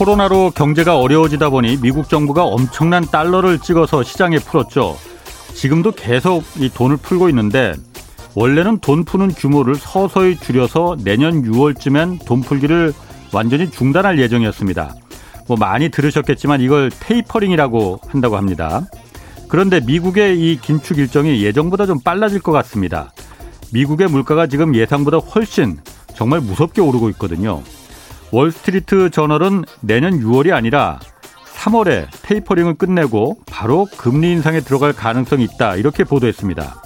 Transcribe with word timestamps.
코로나로 0.00 0.52
경제가 0.52 0.98
어려워지다 0.98 1.50
보니 1.50 1.76
미국 1.82 2.08
정부가 2.08 2.44
엄청난 2.44 3.04
달러를 3.04 3.58
찍어서 3.58 4.02
시장에 4.02 4.38
풀었죠. 4.38 4.96
지금도 5.52 5.92
계속 5.92 6.42
이 6.56 6.70
돈을 6.70 6.96
풀고 6.96 7.28
있는데 7.28 7.74
원래는 8.34 8.78
돈 8.78 9.04
푸는 9.04 9.28
규모를 9.28 9.74
서서히 9.74 10.38
줄여서 10.38 10.96
내년 11.04 11.42
6월쯤엔 11.42 12.24
돈 12.24 12.40
풀기를 12.40 12.94
완전히 13.34 13.70
중단할 13.70 14.18
예정이었습니다. 14.18 14.94
뭐 15.46 15.58
많이 15.58 15.90
들으셨겠지만 15.90 16.62
이걸 16.62 16.88
테이퍼링이라고 16.88 18.00
한다고 18.08 18.38
합니다. 18.38 18.86
그런데 19.48 19.80
미국의 19.80 20.40
이 20.40 20.58
긴축 20.62 20.96
일정이 20.96 21.42
예정보다 21.44 21.84
좀 21.84 22.00
빨라질 22.00 22.40
것 22.40 22.52
같습니다. 22.52 23.12
미국의 23.70 24.08
물가가 24.08 24.46
지금 24.46 24.74
예상보다 24.74 25.18
훨씬 25.18 25.78
정말 26.14 26.40
무섭게 26.40 26.80
오르고 26.80 27.10
있거든요. 27.10 27.62
월스트리트 28.32 29.10
저널은 29.10 29.64
내년 29.80 30.20
6월이 30.20 30.52
아니라 30.52 31.00
3월에 31.56 32.06
테이퍼링을 32.22 32.74
끝내고 32.74 33.38
바로 33.46 33.86
금리 33.96 34.32
인상에 34.32 34.60
들어갈 34.60 34.92
가능성이 34.92 35.44
있다. 35.44 35.76
이렇게 35.76 36.04
보도했습니다. 36.04 36.82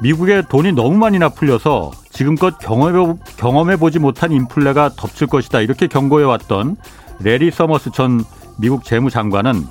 미국에 0.00 0.42
돈이 0.48 0.72
너무 0.72 0.96
많이나 0.96 1.28
풀려서 1.28 1.92
지금껏 2.10 2.58
경험해, 2.58 3.14
경험해 3.36 3.76
보지 3.76 3.98
못한 3.98 4.32
인플레가 4.32 4.90
덮칠 4.96 5.26
것이다. 5.28 5.60
이렇게 5.60 5.86
경고해왔던 5.86 6.76
래리 7.20 7.50
서머스 7.50 7.90
전 7.92 8.24
미국 8.58 8.84
재무장관은 8.84 9.64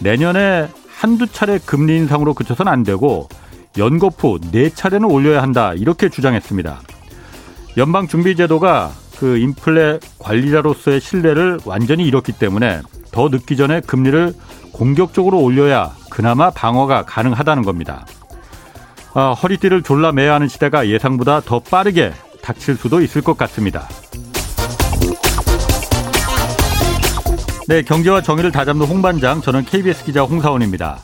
내년에 0.00 0.68
한두 0.88 1.26
차례 1.26 1.58
금리 1.58 1.96
인상으로 1.96 2.32
그쳐선 2.34 2.68
안 2.68 2.82
되고 2.82 3.28
연거푸 3.76 4.38
네 4.52 4.70
차례는 4.70 5.10
올려야 5.10 5.42
한다. 5.42 5.74
이렇게 5.74 6.08
주장했습니다. 6.08 6.80
연방준비제도가 7.76 8.92
그 9.22 9.36
인플레 9.36 10.00
관리자로서의 10.18 11.00
신뢰를 11.00 11.60
완전히 11.64 12.04
잃었기 12.08 12.32
때문에 12.32 12.82
더 13.12 13.28
늦기 13.28 13.56
전에 13.56 13.80
금리를 13.80 14.34
공격적으로 14.72 15.38
올려야 15.38 15.92
그나마 16.10 16.50
방어가 16.50 17.04
가능하다는 17.04 17.62
겁니다. 17.62 18.04
아, 19.14 19.30
허리띠를 19.30 19.84
졸라매야 19.84 20.34
하는 20.34 20.48
시대가 20.48 20.88
예상보다 20.88 21.38
더 21.38 21.60
빠르게 21.60 22.12
닥칠 22.42 22.74
수도 22.74 23.00
있을 23.00 23.22
것 23.22 23.38
같습니다. 23.38 23.86
네, 27.68 27.82
경제와 27.82 28.22
정의를 28.22 28.50
다잡는 28.50 28.86
홍반장, 28.86 29.40
저는 29.40 29.64
KBS 29.66 30.04
기자 30.04 30.24
홍사원입니다. 30.24 30.98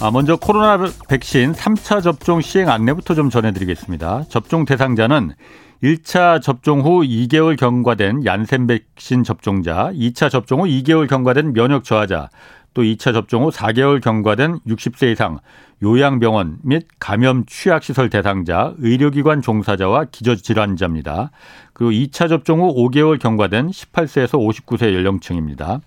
아, 0.00 0.10
먼저 0.10 0.36
코로나 0.36 0.78
백신 1.06 1.52
3차 1.52 2.02
접종 2.02 2.40
시행 2.40 2.70
안내부터 2.70 3.14
좀 3.14 3.28
전해드리겠습니다. 3.28 4.24
접종 4.30 4.64
대상자는 4.64 5.34
1차 5.82 6.42
접종 6.42 6.80
후 6.80 7.02
2개월 7.02 7.56
경과된 7.56 8.24
얀센 8.24 8.66
백신 8.66 9.22
접종자, 9.22 9.92
2차 9.92 10.28
접종 10.28 10.60
후 10.60 10.64
2개월 10.64 11.08
경과된 11.08 11.52
면역 11.52 11.84
저하자, 11.84 12.30
또 12.74 12.82
2차 12.82 13.12
접종 13.12 13.44
후 13.44 13.50
4개월 13.50 14.02
경과된 14.02 14.58
60세 14.66 15.12
이상 15.12 15.38
요양병원 15.80 16.58
및 16.64 16.88
감염 16.98 17.46
취약시설 17.46 18.10
대상자, 18.10 18.74
의료기관 18.78 19.40
종사자와 19.40 20.06
기저질환자입니다. 20.06 21.30
그리고 21.72 21.92
2차 21.92 22.28
접종 22.28 22.60
후 22.60 22.74
5개월 22.74 23.20
경과된 23.20 23.68
18세에서 23.68 24.32
59세 24.32 24.92
연령층입니다. 24.94 25.80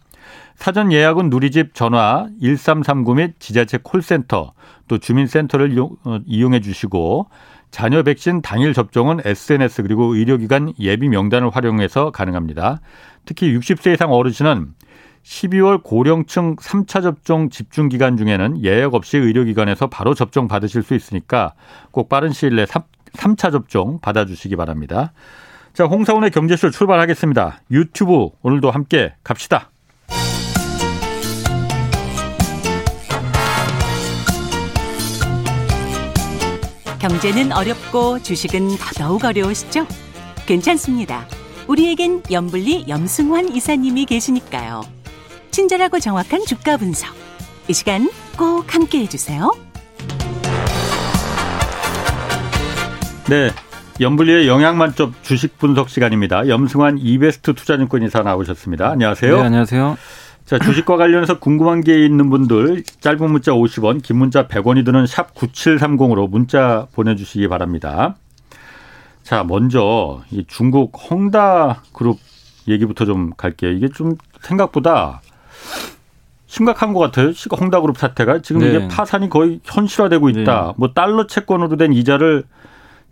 사전 0.55 0.93
예약은 0.93 1.29
누리집 1.29 1.73
전화 1.73 2.27
1339 2.39 3.15
및 3.15 3.33
지자체 3.39 3.79
콜센터 3.83 4.53
또 4.87 4.97
주민센터를 4.99 5.77
어, 5.79 6.19
이용해 6.25 6.61
주시고 6.61 7.27
자녀 7.71 8.03
백신 8.03 8.41
당일 8.41 8.73
접종은 8.73 9.21
SNS 9.23 9.83
그리고 9.83 10.13
의료기관 10.13 10.73
예비 10.79 11.09
명단을 11.09 11.49
활용해서 11.49 12.11
가능합니다. 12.11 12.81
특히 13.25 13.57
60세 13.57 13.93
이상 13.93 14.11
어르신은 14.11 14.73
12월 15.23 15.81
고령층 15.83 16.55
3차 16.57 17.01
접종 17.01 17.49
집중 17.49 17.89
기간 17.89 18.17
중에는 18.17 18.63
예약 18.63 18.93
없이 18.93 19.17
의료기관에서 19.17 19.87
바로 19.87 20.13
접종 20.13 20.47
받으실 20.47 20.83
수 20.83 20.95
있으니까 20.95 21.53
꼭 21.91 22.09
빠른 22.09 22.31
시일 22.31 22.55
내에 22.55 22.65
3, 22.65 23.35
차 23.35 23.51
접종 23.51 23.99
받아주시기 23.99 24.55
바랍니다. 24.55 25.13
자, 25.73 25.85
홍사원의 25.85 26.31
경제쇼 26.31 26.71
출발하겠습니다. 26.71 27.61
유튜브 27.71 28.29
오늘도 28.41 28.71
함께 28.71 29.13
갑시다. 29.23 29.70
경제는 37.01 37.51
어렵고 37.51 38.21
주식은 38.21 38.77
더더욱 38.77 39.25
어려우시죠? 39.25 39.87
괜찮습니다. 40.45 41.25
우리에겐 41.67 42.21
염블리 42.29 42.85
염승환 42.87 43.55
이사님이 43.55 44.05
계시니까요. 44.05 44.83
친절하고 45.49 45.99
정확한 45.99 46.45
주가 46.45 46.77
분석. 46.77 47.09
이 47.67 47.73
시간 47.73 48.07
꼭 48.37 48.71
함께 48.71 48.99
해주세요. 48.99 49.51
네. 53.29 53.49
염블리의 53.99 54.47
영양만점 54.47 55.15
주식 55.23 55.57
분석 55.57 55.89
시간입니다. 55.89 56.47
염승환 56.47 56.99
이베스트 56.99 57.53
투자증권 57.55 58.03
이사 58.03 58.21
나오셨습니다. 58.21 58.89
안녕하세요. 58.91 59.37
네, 59.37 59.41
안녕하세요. 59.41 59.97
자, 60.51 60.59
주식과 60.59 60.97
관련해서 60.97 61.39
궁금한 61.39 61.79
게 61.79 62.03
있는 62.05 62.29
분들 62.29 62.83
짧은 62.99 63.31
문자 63.31 63.53
50원, 63.53 64.03
긴 64.03 64.17
문자 64.17 64.49
100원이 64.49 64.83
드는 64.83 65.07
샵 65.07 65.33
9730으로 65.33 66.29
문자 66.29 66.87
보내주시기 66.91 67.47
바랍니다. 67.47 68.15
자, 69.23 69.45
먼저 69.45 70.21
이 70.29 70.43
중국 70.49 70.91
헝다 71.09 71.83
그룹 71.93 72.17
얘기부터 72.67 73.05
좀 73.05 73.31
갈게요. 73.37 73.71
이게 73.71 73.87
좀 73.87 74.17
생각보다 74.41 75.21
심각한 76.47 76.91
것 76.91 76.99
같아요. 76.99 77.31
헝다 77.57 77.79
그룹 77.79 77.97
사태가 77.97 78.41
지금 78.41 78.59
네. 78.59 78.71
이게 78.71 78.87
파산이 78.89 79.29
거의 79.29 79.61
현실화되고 79.63 80.27
있다. 80.27 80.63
네. 80.67 80.73
뭐 80.75 80.91
달러 80.91 81.27
채권으로 81.27 81.77
된 81.77 81.93
이자를 81.93 82.43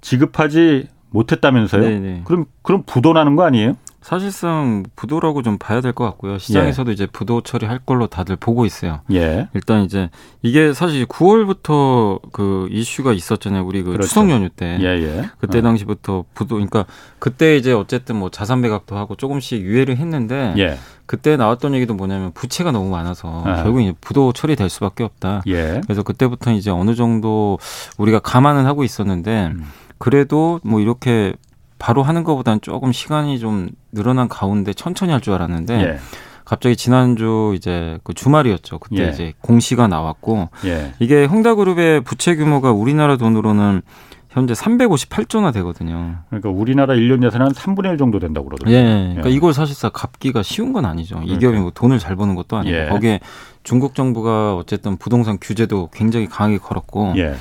지급하지 0.01 0.89
못했다면서요? 1.11 1.81
네, 1.83 1.99
네. 1.99 2.21
그럼 2.25 2.47
그럼 2.63 2.83
부도나는 2.85 3.37
거 3.37 3.45
아니에요? 3.45 3.77
사실상 4.01 4.83
부도라고 4.95 5.41
좀 5.43 5.57
봐야 5.57 5.81
될 5.81 5.93
것 5.93 6.05
같고요. 6.05 6.37
시장에서도 6.37 6.89
예. 6.91 6.93
이제 6.93 7.05
부도 7.05 7.41
처리할 7.41 7.79
걸로 7.85 8.07
다들 8.07 8.35
보고 8.37 8.65
있어요. 8.65 9.01
예. 9.11 9.49
일단 9.53 9.83
이제 9.83 10.09
이게 10.41 10.73
사실 10.73 11.05
9월부터 11.05 12.21
그 12.31 12.67
이슈가 12.71 13.13
있었잖아요. 13.13 13.65
우리 13.65 13.83
그 13.83 13.91
그렇죠. 13.91 14.07
추석 14.07 14.29
연휴 14.29 14.49
때. 14.49 14.77
예예. 14.79 15.03
예. 15.17 15.29
그때 15.39 15.59
어. 15.59 15.61
당시부터 15.61 16.25
부도 16.33 16.55
그러니까 16.55 16.85
그때 17.19 17.57
이제 17.57 17.73
어쨌든 17.73 18.15
뭐 18.15 18.29
자산 18.29 18.61
매각도 18.61 18.97
하고 18.97 19.15
조금씩 19.15 19.61
유예를 19.61 19.97
했는데 19.97 20.53
예. 20.57 20.77
그때 21.05 21.37
나왔던 21.37 21.73
얘기도 21.73 21.95
뭐냐면 21.95 22.31
부채가 22.33 22.71
너무 22.71 22.89
많아서 22.91 23.43
아. 23.45 23.63
결국 23.63 23.81
이제 23.81 23.93
부도 23.99 24.31
처리될 24.31 24.69
수밖에 24.69 25.03
없다. 25.03 25.41
예. 25.47 25.81
그래서 25.83 26.03
그때부터 26.03 26.51
이제 26.51 26.69
어느 26.69 26.95
정도 26.95 27.57
우리가 27.97 28.19
감안은 28.19 28.65
하고 28.65 28.83
있었는데 28.83 29.47
음. 29.47 29.65
그래도 29.97 30.59
뭐 30.63 30.79
이렇게 30.79 31.33
바로 31.79 32.03
하는 32.03 32.23
것보다는 32.23 32.61
조금 32.61 32.91
시간이 32.91 33.39
좀 33.39 33.69
늘어난 33.91 34.27
가운데 34.27 34.73
천천히 34.73 35.11
할 35.11 35.21
줄 35.21 35.33
알았는데 35.33 35.81
예. 35.81 35.97
갑자기 36.45 36.75
지난주 36.75 37.53
이제 37.55 37.99
그 38.03 38.13
주말이었죠. 38.13 38.79
그때 38.79 39.05
예. 39.05 39.09
이제 39.09 39.33
공시가 39.41 39.87
나왔고 39.87 40.49
예. 40.65 40.93
이게 40.99 41.25
흥다그룹의 41.25 42.01
부채 42.01 42.35
규모가 42.35 42.71
우리나라 42.71 43.17
돈으로는 43.17 43.81
현재 44.29 44.53
358조나 44.53 45.51
되거든요. 45.53 46.17
그러니까 46.29 46.49
우리나라 46.49 46.93
1년 46.93 47.25
예산은 47.25 47.47
한 47.47 47.53
3분의 47.53 47.91
1 47.93 47.97
정도 47.97 48.19
된다고 48.19 48.47
그러더라고요. 48.47 48.77
예. 48.77 48.83
그러니까 49.09 49.29
예. 49.29 49.33
이걸 49.33 49.53
사실상 49.53 49.89
갚기가 49.93 50.43
쉬운 50.43 50.71
건 50.73 50.85
아니죠. 50.85 51.15
그러니까. 51.15 51.35
이 51.35 51.39
기업이 51.39 51.57
뭐 51.57 51.71
돈을 51.73 51.97
잘 51.99 52.15
버는 52.15 52.35
것도 52.35 52.57
아니고 52.57 52.75
예. 52.75 52.87
거기에 52.89 53.19
중국 53.63 53.95
정부가 53.95 54.55
어쨌든 54.55 54.97
부동산 54.97 55.37
규제도 55.41 55.89
굉장히 55.93 56.27
강하게 56.27 56.57
걸었고 56.59 57.13
예. 57.17 57.35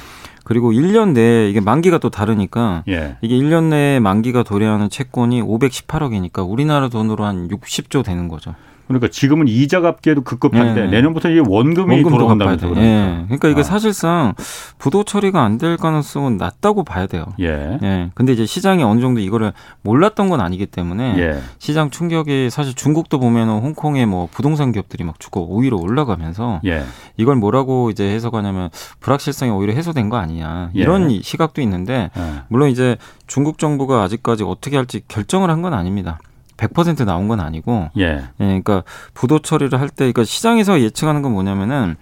그리고 0.48 0.72
1년 0.72 1.12
내에 1.12 1.50
이게 1.50 1.60
만기가 1.60 1.98
또 1.98 2.08
다르니까 2.08 2.82
예. 2.88 3.18
이게 3.20 3.36
1년 3.36 3.64
내에 3.64 4.00
만기가 4.00 4.44
도래하는 4.44 4.88
채권이 4.88 5.42
518억이니까 5.42 6.48
우리나라 6.48 6.88
돈으로 6.88 7.26
한 7.26 7.48
60조 7.48 8.02
되는 8.02 8.28
거죠. 8.28 8.54
그러니까 8.88 9.08
지금은 9.08 9.46
이자 9.48 9.80
갚기에도 9.80 10.22
급급한데 10.22 10.82
네. 10.82 10.86
내년부터 10.88 11.28
이게 11.30 11.40
원금이 11.46 12.02
돌아온다면서 12.02 12.68
그러니까. 12.68 12.86
예. 12.86 13.24
그러니까 13.26 13.48
이게 13.48 13.60
아. 13.60 13.62
사실상 13.62 14.34
부도 14.78 15.04
처리가 15.04 15.42
안 15.42 15.58
될 15.58 15.76
가능성은 15.76 16.36
낮다고 16.36 16.84
봐야 16.84 17.06
돼요. 17.06 17.26
예. 17.40 17.78
예. 17.82 18.10
근데 18.14 18.32
이제 18.32 18.46
시장이 18.46 18.82
어느 18.84 19.00
정도 19.00 19.20
이거를 19.20 19.52
몰랐던 19.82 20.28
건 20.28 20.40
아니기 20.40 20.66
때문에 20.66 21.18
예. 21.18 21.40
시장 21.58 21.90
충격이 21.90 22.48
사실 22.50 22.74
중국도 22.74 23.18
보면은 23.18 23.58
홍콩의 23.58 24.06
뭐 24.06 24.28
부동산 24.30 24.72
기업들이 24.72 25.04
막 25.04 25.18
주가 25.20 25.40
오히려 25.40 25.76
올라가면서 25.76 26.60
예. 26.64 26.84
이걸 27.16 27.36
뭐라고 27.36 27.90
이제 27.90 28.04
해석하냐면 28.08 28.70
불확실성이 29.00 29.50
오히려 29.50 29.72
해소된 29.74 30.08
거 30.10 30.16
아니냐 30.16 30.70
예. 30.76 30.80
이런 30.80 31.20
시각도 31.22 31.60
있는데 31.62 32.10
예. 32.16 32.22
물론 32.48 32.70
이제 32.70 32.96
중국 33.26 33.58
정부가 33.58 34.02
아직까지 34.02 34.44
어떻게 34.44 34.76
할지 34.76 35.02
결정을 35.08 35.50
한 35.50 35.58
건 35.58 35.74
아닙니다. 35.74 36.20
100% 36.58 37.04
나온 37.06 37.28
건 37.28 37.40
아니고 37.40 37.88
예. 37.96 38.04
예 38.04 38.28
그러니까 38.38 38.82
부도 39.14 39.38
처리를 39.38 39.80
할 39.80 39.88
때 39.88 39.94
그러니까 40.12 40.24
시장에서 40.24 40.80
예측하는 40.80 41.22
건 41.22 41.32
뭐냐면은 41.32 41.96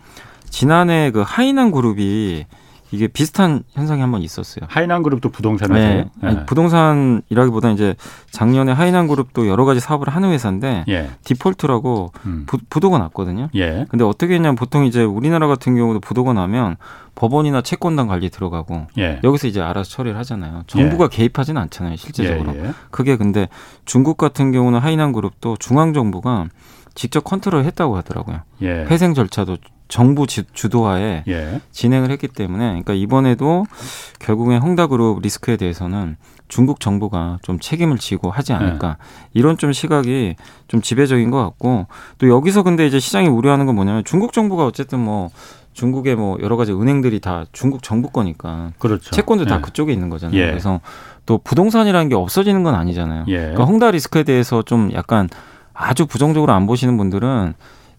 지난해 0.51 1.11
그 1.13 1.23
하이난 1.25 1.71
그룹이 1.71 2.47
이게 2.93 3.09
비슷한 3.09 3.63
현상이 3.73 4.01
한 4.01 4.11
번 4.13 4.23
있었어요. 4.23 4.67
하이난 4.69 5.03
그룹도 5.03 5.31
부동산 5.31 5.73
회사예요? 5.73 6.05
네. 6.23 6.33
네. 6.35 6.47
부동산이라기보다 6.47 7.71
이제 7.71 7.95
작년에 8.31 8.73
하이난 8.73 9.09
그룹도 9.09 9.49
여러 9.49 9.65
가지 9.65 9.81
사업을 9.81 10.09
하는 10.09 10.31
회사인데 10.31 10.85
예. 10.89 11.11
디폴트라고 11.25 12.13
음. 12.27 12.47
부, 12.47 12.59
도가 12.81 12.99
났거든요. 12.99 13.49
예. 13.57 13.87
근데 13.89 14.05
어떻게 14.05 14.35
했냐면 14.35 14.55
보통 14.57 14.85
이제 14.85 15.03
우리나라 15.03 15.47
같은 15.49 15.75
경우도 15.75 16.01
부도가 16.01 16.33
나면 16.33 16.77
법원이나 17.17 17.63
채권단 17.63 18.07
관리 18.07 18.31
들어가고 18.31 18.87
예. 18.99 19.21
여기서 19.25 19.49
이제 19.49 19.61
알아서 19.61 19.91
처리를 19.91 20.17
하잖아요. 20.19 20.63
정부가 20.67 21.05
예. 21.05 21.09
개입하지는 21.17 21.61
않잖아요, 21.63 21.97
실제적으로. 21.97 22.55
예, 22.55 22.67
예. 22.67 22.73
그게 22.91 23.17
근데 23.17 23.49
중국 23.85 24.17
같은 24.17 24.53
경우는 24.53 24.79
하이난 24.79 25.13
그룹도 25.13 25.57
중앙 25.59 25.93
정부가 25.93 26.47
직접 26.95 27.25
컨트롤 27.25 27.65
했다고 27.65 27.97
하더라고요. 27.97 28.41
예. 28.63 28.69
회생 28.89 29.13
절차도 29.15 29.57
정부 29.89 30.27
주도하에 30.27 31.25
예. 31.29 31.61
진행을 31.71 32.11
했기 32.11 32.29
때문에 32.29 32.67
그러니까 32.69 32.95
이번에도 32.95 33.65
결국엔 34.19 34.61
헝다그룹 34.61 35.21
리스크에 35.23 35.57
대해서는 35.57 36.17
중국 36.49 36.81
정부가 36.81 37.39
좀 37.43 37.59
책임을 37.59 37.99
지고 37.99 38.31
하지 38.31 38.53
않을까 38.53 38.89
예. 38.89 39.31
이런 39.35 39.59
좀 39.59 39.73
시각이 39.73 40.37
좀 40.69 40.81
지배적인 40.81 41.31
것 41.31 41.43
같고 41.43 41.87
또 42.19 42.29
여기서 42.29 42.63
근데 42.63 42.87
이제 42.87 42.99
시장이 42.99 43.29
우려하는 43.29 43.67
건 43.67 43.75
뭐냐면 43.75 44.05
중국 44.05 44.33
정부가 44.33 44.67
어쨌든 44.67 45.01
뭐 45.01 45.31
중국의 45.73 46.17
뭐 46.17 46.39
여러 46.41 46.57
가지 46.57 46.73
은행들이 46.73 47.21
다 47.21 47.45
중국 47.53 47.83
정부 47.83 48.11
거니까 48.11 48.73
그렇죠. 48.79 49.11
채권도 49.11 49.45
다 49.45 49.57
예. 49.57 49.61
그쪽에 49.61 49.93
있는 49.93 50.09
거잖아요. 50.09 50.41
예. 50.41 50.47
그래서 50.47 50.81
또 51.27 51.39
부동산이라는 51.39 52.09
게 52.09 52.15
없어지는 52.15 52.63
건 52.63 52.75
아니잖아요. 52.75 53.27
예. 53.29 53.37
그러니까 53.37 53.65
헝다 53.65 53.91
리스크에 53.91 54.23
대해서 54.23 54.63
좀 54.63 54.91
약간 54.95 55.29
아주 55.75 56.07
부정적으로 56.07 56.53
안 56.53 56.67
보시는 56.67 56.97
분들은 56.97 57.55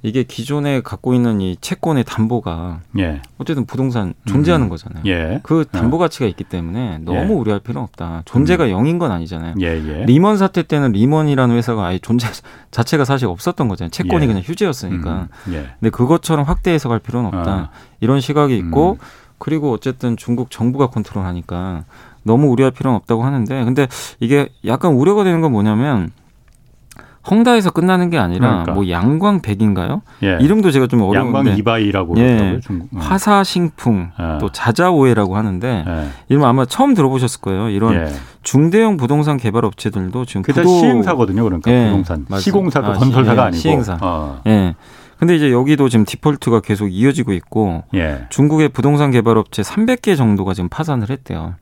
이게 0.08 0.24
기존에 0.24 0.82
갖고 0.82 1.14
있는 1.14 1.42
이 1.42 1.58
채권의 1.60 2.06
담보가 2.06 2.80
예. 3.00 3.22
어쨌든 3.38 3.66
부동산 3.66 4.14
존재하는 4.26 4.68
음. 4.68 4.70
거잖아요. 4.70 5.04
예. 5.06 5.42
그 5.44 5.66
담보 5.70 5.98
어. 5.98 6.00
가치가 6.00 6.26
있기 6.28 6.46
때문에 6.46 7.00
너무 7.00 7.34
예. 7.34 7.36
우려할 7.36 7.60
필요는 7.60 7.84
없다. 7.84 8.22
존재가 8.26 8.66
음. 8.66 8.70
영인 8.70 9.00
건 9.00 9.12
아니잖아요. 9.12 9.56
예, 9.60 9.66
예. 9.66 10.06
리먼 10.06 10.38
사태 10.38 10.64
때는 10.64 10.94
리먼이라는 10.94 11.56
회사가 11.56 11.88
아예 11.88 12.00
존재 12.00 12.28
자체가 12.72 13.04
사실 13.04 13.28
없었던 13.28 13.68
거잖아요. 13.68 13.92
채권이 13.92 14.24
예. 14.24 14.28
그냥 14.28 14.42
휴지였으니까. 14.46 15.28
음. 15.48 15.54
예. 15.54 15.68
근데 15.80 15.90
그것처럼 15.90 16.46
확대 16.46 16.72
해석할 16.72 17.00
필요는 17.00 17.28
없다. 17.28 17.56
어. 17.56 17.70
이런 18.00 18.22
시각이 18.22 18.58
있고 18.58 18.94
음. 18.94 19.06
그리고 19.40 19.74
어쨌든 19.74 20.16
중국 20.16 20.50
정부가 20.50 20.88
컨트롤하니까 20.88 21.84
너무 22.24 22.48
우려할 22.48 22.72
필요는 22.72 22.96
없다고 22.96 23.24
하는데 23.24 23.66
근데 23.66 23.88
이게 24.20 24.50
약간 24.66 24.94
우려가 24.94 25.24
되는 25.24 25.42
건 25.42 25.52
뭐냐면 25.52 26.12
헝다에서 27.30 27.72
끝나는 27.72 28.10
게 28.10 28.18
아니라 28.18 28.48
그러니까. 28.50 28.72
뭐 28.74 28.90
양광백인가요? 28.90 30.02
예. 30.24 30.38
이름도 30.42 30.72
제가 30.72 30.88
좀 30.88 31.02
어려운데 31.02 31.38
양광 31.38 31.58
이바이라고 31.58 32.16
예. 32.18 32.60
음. 32.70 32.88
화사싱풍 32.96 34.12
예. 34.20 34.38
또 34.40 34.52
자자오예라고 34.52 35.36
하는데 35.36 35.84
예. 35.88 36.08
이름 36.30 36.44
아마 36.46 36.66
처음 36.66 36.94
들어보셨을 36.94 37.42
거예요. 37.42 37.70
이런 37.70 37.96
예. 37.96 38.08
중대형 38.44 38.98
부동산 38.98 39.38
개발 39.38 39.66
업체들도 39.66 40.26
지금 40.26 40.42
그게 40.42 40.62
부도... 40.62 40.80
시행사거든요. 40.80 41.44
그러니까 41.44 41.72
예. 41.72 41.86
부동산 41.86 42.26
맞아요. 42.30 42.42
시공사가 42.42 42.90
아, 42.90 42.94
건설사가 42.94 43.44
아니고 43.46 43.58
시행사. 43.62 43.98
어. 44.02 44.42
예. 44.48 44.76
근데 45.20 45.36
이제 45.36 45.52
여기도 45.52 45.90
지금 45.90 46.06
디폴트가 46.06 46.60
계속 46.62 46.88
이어지고 46.90 47.34
있고 47.34 47.84
중국의 48.30 48.70
부동산 48.70 49.10
개발 49.12 49.38
업체 49.38 49.64
300개 49.64 50.16
정도가 50.16 50.54
지금 50.54 50.70
파산을 50.70 51.10
했대요. 51.10 51.56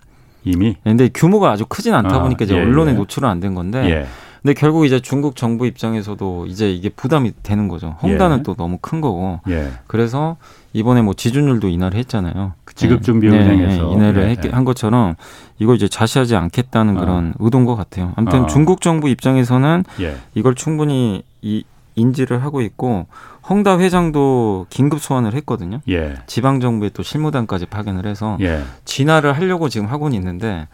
이미. 0.44 0.76
근데 0.84 1.10
규모가 1.12 1.52
아주 1.52 1.66
크진 1.66 1.94
않다 1.96 2.18
아, 2.18 2.22
보니까 2.22 2.46
이제 2.46 2.54
언론에 2.54 2.94
노출은 2.94 3.28
안 3.28 3.40
된 3.40 3.56
건데 3.56 4.06
근데 4.46 4.54
결국 4.54 4.86
이제 4.86 5.00
중국 5.00 5.36
정부 5.36 5.66
입장에서도 5.66 6.46
이제 6.46 6.72
이게 6.72 6.90
부담이 6.90 7.32
되는 7.42 7.68
거죠. 7.68 7.96
헝다는 8.04 8.40
예. 8.40 8.44
또 8.44 8.54
너무 8.54 8.78
큰 8.80 9.02
거고. 9.02 9.40
예. 9.50 9.72
그래서 9.88 10.38
이번에 10.72 11.02
뭐 11.02 11.16
지준율도 11.16 11.68
인하를 11.68 11.98
했잖아요. 11.98 12.54
그 12.64 12.76
지급준비은행에서 12.76 13.82
네, 13.82 13.88
네, 13.88 13.92
인하를 13.92 14.38
예. 14.46 14.50
한 14.50 14.64
것처럼 14.64 15.16
이걸 15.58 15.78
이제 15.78 15.88
자시하지 15.88 16.36
않겠다는 16.36 16.96
아. 16.96 17.00
그런 17.00 17.34
의도인 17.40 17.66
것 17.66 17.76
같아요. 17.76 18.14
아무튼 18.18 18.44
아. 18.44 18.46
중국 18.46 18.82
정부 18.82 19.10
입장에서는 19.10 19.84
예. 20.02 20.16
이걸 20.36 20.54
충분히 20.54 21.24
이 21.42 21.64
인지를 21.96 22.44
하고 22.44 22.62
있고 22.62 23.08
헝다 23.50 23.80
회장도 23.80 24.68
긴급 24.70 25.02
소환을 25.02 25.34
했거든요. 25.34 25.82
예. 25.90 26.18
지방 26.28 26.60
정부에 26.60 26.90
또 26.90 27.02
실무단까지 27.02 27.66
파견을 27.66 28.06
해서 28.06 28.38
예. 28.42 28.62
진화를 28.84 29.34
하려고 29.34 29.70
지금 29.70 29.88
하고는 29.88 30.16
있는데 30.16 30.68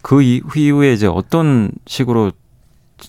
그 0.00 0.22
이후에 0.22 0.92
이제 0.92 1.06
어떤 1.06 1.70
식으로 1.86 2.32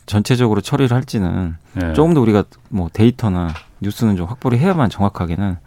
전체적으로 0.05 0.61
처리를 0.61 0.95
할지는 0.95 1.55
네. 1.73 1.93
조금 1.93 2.13
더 2.13 2.21
우리가 2.21 2.43
뭐 2.69 2.89
데이터나 2.91 3.49
뉴스는 3.81 4.15
좀 4.15 4.27
확보를 4.27 4.57
해야만 4.57 4.89
정확하게는 4.89 5.57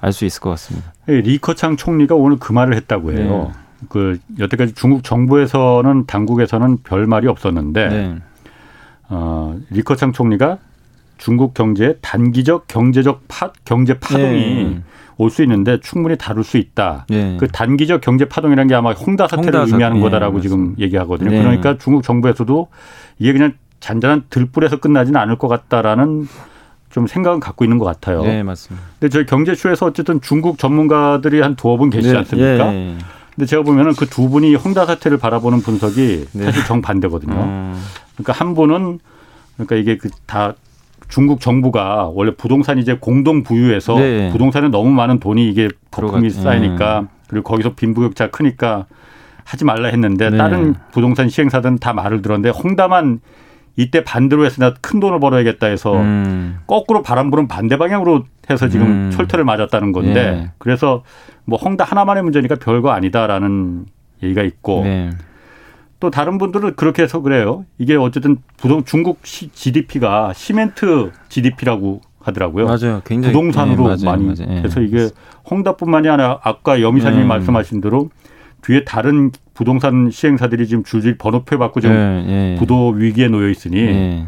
알 0.00 0.12
수 0.12 0.24
있을 0.24 0.40
것 0.40 0.50
같습니다. 0.50 0.92
예, 1.08 1.20
리커창 1.20 1.76
총리가 1.76 2.14
오늘 2.14 2.38
그 2.38 2.52
말을 2.52 2.74
했다고 2.74 3.12
해요. 3.12 3.52
네. 3.52 3.60
그 3.88 4.18
여태까지 4.38 4.74
중국 4.74 5.04
정부에서는 5.04 6.06
당국에서는 6.06 6.78
별 6.82 7.06
말이 7.06 7.28
없었는데 7.28 7.88
네. 7.88 8.16
어, 9.08 9.58
리커창 9.70 10.12
총리가 10.12 10.58
중국 11.18 11.52
경제의 11.52 11.96
단기적 12.00 12.66
경제적 12.66 13.24
파, 13.28 13.52
경제 13.64 13.98
파동이 13.98 14.64
네. 14.64 14.82
올수 15.18 15.42
있는데 15.42 15.78
충분히 15.80 16.16
다룰 16.16 16.44
수 16.44 16.56
있다. 16.56 17.04
네. 17.10 17.36
그 17.38 17.46
단기적 17.46 18.00
경제 18.00 18.24
파동이라는 18.24 18.68
게 18.68 18.74
아마 18.74 18.92
홍다 18.92 19.28
사태를 19.28 19.60
홍다 19.60 19.70
의미하는 19.70 19.98
사, 19.98 20.02
거다라고 20.04 20.36
네, 20.36 20.42
지금 20.42 20.74
얘기하거든요. 20.78 21.30
네. 21.30 21.38
그러니까 21.42 21.76
중국 21.76 22.02
정부에서도 22.02 22.68
이게 23.18 23.34
그냥 23.34 23.52
잔잔한 23.80 24.24
들불에서 24.30 24.76
끝나지는 24.78 25.18
않을 25.20 25.36
것 25.38 25.48
같다라는 25.48 26.28
좀 26.90 27.06
생각은 27.06 27.40
갖고 27.40 27.64
있는 27.64 27.78
것 27.78 27.84
같아요. 27.84 28.22
네, 28.22 28.42
맞습니다. 28.42 28.84
근데 28.98 29.10
저희 29.10 29.26
경제쇼에서 29.26 29.86
어쨌든 29.86 30.20
중국 30.20 30.58
전문가들이 30.58 31.40
한 31.40 31.54
두어 31.56 31.76
분 31.76 31.88
계시지 31.90 32.12
네, 32.12 32.18
않습니까? 32.18 32.70
네. 32.70 32.96
근데 33.34 33.46
제가 33.46 33.62
보면은 33.62 33.94
그 33.94 34.06
두 34.06 34.28
분이 34.28 34.54
홍다 34.56 34.86
사태를 34.86 35.18
바라보는 35.18 35.60
분석이 35.60 36.26
네. 36.32 36.44
사실 36.44 36.64
정반대거든요. 36.64 37.34
음. 37.34 37.82
그러니까 38.16 38.32
한 38.32 38.54
분은 38.54 38.98
그러니까 39.56 39.76
이게 39.76 39.96
그 39.96 40.10
다 40.26 40.54
중국 41.08 41.40
정부가 41.40 42.08
원래 42.12 42.32
부동산 42.36 42.78
이제 42.78 42.96
공동 43.00 43.42
부유해서 43.42 43.96
네. 43.98 44.30
부동산에 44.30 44.68
너무 44.68 44.90
많은 44.90 45.18
돈이 45.18 45.48
이게 45.48 45.68
거품이 45.90 46.30
쌓이니까 46.30 47.00
음. 47.00 47.08
그리고 47.28 47.48
거기서 47.50 47.74
빈부격차 47.74 48.30
크니까 48.30 48.86
하지 49.44 49.64
말라 49.64 49.88
했는데 49.88 50.30
네. 50.30 50.36
다른 50.36 50.74
부동산 50.92 51.28
시행사들은 51.28 51.78
다 51.78 51.92
말을 51.92 52.22
들었는데 52.22 52.50
홍다만 52.50 53.20
이때 53.76 54.04
반대로 54.04 54.44
해서 54.44 54.56
나 54.60 54.74
큰 54.80 55.00
돈을 55.00 55.20
벌어야겠다 55.20 55.66
해서 55.68 55.94
음. 55.96 56.58
거꾸로 56.66 57.02
바람 57.02 57.30
부는 57.30 57.48
반대 57.48 57.76
방향으로 57.78 58.24
해서 58.50 58.68
지금 58.68 58.86
음. 58.86 59.10
철퇴를 59.12 59.44
맞았다는 59.44 59.92
건데 59.92 60.42
예. 60.44 60.50
그래서 60.58 61.02
뭐 61.44 61.58
헝다 61.58 61.84
하나만의 61.84 62.22
문제니까 62.24 62.56
별거 62.56 62.90
아니다라는 62.90 63.86
얘기가 64.22 64.42
있고 64.42 64.82
네. 64.84 65.10
또 66.00 66.10
다른 66.10 66.38
분들은 66.38 66.76
그렇게 66.76 67.02
해서 67.02 67.20
그래요. 67.20 67.64
이게 67.78 67.94
어쨌든 67.96 68.38
부동 68.56 68.84
중국 68.84 69.20
GDP가 69.22 70.32
시멘트 70.34 71.12
GDP라고 71.28 72.00
하더라고요. 72.22 72.66
맞아요. 72.66 73.02
굉장히 73.04 73.32
부동산으로 73.34 73.94
네, 73.96 74.04
맞아요, 74.04 74.04
많이 74.04 74.24
맞아요. 74.26 74.62
해서 74.62 74.80
이게 74.80 75.08
헝다뿐만이 75.50 76.08
아니라 76.08 76.38
아까 76.42 76.80
여미사님이 76.80 77.22
음. 77.22 77.28
말씀하신 77.28 77.80
대로 77.80 78.10
뒤에 78.62 78.84
다른 78.84 79.30
부동산 79.54 80.10
시행사들이 80.10 80.66
지금 80.66 80.84
줄줄이 80.84 81.16
번호표 81.18 81.58
받고 81.58 81.80
지금 81.80 81.94
예, 81.94 82.54
예. 82.54 82.56
부도 82.58 82.90
위기에 82.90 83.28
놓여 83.28 83.48
있으니 83.48 83.78
예. 83.78 84.26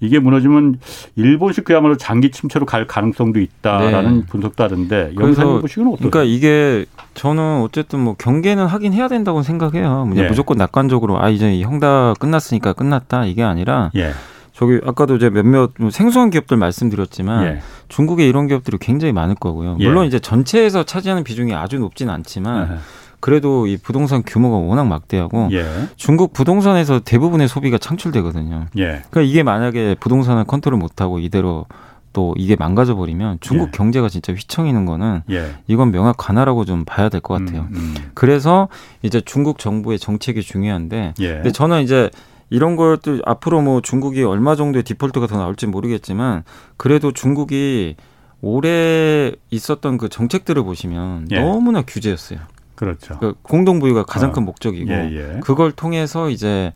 이게 0.00 0.18
무너지면 0.18 0.78
일본식 1.16 1.64
그야말로 1.64 1.96
장기 1.96 2.30
침체로 2.30 2.64
갈 2.64 2.86
가능성도 2.86 3.38
있다라는 3.38 4.20
네. 4.20 4.26
분석도 4.28 4.64
하던데 4.64 5.12
영상 5.18 5.60
보시기는 5.60 5.92
어떠세요? 5.92 6.10
그러니까 6.10 6.34
이게 6.34 6.86
저는 7.14 7.60
어쨌든 7.60 8.00
뭐 8.00 8.14
경계는 8.14 8.66
하긴 8.66 8.94
해야 8.94 9.08
된다고 9.08 9.42
생각해요. 9.42 10.10
예. 10.16 10.26
무조건 10.26 10.56
낙관적으로 10.56 11.22
아 11.22 11.28
이제 11.28 11.54
이 11.54 11.62
형다 11.62 12.14
끝났으니까 12.18 12.72
끝났다 12.72 13.26
이게 13.26 13.42
아니라 13.42 13.90
예. 13.94 14.12
저기 14.54 14.80
아까도 14.84 15.16
이제 15.16 15.28
몇몇 15.30 15.72
뭐 15.78 15.90
생소한 15.90 16.30
기업들 16.30 16.56
말씀드렸지만 16.56 17.44
예. 17.46 17.60
중국에 17.88 18.26
이런 18.26 18.46
기업들이 18.46 18.78
굉장히 18.78 19.12
많을 19.12 19.34
거고요. 19.34 19.74
물론 19.74 20.04
예. 20.04 20.08
이제 20.08 20.18
전체에서 20.18 20.84
차지하는 20.84 21.24
비중이 21.24 21.54
아주 21.54 21.78
높지는 21.78 22.12
않지만 22.14 22.78
그래도 23.20 23.66
이 23.66 23.76
부동산 23.76 24.22
규모가 24.24 24.56
워낙 24.56 24.84
막대하고 24.86 25.48
예. 25.52 25.64
중국 25.96 26.32
부동산에서 26.32 27.00
대부분의 27.00 27.48
소비가 27.48 27.78
창출되거든요. 27.78 28.66
예. 28.78 28.84
그러니까 29.10 29.20
이게 29.22 29.42
만약에 29.42 29.96
부동산을 30.00 30.44
컨트롤 30.44 30.78
못하고 30.78 31.18
이대로 31.18 31.66
또 32.12 32.34
이게 32.36 32.56
망가져 32.56 32.96
버리면 32.96 33.38
중국 33.40 33.68
예. 33.68 33.70
경제가 33.72 34.08
진짜 34.08 34.32
휘청이는 34.32 34.84
거는 34.84 35.22
예. 35.30 35.54
이건 35.68 35.92
명확 35.92 36.16
관하라고 36.16 36.64
좀 36.64 36.84
봐야 36.84 37.08
될 37.08 37.20
것 37.20 37.34
같아요. 37.34 37.68
음, 37.70 37.76
음. 37.76 37.94
그래서 38.14 38.68
이제 39.02 39.20
중국 39.20 39.58
정부의 39.58 39.98
정책이 39.98 40.42
중요한데 40.42 41.14
예. 41.20 41.28
근데 41.34 41.52
저는 41.52 41.82
이제 41.82 42.10
이런 42.48 42.74
것들 42.74 43.22
앞으로 43.26 43.60
뭐 43.62 43.80
중국이 43.80 44.24
얼마 44.24 44.56
정도의 44.56 44.82
디폴트가 44.82 45.28
더 45.28 45.36
나올지 45.38 45.66
모르겠지만 45.68 46.42
그래도 46.76 47.12
중국이 47.12 47.94
올해 48.42 49.32
있었던 49.50 49.98
그 49.98 50.08
정책들을 50.08 50.62
보시면 50.64 51.28
예. 51.30 51.40
너무나 51.40 51.82
규제였어요. 51.82 52.40
그렇죠. 52.80 53.18
그 53.18 53.34
공동부유가 53.42 54.04
가장 54.04 54.30
어. 54.30 54.32
큰 54.32 54.46
목적이고 54.46 54.90
예, 54.90 55.10
예. 55.12 55.40
그걸 55.40 55.70
통해서 55.70 56.30
이제 56.30 56.72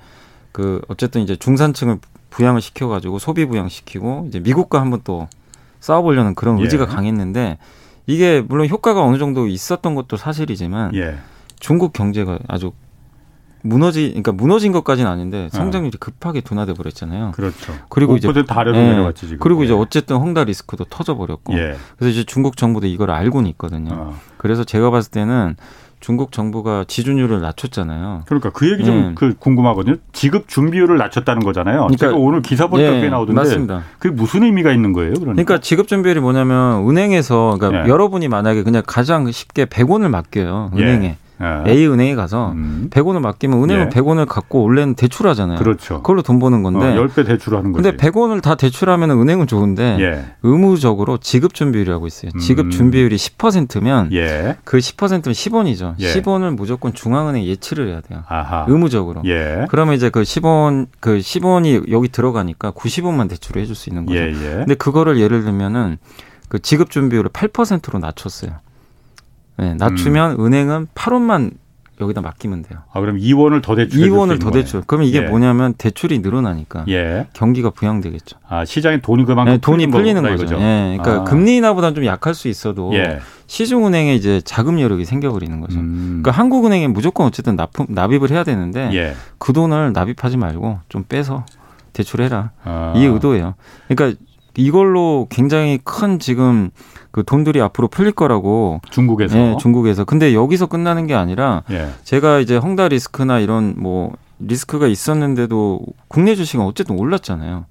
그 0.52 0.82
어쨌든 0.88 1.23
이제 1.23 1.34
중산층을 1.34 1.99
부양을 2.28 2.61
시켜가지고 2.61 3.18
소비 3.18 3.46
부양시키고 3.46 4.26
이제 4.28 4.38
미국과 4.38 4.82
한번 4.82 5.00
또 5.02 5.28
싸워보려는 5.80 6.34
그런 6.34 6.58
예. 6.58 6.64
의지가 6.64 6.82
예. 6.82 6.87
강했는데 6.87 7.56
이게 8.06 8.42
물론 8.46 8.68
효과가 8.68 9.02
어느 9.02 9.16
정도 9.16 9.46
있었던 9.46 9.94
것도 9.94 10.18
사실이지만 10.18 10.94
예. 10.94 11.16
중국 11.58 11.94
경제가 11.94 12.38
아주 12.49 12.73
무너지 13.62 14.08
그러니까 14.08 14.32
무너진 14.32 14.73
것까지는 14.73 15.11
아닌데 15.11 15.46
어. 15.46 15.56
성장률이 15.56 15.96
급하게 15.96 16.42
둔화돼 16.42 16.75
버렸잖아요. 16.75 17.32
그렇죠. 17.32 17.73
그리고 17.88 18.14
이제 18.16 18.30
다려서 18.46 18.78
예. 18.78 18.90
내려갔지 18.90 19.23
지금. 19.23 19.38
그리고 19.38 19.64
이제 19.64 19.73
예. 19.73 19.76
어쨌든 19.78 20.16
헝다 20.16 20.44
리스크도 20.44 20.84
터져 20.90 21.16
버렸고. 21.16 21.54
예. 21.54 21.76
그래서 21.96 22.11
이제 22.12 22.25
중국 22.25 22.58
정부도 22.58 22.87
이걸 22.87 23.11
알고는 23.11 23.49
있거든요. 23.52 23.94
어. 23.94 24.20
그래서 24.37 24.64
제가 24.64 24.90
봤을 24.90 25.11
때는 25.11 25.56
중국 26.04 26.32
정부가 26.32 26.84
지준율을 26.87 27.40
낮췄잖아요. 27.40 28.25
그러니까 28.26 28.50
그 28.50 28.70
얘기 28.70 28.84
좀그 28.84 29.26
예. 29.26 29.32
kum하거든요 29.38 29.96
지급 30.12 30.49
준비율을 30.49 30.99
낮췄다는 30.99 31.42
거잖아요. 31.42 31.78
그러니까 31.78 31.96
제가 31.96 32.14
오늘 32.14 32.42
기사 32.42 32.66
보니까 32.66 32.96
예, 32.96 33.00
꽤 33.00 33.08
나오던데 33.08 33.40
맞습니다. 33.40 33.84
그게 33.99 34.14
무슨 34.14 34.42
의미가 34.42 34.70
있는 34.73 34.92
거예요? 34.92 35.14
그러니까, 35.14 35.32
그러니까 35.32 35.61
지급 35.61 35.88
준비율이 35.88 36.20
뭐냐면 36.20 36.87
은행에서 36.87 37.56
그러니까 37.58 37.87
예. 37.87 37.88
여러분이 37.88 38.28
만약에 38.28 38.64
그냥 38.64 38.82
가장 38.87 39.32
쉽게 39.32 39.64
100원을 39.64 40.11
맡겨요. 40.11 40.73
은행에. 40.75 41.16
예. 41.41 41.71
A 41.71 41.87
은행에 41.87 42.14
가서 42.14 42.53
음. 42.53 42.88
100원을 42.91 43.21
맡기면 43.21 43.62
은행은 43.62 43.87
예. 43.87 43.88
100원을 43.88 44.26
갖고 44.26 44.62
원래는 44.62 44.95
대출하잖아요. 44.95 45.59
그렇죠. 45.59 45.97
그걸로 45.97 46.23
돈 46.23 46.38
버는 46.38 46.62
건데. 46.62 46.97
어, 46.97 47.07
10배 47.07 47.26
대출하는 47.26 47.73
거지. 47.73 47.83
근데 47.83 47.97
100원을 47.97 48.41
다 48.41 48.55
대출하면 48.55 49.11
은행은 49.11 49.47
좋은데 49.47 49.97
예. 50.00 50.25
의무적으로 50.43 51.19
지급 51.19 51.55
준비율이라고 51.55 52.07
있어요. 52.07 52.31
지급 52.41 52.67
음. 52.67 52.71
준비율이 52.71 53.17
10%면 53.17 54.12
예. 54.12 54.57
그 54.64 54.79
10%면 54.79 55.21
10원이죠. 55.23 55.95
예. 55.99 56.12
10원을 56.14 56.55
무조건 56.55 56.93
중앙은행 56.93 57.45
예치를 57.45 57.88
해야 57.88 58.00
돼요. 58.00 58.23
아하. 58.29 58.67
의무적으로. 58.69 59.23
예. 59.25 59.67
그러면 59.69 59.95
이제 59.95 60.11
그 60.11 60.23
10원 60.23 60.87
그 61.00 61.19
10원이 61.19 61.91
여기 61.91 62.09
들어가니까 62.09 62.71
90원만 62.71 63.29
대출을 63.29 63.61
해줄 63.62 63.75
수 63.75 63.91
있는 63.91 64.07
거죠. 64.07 64.19
예, 64.19 64.29
예. 64.29 64.33
근데 64.35 64.75
그거를 64.75 65.19
예를 65.19 65.43
들면은 65.43 65.99
그 66.49 66.61
지급 66.61 66.91
준비율을 66.91 67.31
8%로 67.31 67.99
낮췄어요. 67.99 68.53
네, 69.56 69.75
낮추면 69.75 70.38
음. 70.38 70.46
은행은 70.46 70.88
8원만 70.94 71.52
여기다 72.00 72.20
맡기면 72.20 72.62
돼요. 72.62 72.80
아, 72.92 73.00
그럼 73.00 73.18
2원을 73.18 73.62
더 73.62 73.76
대출 73.76 74.00
2원을 74.00 74.40
더 74.40 74.50
대출. 74.50 74.82
그러면 74.84 75.06
이게 75.06 75.18
예. 75.18 75.28
뭐냐면 75.28 75.75
대출이 75.75 76.18
늘어나니까 76.18 76.87
예. 76.88 77.26
경기가 77.32 77.70
부양되겠죠. 77.70 78.38
아, 78.49 78.64
시장에 78.64 79.00
돈이 79.00 79.25
그만큼 79.25 79.52
네, 79.52 79.58
돈이 79.58 79.87
풀리는 79.87 80.20
거죠. 80.20 80.44
거죠. 80.44 80.56
예. 80.56 80.96
그러니까 80.99 81.23
아. 81.23 81.25
금리 81.25 81.56
인하보다는 81.56 81.94
좀 81.94 82.04
약할 82.04 82.34
수 82.34 82.49
있어도 82.49 82.92
예. 82.94 83.20
시중은행에 83.46 84.14
이제 84.14 84.40
자금 84.44 84.80
여력이 84.80 85.04
생겨버리는 85.04 85.61
거죠. 85.61 85.78
음. 85.78 86.20
그러니까 86.23 86.32
한국은행에 86.32 86.88
무조건 86.88 87.26
어쨌든 87.26 87.54
납품, 87.54 87.87
납입을 87.90 88.30
해야 88.30 88.42
되는데 88.42 88.90
예. 88.92 89.14
그 89.38 89.52
돈을 89.52 89.92
납입하지 89.92 90.37
말고 90.37 90.80
좀 90.88 91.04
빼서 91.08 91.46
대출해라. 91.92 92.50
아. 92.64 92.92
이 92.96 93.04
의도예요. 93.04 93.54
그러니까 93.87 94.18
이걸로 94.56 95.26
굉장히 95.30 95.78
큰 95.82 96.18
지금 96.18 96.70
그 97.11 97.23
돈들이 97.25 97.61
앞으로 97.61 97.88
풀릴 97.88 98.12
거라고 98.12 98.80
중국에서 98.90 99.37
네, 99.37 99.56
중국에서 99.61 100.04
근데 100.04 100.34
여기서 100.34 100.66
끝나는 100.66 101.06
게 101.06 101.14
아니라 101.14 101.62
예. 101.70 101.88
제가 102.02 102.40
이제 102.40 102.56
헝다 102.56 102.88
리스크나 102.88 103.38
이런 103.38 103.75
뭐 103.76 104.12
리스크가 104.40 104.87
있었는데도 104.87 105.80
국내 106.08 106.34
주식은 106.34 106.64
어쨌든 106.64 106.99
올랐잖아요. 106.99 107.66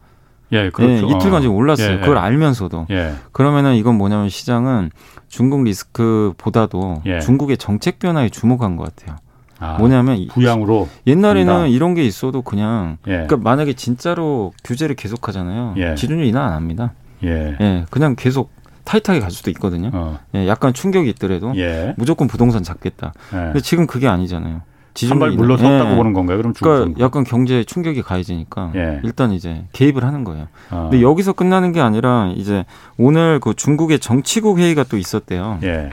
예, 0.53 0.69
그렇죠. 0.69 1.07
예, 1.07 1.15
이틀간 1.15 1.41
지금 1.41 1.55
올랐어요. 1.55 1.89
예, 1.89 1.93
예, 1.95 1.99
그걸 1.99 2.17
알면서도. 2.17 2.87
예. 2.91 3.13
그러면은 3.31 3.75
이건 3.75 3.95
뭐냐면 3.95 4.29
시장은 4.29 4.91
중국 5.27 5.63
리스크보다도 5.63 7.01
예. 7.07 7.19
중국의 7.19 7.57
정책 7.57 7.99
변화에 7.99 8.29
주목한 8.29 8.75
것 8.75 8.95
같아요. 8.95 9.17
아, 9.63 9.77
뭐냐면 9.77 10.27
부양으로 10.29 10.89
옛날에는 11.07 11.53
된다. 11.53 11.67
이런 11.67 11.93
게 11.93 12.03
있어도 12.03 12.41
그냥 12.41 12.97
그러니까 13.03 13.37
만약에 13.37 13.73
진짜로 13.73 14.53
규제를 14.63 14.95
계속 14.95 15.27
하잖아요. 15.27 15.75
지준율 15.95 16.25
인하 16.25 16.45
안 16.45 16.53
합니다. 16.53 16.93
예. 17.23 17.85
그냥 17.89 18.15
계속 18.17 18.51
타이트하게 18.83 19.21
갈 19.21 19.31
수도 19.31 19.49
있거든요. 19.51 19.89
어. 19.93 20.19
예, 20.35 20.47
약간 20.47 20.73
충격이 20.73 21.09
있더라도 21.11 21.53
예. 21.55 21.93
무조건 21.97 22.27
부동산 22.27 22.63
잡겠다. 22.63 23.13
예. 23.33 23.37
근데 23.37 23.61
지금 23.61 23.87
그게 23.87 24.07
아니잖아요. 24.07 24.61
한발 25.09 25.31
물러섰다고 25.31 25.91
예. 25.91 25.95
보는 25.95 26.13
건가요? 26.13 26.37
그럼 26.37 26.53
그러니까 26.53 26.99
약간 27.03 27.23
경제 27.23 27.63
충격이 27.63 28.03
가해지니까 28.03 28.73
예. 28.75 28.99
일단 29.03 29.31
이제 29.31 29.63
개입을 29.71 30.03
하는 30.03 30.23
거예요. 30.23 30.47
어. 30.69 30.89
근데 30.91 31.01
여기서 31.01 31.33
끝나는 31.33 31.71
게 31.71 31.81
아니라 31.81 32.31
이제 32.35 32.65
오늘 32.97 33.39
그 33.39 33.53
중국의 33.55 33.99
정치국 33.99 34.59
회의가 34.59 34.83
또 34.83 34.97
있었대요. 34.97 35.59
예. 35.63 35.89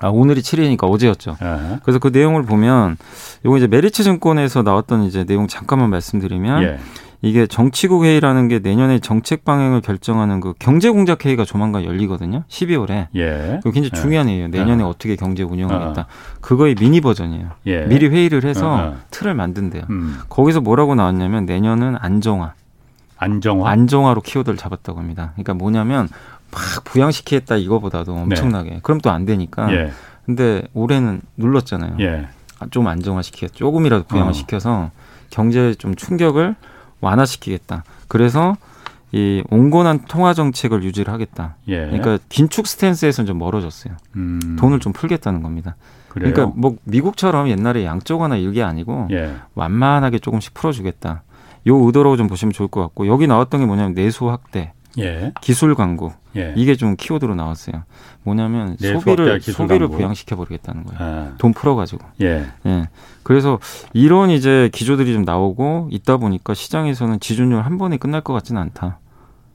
아, 0.00 0.08
오늘이 0.08 0.42
7일이니까 0.42 0.84
어제였죠. 0.84 1.36
예. 1.42 1.78
그래서 1.82 1.98
그 1.98 2.08
내용을 2.08 2.44
보면 2.44 2.96
요거 3.44 3.58
이제 3.58 3.66
메리츠 3.66 4.04
증권에서 4.04 4.62
나왔던 4.62 5.04
이제 5.04 5.24
내용 5.24 5.48
잠깐만 5.48 5.90
말씀드리면 5.90 6.62
예. 6.62 6.78
이게 7.20 7.48
정치국 7.48 8.04
회의라는 8.04 8.46
게 8.46 8.60
내년에 8.60 9.00
정책 9.00 9.44
방향을 9.44 9.80
결정하는 9.80 10.38
그 10.38 10.54
경제 10.60 10.88
공작 10.88 11.24
회의가 11.24 11.44
조만간 11.44 11.84
열리거든요. 11.84 12.44
12월에. 12.48 13.08
예. 13.16 13.60
그 13.64 13.72
굉장히 13.72 13.90
예. 13.92 14.00
중요한 14.00 14.28
회의예요. 14.28 14.48
내년에 14.48 14.84
예. 14.84 14.86
어떻게 14.86 15.16
경제 15.16 15.42
운영하겠다. 15.42 16.02
어. 16.02 16.06
그거의 16.40 16.76
미니 16.76 17.00
버전이에요. 17.00 17.50
예. 17.66 17.86
미리 17.86 18.06
회의를 18.06 18.44
해서 18.44 18.72
어. 18.72 18.96
틀을 19.10 19.34
만든대요. 19.34 19.82
음. 19.90 20.18
거기서 20.28 20.60
뭐라고 20.60 20.94
나왔냐면 20.94 21.44
내년은 21.44 21.96
안정화. 21.98 22.52
안정화. 23.16 23.68
안정화로 23.68 24.20
키워드를 24.20 24.56
잡았다고 24.56 25.00
합니다. 25.00 25.32
그러니까 25.34 25.54
뭐냐면 25.54 26.08
막 26.50 26.84
부양시키겠다 26.84 27.56
이거보다도 27.56 28.14
네. 28.14 28.20
엄청나게. 28.22 28.70
네. 28.70 28.80
그럼 28.82 29.00
또 29.00 29.10
안 29.10 29.24
되니까. 29.26 29.72
예. 29.72 29.90
근데 30.26 30.62
올해는 30.74 31.22
눌렀잖아요. 31.36 31.96
예. 32.00 32.28
아, 32.58 32.66
좀 32.70 32.86
안정화시켜 32.86 33.48
조금이라도 33.48 34.04
부양을 34.04 34.30
어. 34.30 34.32
시켜서 34.32 34.90
경제에 35.30 35.74
좀 35.74 35.94
충격을 35.94 36.54
완화시키겠다. 37.00 37.84
그래서 38.08 38.56
이 39.12 39.42
온건한 39.50 40.00
통화 40.06 40.34
정책을 40.34 40.82
유지를 40.82 41.12
하겠다. 41.12 41.56
예. 41.68 41.86
그러니까 41.86 42.18
긴축 42.28 42.66
스탠스에서는 42.66 43.26
좀 43.26 43.38
멀어졌어요. 43.38 43.94
음. 44.16 44.56
돈을 44.58 44.80
좀 44.80 44.92
풀겠다는 44.92 45.42
겁니다. 45.42 45.76
그래요? 46.08 46.32
그러니까 46.34 46.54
뭐 46.58 46.76
미국처럼 46.84 47.48
옛날에 47.48 47.84
양쪽 47.84 48.22
하나 48.22 48.36
이게 48.36 48.62
아니고 48.62 49.08
예. 49.12 49.34
완만하게 49.54 50.18
조금씩 50.18 50.52
풀어주겠다. 50.54 51.22
요 51.68 51.76
의도로 51.86 52.16
좀 52.16 52.28
보시면 52.28 52.52
좋을 52.52 52.68
것 52.68 52.80
같고 52.82 53.06
여기 53.06 53.26
나왔던 53.26 53.60
게 53.60 53.66
뭐냐면 53.66 53.94
내수 53.94 54.28
확대, 54.30 54.72
예. 54.98 55.32
기술 55.40 55.74
광고 55.74 56.12
예. 56.36 56.52
이게 56.56 56.74
좀 56.76 56.96
키워드로 56.96 57.34
나왔어요. 57.34 57.84
뭐냐면 58.22 58.76
소비를 58.78 59.40
소비를 59.40 59.88
부양시켜 59.88 60.36
버리겠다는 60.36 60.84
거예요. 60.84 60.98
아. 61.00 61.32
돈 61.38 61.52
풀어가지고. 61.52 62.04
예. 62.22 62.44
예. 62.66 62.88
그래서 63.22 63.58
이런 63.92 64.30
이제 64.30 64.68
기조들이 64.72 65.12
좀 65.12 65.24
나오고 65.24 65.88
있다 65.90 66.16
보니까 66.18 66.54
시장에서는 66.54 67.20
지준율 67.20 67.62
한 67.62 67.78
번에 67.78 67.96
끝날 67.96 68.20
것 68.22 68.32
같지는 68.32 68.60
않다. 68.62 68.98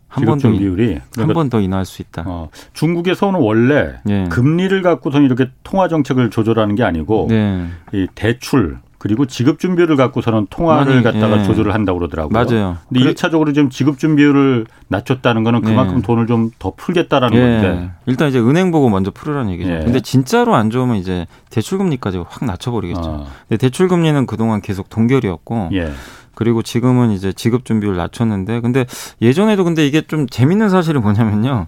한 0.07 0.25
번더 0.25 0.51
비율이 0.51 0.99
한 1.17 1.33
번 1.33 1.49
더 1.49 1.59
인하할 1.59 1.85
수 1.85 2.03
있다. 2.03 2.23
어, 2.27 2.49
중국에서는 2.73 3.39
원래 3.39 3.93
예. 4.07 4.25
금리를 4.29 4.79
갖고서는 4.83 5.25
이렇게 5.25 5.49
통화 5.63 5.87
정책을 5.87 6.29
조절하는 6.29 6.75
게 6.75 6.83
아니고 6.83 7.27
네. 7.29 7.65
이 7.93 8.07
대출 8.13 8.77
그리고 9.03 9.25
지급 9.25 9.59
준비율을 9.59 9.97
갖고서는 9.97 10.47
통화를 10.49 10.93
아니, 10.93 11.03
갖다가 11.03 11.41
예. 11.41 11.43
조절을 11.43 11.73
한다고 11.73 11.99
그러더라고요. 11.99 12.31
맞아요. 12.31 12.77
근데 12.87 13.01
그래. 13.01 13.13
1차적으로 13.13 13.53
지금 13.53 13.69
지급 13.69 13.99
준비율을 13.99 14.65
낮췄다는 14.87 15.43
거는 15.43 15.59
그만큼 15.59 15.97
예. 15.97 16.01
돈을 16.01 16.25
좀 16.25 16.51
더 16.57 16.71
풀겠다라는 16.77 17.37
예. 17.37 17.41
건데. 17.41 17.91
일단 18.05 18.29
이제 18.29 18.39
은행 18.39 18.71
보고 18.71 18.87
먼저 18.87 19.11
풀으라는 19.11 19.51
얘기죠. 19.51 19.69
예. 19.69 19.79
근데 19.79 19.99
진짜로 19.99 20.55
안 20.55 20.69
좋으면 20.69 20.95
이제 20.95 21.27
대출 21.49 21.79
금리까지 21.79 22.19
확 22.25 22.45
낮춰 22.45 22.71
버리겠죠. 22.71 23.01
어. 23.03 23.27
근데 23.49 23.57
대출 23.57 23.89
금리는 23.89 24.25
그동안 24.25 24.61
계속 24.61 24.89
동결이었고 24.89 25.71
예. 25.73 25.91
그리고 26.33 26.61
지금은 26.61 27.11
이제 27.11 27.33
지급 27.33 27.65
준비율 27.65 27.97
낮췄는데 27.97 28.61
근데 28.61 28.85
예전에도 29.21 29.65
근데 29.65 29.85
이게 29.85 29.99
좀 29.99 30.27
재밌는 30.29 30.69
사실이 30.69 30.99
뭐냐면요. 30.99 31.67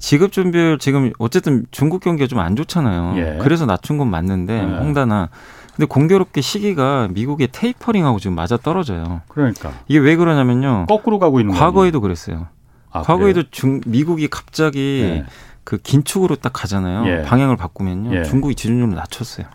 지급 0.00 0.32
준비율 0.32 0.78
지금 0.78 1.12
어쨌든 1.20 1.64
중국 1.70 2.00
경기가 2.02 2.26
좀 2.26 2.40
안 2.40 2.56
좋잖아요. 2.56 3.14
예. 3.18 3.38
그래서 3.40 3.66
낮춘 3.66 3.98
건 3.98 4.10
맞는데 4.10 4.52
예. 4.52 4.78
홍다나 4.78 5.28
근데 5.74 5.86
공교롭게 5.86 6.40
시기가 6.40 7.08
미국의 7.12 7.48
테이퍼링하고 7.50 8.18
지금 8.18 8.34
맞아 8.36 8.56
떨어져요. 8.56 9.22
그러니까 9.28 9.72
이게 9.88 9.98
왜 9.98 10.16
그러냐면요. 10.16 10.86
거꾸로 10.86 11.18
가고 11.18 11.40
있는 11.40 11.54
과거에도 11.54 12.00
거니? 12.00 12.08
그랬어요. 12.08 12.46
아, 12.90 13.02
과거에도 13.02 13.44
중 13.50 13.80
미국이 13.86 14.28
갑자기 14.28 15.00
네. 15.02 15.24
그 15.64 15.78
긴축으로 15.78 16.36
딱 16.36 16.52
가잖아요. 16.52 17.06
예. 17.06 17.22
방향을 17.22 17.56
바꾸면요. 17.56 18.14
예. 18.14 18.24
중국이 18.24 18.54
지준율을 18.54 18.94
낮췄어요. 18.94 19.46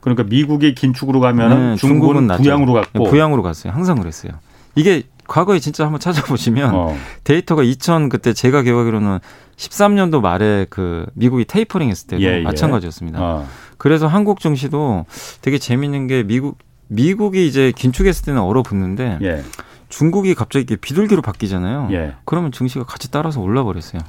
그러니까 0.00 0.24
미국이 0.24 0.74
긴축으로 0.74 1.20
가면 1.20 1.48
네, 1.48 1.76
중국은, 1.76 2.28
중국은 2.28 2.36
부양으로 2.42 2.72
갔고 2.72 3.04
네, 3.04 3.10
부양으로 3.10 3.42
갔어요. 3.42 3.72
항상 3.72 3.98
그랬어요. 3.98 4.32
이게 4.76 5.02
과거에 5.26 5.58
진짜 5.58 5.84
한번 5.84 6.00
찾아보시면 6.00 6.74
어. 6.74 6.96
데이터가 7.24 7.62
2000 7.62 8.08
그때 8.08 8.32
제가 8.32 8.62
기억하기로는 8.62 9.20
13년도 9.56 10.20
말에 10.20 10.66
그 10.68 11.06
미국이 11.14 11.44
테이퍼링 11.44 11.88
했을 11.88 12.08
때도 12.08 12.22
예, 12.22 12.38
예. 12.38 12.42
마찬가지였습니다. 12.42 13.18
어. 13.20 13.46
그래서 13.84 14.06
한국 14.06 14.40
증시도 14.40 15.04
되게 15.42 15.58
재밌는 15.58 16.06
게 16.06 16.22
미국 16.22 16.56
미국이 16.88 17.46
이제 17.46 17.70
긴축했을 17.76 18.24
때는 18.24 18.40
얼어붙는데 18.40 19.18
예. 19.20 19.42
중국이 19.90 20.34
갑자기 20.34 20.74
비둘기로 20.74 21.20
바뀌잖아요. 21.20 21.88
예. 21.92 22.14
그러면 22.24 22.50
증시가 22.50 22.86
같이 22.86 23.10
따라서 23.10 23.42
올라버렸어요. 23.42 24.00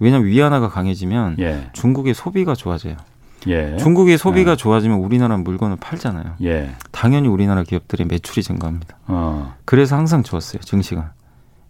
왜냐하면 0.00 0.26
위안화가 0.26 0.70
강해지면 0.70 1.36
예. 1.38 1.70
중국의 1.72 2.14
소비가 2.14 2.56
좋아져요. 2.56 2.96
예. 3.46 3.76
중국의 3.76 4.18
소비가 4.18 4.52
예. 4.52 4.56
좋아지면 4.56 4.98
우리나라 4.98 5.36
물건을 5.36 5.76
팔잖아요. 5.76 6.34
예. 6.42 6.72
당연히 6.90 7.28
우리나라 7.28 7.62
기업들의 7.62 8.08
매출이 8.08 8.42
증가합니다. 8.42 8.98
어. 9.06 9.54
그래서 9.64 9.96
항상 9.96 10.24
좋았어요, 10.24 10.62
증시가. 10.62 11.12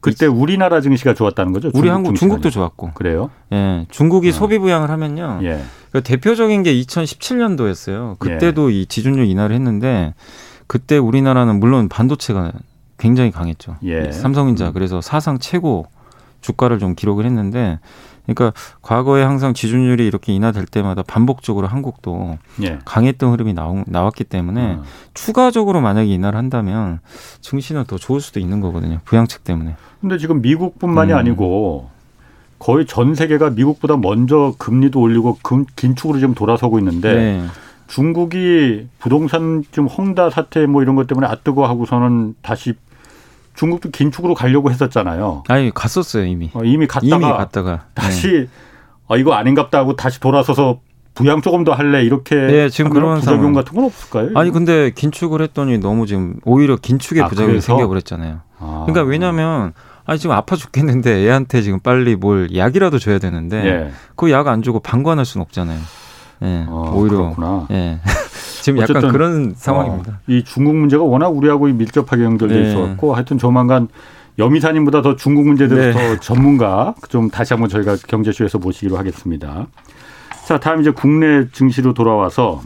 그때 0.02 0.26
우리나라 0.26 0.80
증시가 0.80 1.14
좋았다는 1.14 1.52
거죠? 1.52 1.70
우리 1.74 1.88
한국 1.88 2.16
중국도 2.16 2.50
좋았고. 2.50 2.90
그래요? 2.92 3.30
예. 3.52 3.86
중국이 3.88 4.28
어. 4.28 4.32
소비 4.32 4.58
부양을 4.58 4.90
하면요. 4.90 5.40
예. 5.44 5.62
그 5.92 6.02
대표적인 6.02 6.64
게 6.64 6.74
2017년도였어요. 6.74 8.18
그때도 8.18 8.72
예. 8.72 8.80
이 8.80 8.86
지준율 8.86 9.26
인하를 9.26 9.54
했는데 9.54 10.12
그때 10.66 10.98
우리나라는 10.98 11.60
물론 11.60 11.88
반도체가 11.88 12.52
굉장히 12.98 13.30
강했죠. 13.30 13.76
예. 13.84 14.10
삼성전자 14.10 14.68
음. 14.68 14.72
그래서 14.72 15.00
사상 15.00 15.38
최고 15.38 15.86
주가를 16.40 16.80
좀 16.80 16.94
기록을 16.96 17.24
했는데 17.24 17.78
그러니까 18.26 18.52
과거에 18.82 19.22
항상 19.22 19.52
지준율이 19.52 20.06
이렇게 20.06 20.32
인하될 20.32 20.66
때마다 20.66 21.02
반복적으로 21.02 21.66
한국도 21.66 22.38
예. 22.62 22.78
강했던 22.84 23.32
흐름이 23.32 23.52
나오, 23.52 23.82
나왔기 23.86 24.24
때문에 24.24 24.74
어. 24.74 24.82
추가적으로 25.12 25.80
만약에 25.80 26.08
인하를 26.08 26.38
한다면 26.38 27.00
증시는 27.40 27.84
더 27.84 27.98
좋을 27.98 28.20
수도 28.20 28.38
있는 28.38 28.60
거거든요. 28.60 29.00
부양책 29.04 29.44
때문에. 29.44 29.74
근데 30.00 30.18
지금 30.18 30.40
미국뿐만이 30.40 31.12
음. 31.12 31.18
아니고 31.18 31.90
거의 32.58 32.86
전 32.86 33.16
세계가 33.16 33.50
미국보다 33.50 33.96
먼저 33.96 34.54
금리도 34.56 35.00
올리고 35.00 35.38
금, 35.42 35.64
긴축으로 35.74 36.20
지금 36.20 36.34
돌아서고 36.34 36.78
있는데 36.78 37.14
네. 37.14 37.44
중국이 37.88 38.86
부동산 39.00 39.64
좀 39.72 39.86
헝다 39.86 40.30
사태 40.30 40.64
뭐 40.66 40.80
이런 40.82 40.94
것 40.94 41.08
때문에 41.08 41.26
아뜨거 41.26 41.66
하고서는 41.66 42.36
다시 42.40 42.74
중국도 43.54 43.90
긴축으로 43.90 44.34
가려고 44.34 44.70
했었잖아요. 44.70 45.44
아니 45.48 45.70
갔었어요 45.72 46.24
이미. 46.24 46.50
어, 46.54 46.62
이미 46.64 46.86
갔다가, 46.86 47.16
이미 47.16 47.24
갔다가 47.24 47.84
다시 47.94 48.28
네. 48.32 48.46
아, 49.08 49.16
이거 49.16 49.34
아닌갑다 49.34 49.78
하고 49.78 49.94
다시 49.96 50.20
돌아서서 50.20 50.80
부양 51.14 51.42
조금 51.42 51.62
더 51.64 51.72
할래 51.72 52.02
이렇게 52.02 52.34
네, 52.34 52.68
지금 52.70 52.90
그런 52.90 53.18
부작용. 53.20 53.52
같은 53.52 53.74
건 53.74 53.84
없을까요? 53.84 54.30
아니 54.34 54.50
근데 54.50 54.90
긴축을 54.90 55.42
했더니 55.42 55.76
너무 55.78 56.06
지금 56.06 56.36
오히려 56.44 56.76
긴축의 56.76 57.22
아, 57.22 57.28
부작용이 57.28 57.60
생겨버렸잖아요. 57.60 58.40
아. 58.58 58.84
그러니까 58.86 59.02
왜냐하면 59.08 59.74
아니 60.06 60.18
지금 60.18 60.34
아파 60.34 60.56
죽겠는데 60.56 61.26
애한테 61.26 61.60
지금 61.60 61.80
빨리 61.80 62.16
뭘 62.16 62.56
약이라도 62.56 62.98
줘야 62.98 63.18
되는데 63.18 63.64
예. 63.66 63.90
그약 64.16 64.48
안 64.48 64.62
주고 64.62 64.80
방관할 64.80 65.26
수는 65.26 65.42
없잖아요. 65.44 65.78
예, 66.44 66.64
어, 66.68 66.92
오히려 66.96 67.18
그렇구나. 67.18 67.66
예. 67.70 68.00
지금 68.62 68.80
약간 68.80 69.10
그런 69.10 69.54
상황입니다. 69.56 70.12
어, 70.12 70.18
이 70.28 70.44
중국 70.44 70.76
문제가 70.76 71.02
워낙 71.02 71.28
우리하고 71.28 71.66
밀접하게 71.66 72.22
연결돼 72.22 72.54
네. 72.54 72.68
있어갖고 72.70 73.14
하여튼 73.14 73.36
조만간 73.36 73.88
여미사님보다 74.38 75.02
더 75.02 75.16
중국 75.16 75.46
문제들 75.46 75.76
네. 75.76 75.92
더 75.92 76.20
전문가 76.22 76.94
좀 77.08 77.28
다시 77.28 77.52
한번 77.52 77.68
저희가 77.68 77.96
경제쇼에서 78.06 78.58
모시기로 78.58 78.96
하겠습니다. 78.96 79.66
자, 80.46 80.60
다음 80.60 80.80
이제 80.80 80.92
국내 80.92 81.48
증시로 81.50 81.92
돌아와서 81.92 82.62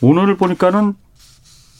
오늘을 0.00 0.38
보니까는 0.38 0.94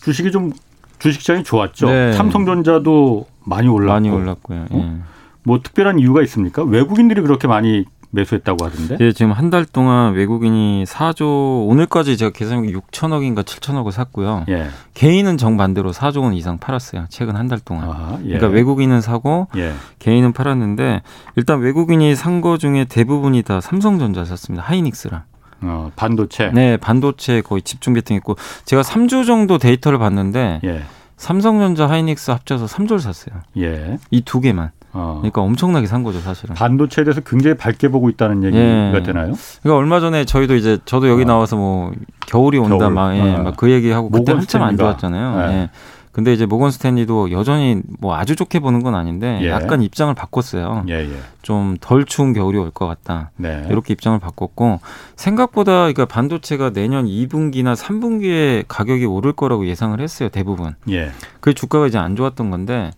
주식이 0.05 0.33
좀 0.33 0.53
주식시장이 0.99 1.45
좋았죠. 1.45 1.87
네. 1.87 2.13
삼성전자도 2.13 3.27
많이 3.45 3.69
올랐고 3.69 3.93
많이 3.93 4.11
올랐고요. 4.11 4.67
어? 4.71 4.79
예. 4.79 5.03
뭐 5.45 5.61
특별한 5.63 5.99
이유가 5.99 6.23
있습니까? 6.23 6.63
외국인들이 6.63 7.23
그렇게 7.23 7.49
많이 7.49 7.87
매수했다고 8.13 8.65
하던데? 8.65 8.97
예, 9.01 9.13
지금 9.13 9.33
한 9.33 9.51
달 9.51 9.65
동안 9.67 10.15
외국인이 10.15 10.85
4조 10.87 11.69
오늘까지 11.69 12.17
제가 12.17 12.31
계산 12.31 12.63
6천억인가 12.67 13.43
7천억을 13.45 13.91
샀고요. 13.91 14.45
예. 14.49 14.69
개인은 14.95 15.37
정반대로 15.37 15.93
4조 15.93 16.23
원 16.23 16.33
이상 16.35 16.59
팔았어요. 16.59 17.07
최근 17.11 17.37
한 17.37 17.49
달 17.49 17.59
동안. 17.59 17.89
아하, 17.89 18.19
예. 18.25 18.29
그러니까 18.39 18.49
외국인은 18.49 19.01
사고 19.01 19.49
예. 19.57 19.73
개인은 19.99 20.33
팔았는데 20.33 21.03
일단 21.37 21.61
외국인이 21.61 22.15
산 22.15 22.41
거 22.43 22.57
중에 22.59 22.85
대부분이 22.87 23.43
다 23.43 23.61
삼성전자 23.61 24.25
샀습니다. 24.25 24.65
하이닉스랑. 24.67 25.23
어, 25.65 25.91
반도체. 25.97 26.51
네, 26.53 26.77
반도체 26.77 27.41
거의 27.41 27.63
집중 27.63 27.95
베팅했고 27.95 28.37
제가 28.65 28.83
3주 28.83 29.27
정도 29.27 29.59
데이터를 29.59 29.99
봤는데 29.99 30.61
예. 30.65 30.83
삼성전자, 31.17 31.89
하이닉스 31.89 32.31
합쳐서 32.33 32.67
3조를 32.67 32.99
샀어요. 33.01 33.37
예. 33.59 33.99
이 34.11 34.23
두 34.23 34.41
개만. 34.41 34.71
어. 34.93 35.17
그러니까 35.21 35.41
엄청나게 35.43 35.87
산 35.87 36.03
거죠, 36.03 36.21
사실은. 36.21 36.55
반도체에 36.55 37.05
대해서 37.05 37.21
굉장히 37.23 37.57
밝게 37.57 37.89
보고 37.89 38.09
있다는 38.11 38.43
얘기가 38.45 38.63
예. 38.97 39.03
되나요? 39.03 39.33
그러니까 39.63 39.79
얼마 39.79 40.01
전에 40.01 40.25
저희도 40.25 40.55
이제 40.57 40.79
저도 40.85 41.09
여기 41.09 41.23
어. 41.23 41.27
나와서 41.27 41.57
뭐 41.57 41.93
겨울이 42.27 42.59
온다 42.59 42.79
겨울. 42.79 42.91
막, 42.93 43.17
예, 43.17 43.21
어. 43.21 43.43
막그 43.43 43.71
얘기하고 43.71 44.11
그때 44.11 44.33
한참 44.33 44.63
안 44.63 44.77
좋았잖아요. 44.77 45.51
예. 45.51 45.55
예. 45.55 45.71
근데 46.13 46.31
이제 46.35 46.45
모건 46.45 46.71
스탠리도 46.71 47.31
여전히 47.33 47.81
뭐 47.99 48.15
아주 48.15 48.37
좋게 48.37 48.59
보는 48.61 48.83
건 48.83 48.95
아닌데 48.95 49.39
예. 49.41 49.49
약간 49.49 49.81
입장을 49.81 50.13
바꿨어요. 50.13 50.85
예, 50.91 50.93
예. 51.11 51.17
좀덜 51.41 52.05
추운 52.05 52.35
겨울이 52.35 52.59
올 52.59 52.71
것 52.71 52.87
같다. 52.87 53.31
네. 53.37 53.67
이렇게 53.71 53.95
입장을 53.95 54.19
바꿨고 54.19 54.81
생각보다 55.17 55.73
그러니까 55.85 56.05
반도체가 56.05 56.71
내년 56.75 57.07
2분기나 57.07 57.75
3분기에 57.75 58.65
가격이 58.69 59.07
오를 59.07 59.33
거라고 59.33 59.67
예상을 59.67 59.99
했어요. 60.01 60.29
대부분. 60.29 60.75
예. 60.91 61.13
그 61.41 61.55
주가가 61.55 61.87
이제 61.87 61.97
안 61.97 62.15
좋았던 62.15 62.51
건데 62.51 62.91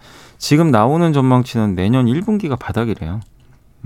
지금 0.45 0.71
나오는 0.71 1.11
전망치는 1.15 1.75
내년 1.75 2.05
1분기가 2.05 2.59
바닥이래요. 2.59 3.21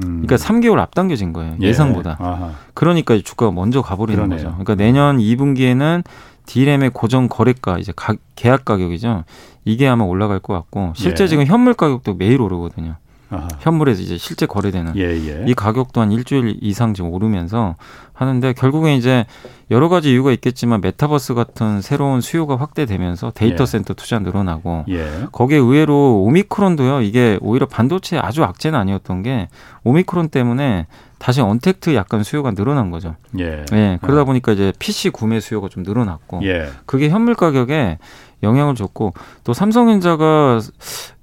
음. 0.03 0.23
그러니까 0.27 0.35
3개월 0.35 0.81
앞당겨진 0.81 1.33
거예요. 1.33 1.55
예. 1.62 1.66
예상보다. 1.68 2.16
아 2.18 2.55
그러니까 2.75 3.16
주가가 3.16 3.53
먼저 3.53 3.81
가버리는 3.81 4.16
그러네요. 4.16 4.37
거죠. 4.38 4.64
그러니까 4.64 4.75
내년 4.75 5.18
2분기에는 5.18 6.03
디램의 6.47 6.90
고정 6.90 7.29
거래가 7.29 7.79
이제 7.79 7.92
가, 7.94 8.16
계약 8.35 8.64
가격이죠. 8.64 9.23
이게 9.64 9.87
아마 9.87 10.03
올라갈 10.03 10.40
것 10.40 10.53
같고 10.53 10.94
실제 10.97 11.25
예. 11.25 11.29
지금 11.29 11.47
현물 11.47 11.75
가격도 11.75 12.14
매일 12.14 12.40
오르거든요. 12.40 12.97
아하. 13.30 13.48
현물에서 13.60 14.00
이제 14.00 14.16
실제 14.16 14.46
거래되는 14.46 14.96
예, 14.96 15.02
예. 15.02 15.44
이 15.46 15.54
가격도 15.54 16.00
한 16.00 16.12
일주일 16.12 16.56
이상 16.62 16.94
지금 16.94 17.10
오르면서 17.10 17.76
하는데 18.14 18.52
결국엔 18.52 18.96
이제 18.96 19.26
여러 19.70 19.88
가지 19.88 20.10
이유가 20.10 20.32
있겠지만 20.32 20.80
메타버스 20.80 21.34
같은 21.34 21.82
새로운 21.82 22.20
수요가 22.20 22.56
확대되면서 22.56 23.32
데이터 23.34 23.62
예. 23.62 23.66
센터 23.66 23.94
투자 23.94 24.18
늘어나고 24.18 24.86
예. 24.88 25.26
거기에 25.30 25.58
의외로 25.58 26.22
오미크론도요 26.22 27.02
이게 27.02 27.38
오히려 27.42 27.66
반도체 27.66 28.18
아주 28.18 28.42
악재는 28.44 28.78
아니었던 28.78 29.22
게 29.22 29.48
오미크론 29.84 30.30
때문에 30.30 30.86
다시 31.18 31.40
언택트 31.40 31.94
약간 31.94 32.22
수요가 32.22 32.52
늘어난 32.52 32.90
거죠. 32.90 33.16
예. 33.38 33.64
예 33.72 33.98
그러다 34.00 34.22
어. 34.22 34.24
보니까 34.24 34.52
이제 34.52 34.72
PC 34.78 35.10
구매 35.10 35.40
수요가 35.40 35.68
좀 35.68 35.82
늘어났고 35.82 36.40
예. 36.44 36.70
그게 36.86 37.10
현물 37.10 37.34
가격에 37.34 37.98
영향을 38.42 38.74
줬고 38.74 39.12
또 39.44 39.53
삼성전자가 39.53 40.61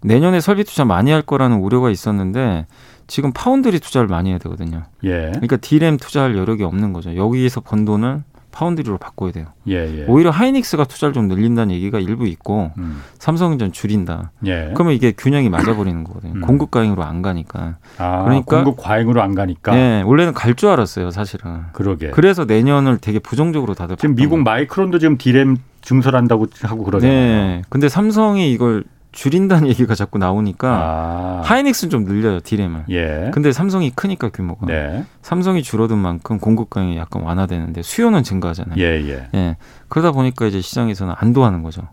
내년에 0.01 0.39
설비 0.39 0.63
투자 0.63 0.86
많이 0.86 1.12
할 1.12 1.21
거라는 1.21 1.58
우려가 1.58 1.89
있었는데 1.89 2.67
지금 3.08 3.32
파운드리 3.32 3.80
투자를 3.80 4.08
많이 4.08 4.30
해야 4.32 4.38
되거든요. 4.39 4.84
예. 5.04 5.30
그러니까 5.34 5.58
디램 5.58 5.97
투자할 5.97 6.36
여력이 6.36 6.63
없는 6.63 6.91
거죠. 6.93 7.15
여기에서 7.15 7.62
번 7.62 7.86
돈을 7.86 8.23
파운드리로 8.51 8.97
바꿔야 8.97 9.34
돼요. 9.34 9.47
예, 9.67 9.73
예. 9.99 10.06
오히려 10.08 10.30
하이닉스가 10.30 10.86
투자를 10.86 11.13
좀 11.13 11.28
늘린다는 11.28 11.75
얘기가 11.75 11.99
일부 11.99 12.25
있고 12.25 12.71
음. 12.78 13.01
삼성전자 13.19 13.69
줄인다. 13.73 14.32
예. 14.45 14.71
그러면 14.73 14.93
이게 14.93 15.12
균형이 15.12 15.49
맞아버리는 15.49 16.04
거거든요. 16.06 16.36
음. 16.36 16.41
공급 16.41 16.71
과잉으로 16.71 17.04
안 17.04 17.21
가니까. 17.21 17.75
아, 17.97 18.23
그러니까 18.23 18.63
공급 18.63 18.78
과잉으로 18.82 19.21
안 19.21 19.36
가니까. 19.36 19.75
예, 19.78 20.01
원래는 20.06 20.34
갈 20.34 20.56
줄 20.56 20.69
알았어요, 20.69 21.12
사실은. 21.12 21.63
그러게. 21.73 22.12
그래서 22.12 22.45
내년을 22.45 22.97
되게 22.99 23.19
부정적으로 23.19 23.73
다들 23.73 23.97
지금 23.97 24.15
미국 24.15 24.39
마이크론도 24.39 24.99
지금 24.99 25.17
디램 25.17 25.58
증설한다고 25.86 26.48
하고 26.63 26.84
그러잖아요. 26.84 27.15
네. 27.15 27.62
근데 27.69 27.88
삼성이 27.88 28.52
이걸 28.52 28.84
줄인다는 29.12 29.69
얘기가 29.69 29.95
자꾸 29.95 30.17
나오니까 30.17 30.67
아. 30.67 31.41
하이닉스는 31.45 31.89
좀 31.89 32.04
늘려요 32.04 32.41
디램을. 32.41 32.86
예. 32.89 33.32
근데 33.34 33.54
삼성이 33.54 33.91
크니까 33.91 34.30
규모가 34.30 34.65
네. 34.65 35.06
삼성이 35.21 35.63
줄어든 35.63 35.98
만큼 35.98 36.38
공급량이 36.38 36.98
약간 36.98 37.21
완화되는데 37.21 37.82
수요는 37.82 38.24
증가하잖아요. 38.24 38.76
예, 38.78 39.02
예. 39.08 39.30
예. 39.34 39.58
그러다 39.88 40.12
보니까 40.12 40.48
이제 40.48 40.60
시장에서는 40.60 41.13
안도하는 41.17 41.63
거죠. 41.63 41.88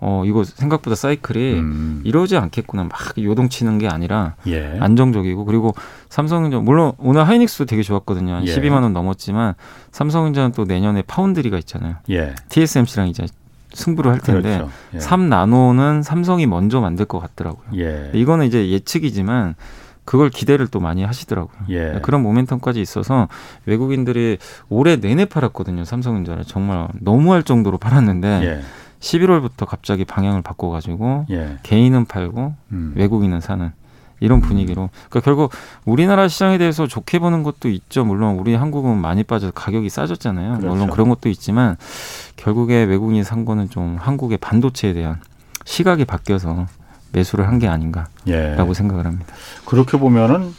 어 0.00 0.22
이거 0.24 0.44
생각보다 0.44 0.94
사이클이 0.94 1.54
음. 1.54 2.02
이러지 2.04 2.36
않겠구나 2.36 2.84
막 2.84 2.92
요동치는 3.18 3.78
게 3.78 3.88
아니라 3.88 4.36
예. 4.46 4.76
안정적이고 4.78 5.44
그리고 5.44 5.74
삼성전자 6.08 6.60
물론 6.60 6.92
오늘 6.98 7.26
하이닉스도 7.26 7.64
되게 7.64 7.82
좋았거든요. 7.82 8.42
예. 8.44 8.54
12만 8.54 8.82
원 8.82 8.92
넘었지만 8.92 9.54
삼성전자는 9.90 10.52
또 10.52 10.64
내년에 10.64 11.02
파운드리가 11.02 11.58
있잖아요. 11.58 11.96
예. 12.10 12.36
TSMC랑 12.48 13.08
이제 13.08 13.26
승부를 13.72 14.12
할 14.12 14.20
텐데 14.20 14.58
그렇죠. 14.58 14.72
예. 14.94 14.98
3나노는 14.98 16.02
삼성이 16.02 16.46
먼저 16.46 16.80
만들 16.80 17.04
것 17.04 17.18
같더라고요. 17.18 17.66
예. 17.76 18.10
이거는 18.14 18.46
이제 18.46 18.70
예측이지만 18.70 19.54
그걸 20.04 20.30
기대를 20.30 20.68
또 20.68 20.80
많이 20.80 21.04
하시더라고요. 21.04 21.58
예. 21.68 22.00
그런 22.02 22.24
모멘텀까지 22.24 22.78
있어서 22.78 23.28
외국인들이 23.66 24.38
올해 24.70 24.96
내내 24.96 25.26
팔았거든요. 25.26 25.84
삼성전자를 25.84 26.44
정말 26.44 26.88
너무할 27.00 27.42
정도로 27.42 27.76
팔았는데 27.76 28.40
예. 28.42 28.60
11월부터 29.00 29.66
갑자기 29.66 30.04
방향을 30.04 30.42
바꿔가지고 30.42 31.26
예. 31.30 31.58
개인은 31.62 32.06
팔고 32.06 32.54
음. 32.72 32.92
외국인은 32.96 33.40
사는 33.40 33.70
이런 34.20 34.40
분위기로. 34.40 34.90
그러니까 35.08 35.20
결국 35.24 35.52
우리나라 35.84 36.28
시장에 36.28 36.58
대해서 36.58 36.86
좋게 36.86 37.18
보는 37.18 37.42
것도 37.42 37.68
있죠. 37.68 38.04
물론 38.04 38.38
우리 38.38 38.54
한국은 38.54 38.96
많이 38.98 39.22
빠져서 39.22 39.52
가격이 39.52 39.88
싸졌잖아요. 39.88 40.58
그렇죠. 40.58 40.68
물론 40.74 40.90
그런 40.90 41.08
것도 41.08 41.28
있지만 41.28 41.76
결국에 42.36 42.84
외국인이 42.84 43.22
산 43.24 43.44
거는 43.44 43.70
좀 43.70 43.96
한국의 44.00 44.38
반도체에 44.38 44.92
대한 44.92 45.20
시각이 45.64 46.04
바뀌어서 46.04 46.66
매수를 47.12 47.46
한 47.48 47.58
게 47.58 47.68
아닌가라고 47.68 48.10
예. 48.28 48.74
생각을 48.74 49.06
합니다. 49.06 49.34
그렇게 49.64 49.98
보면은 49.98 50.52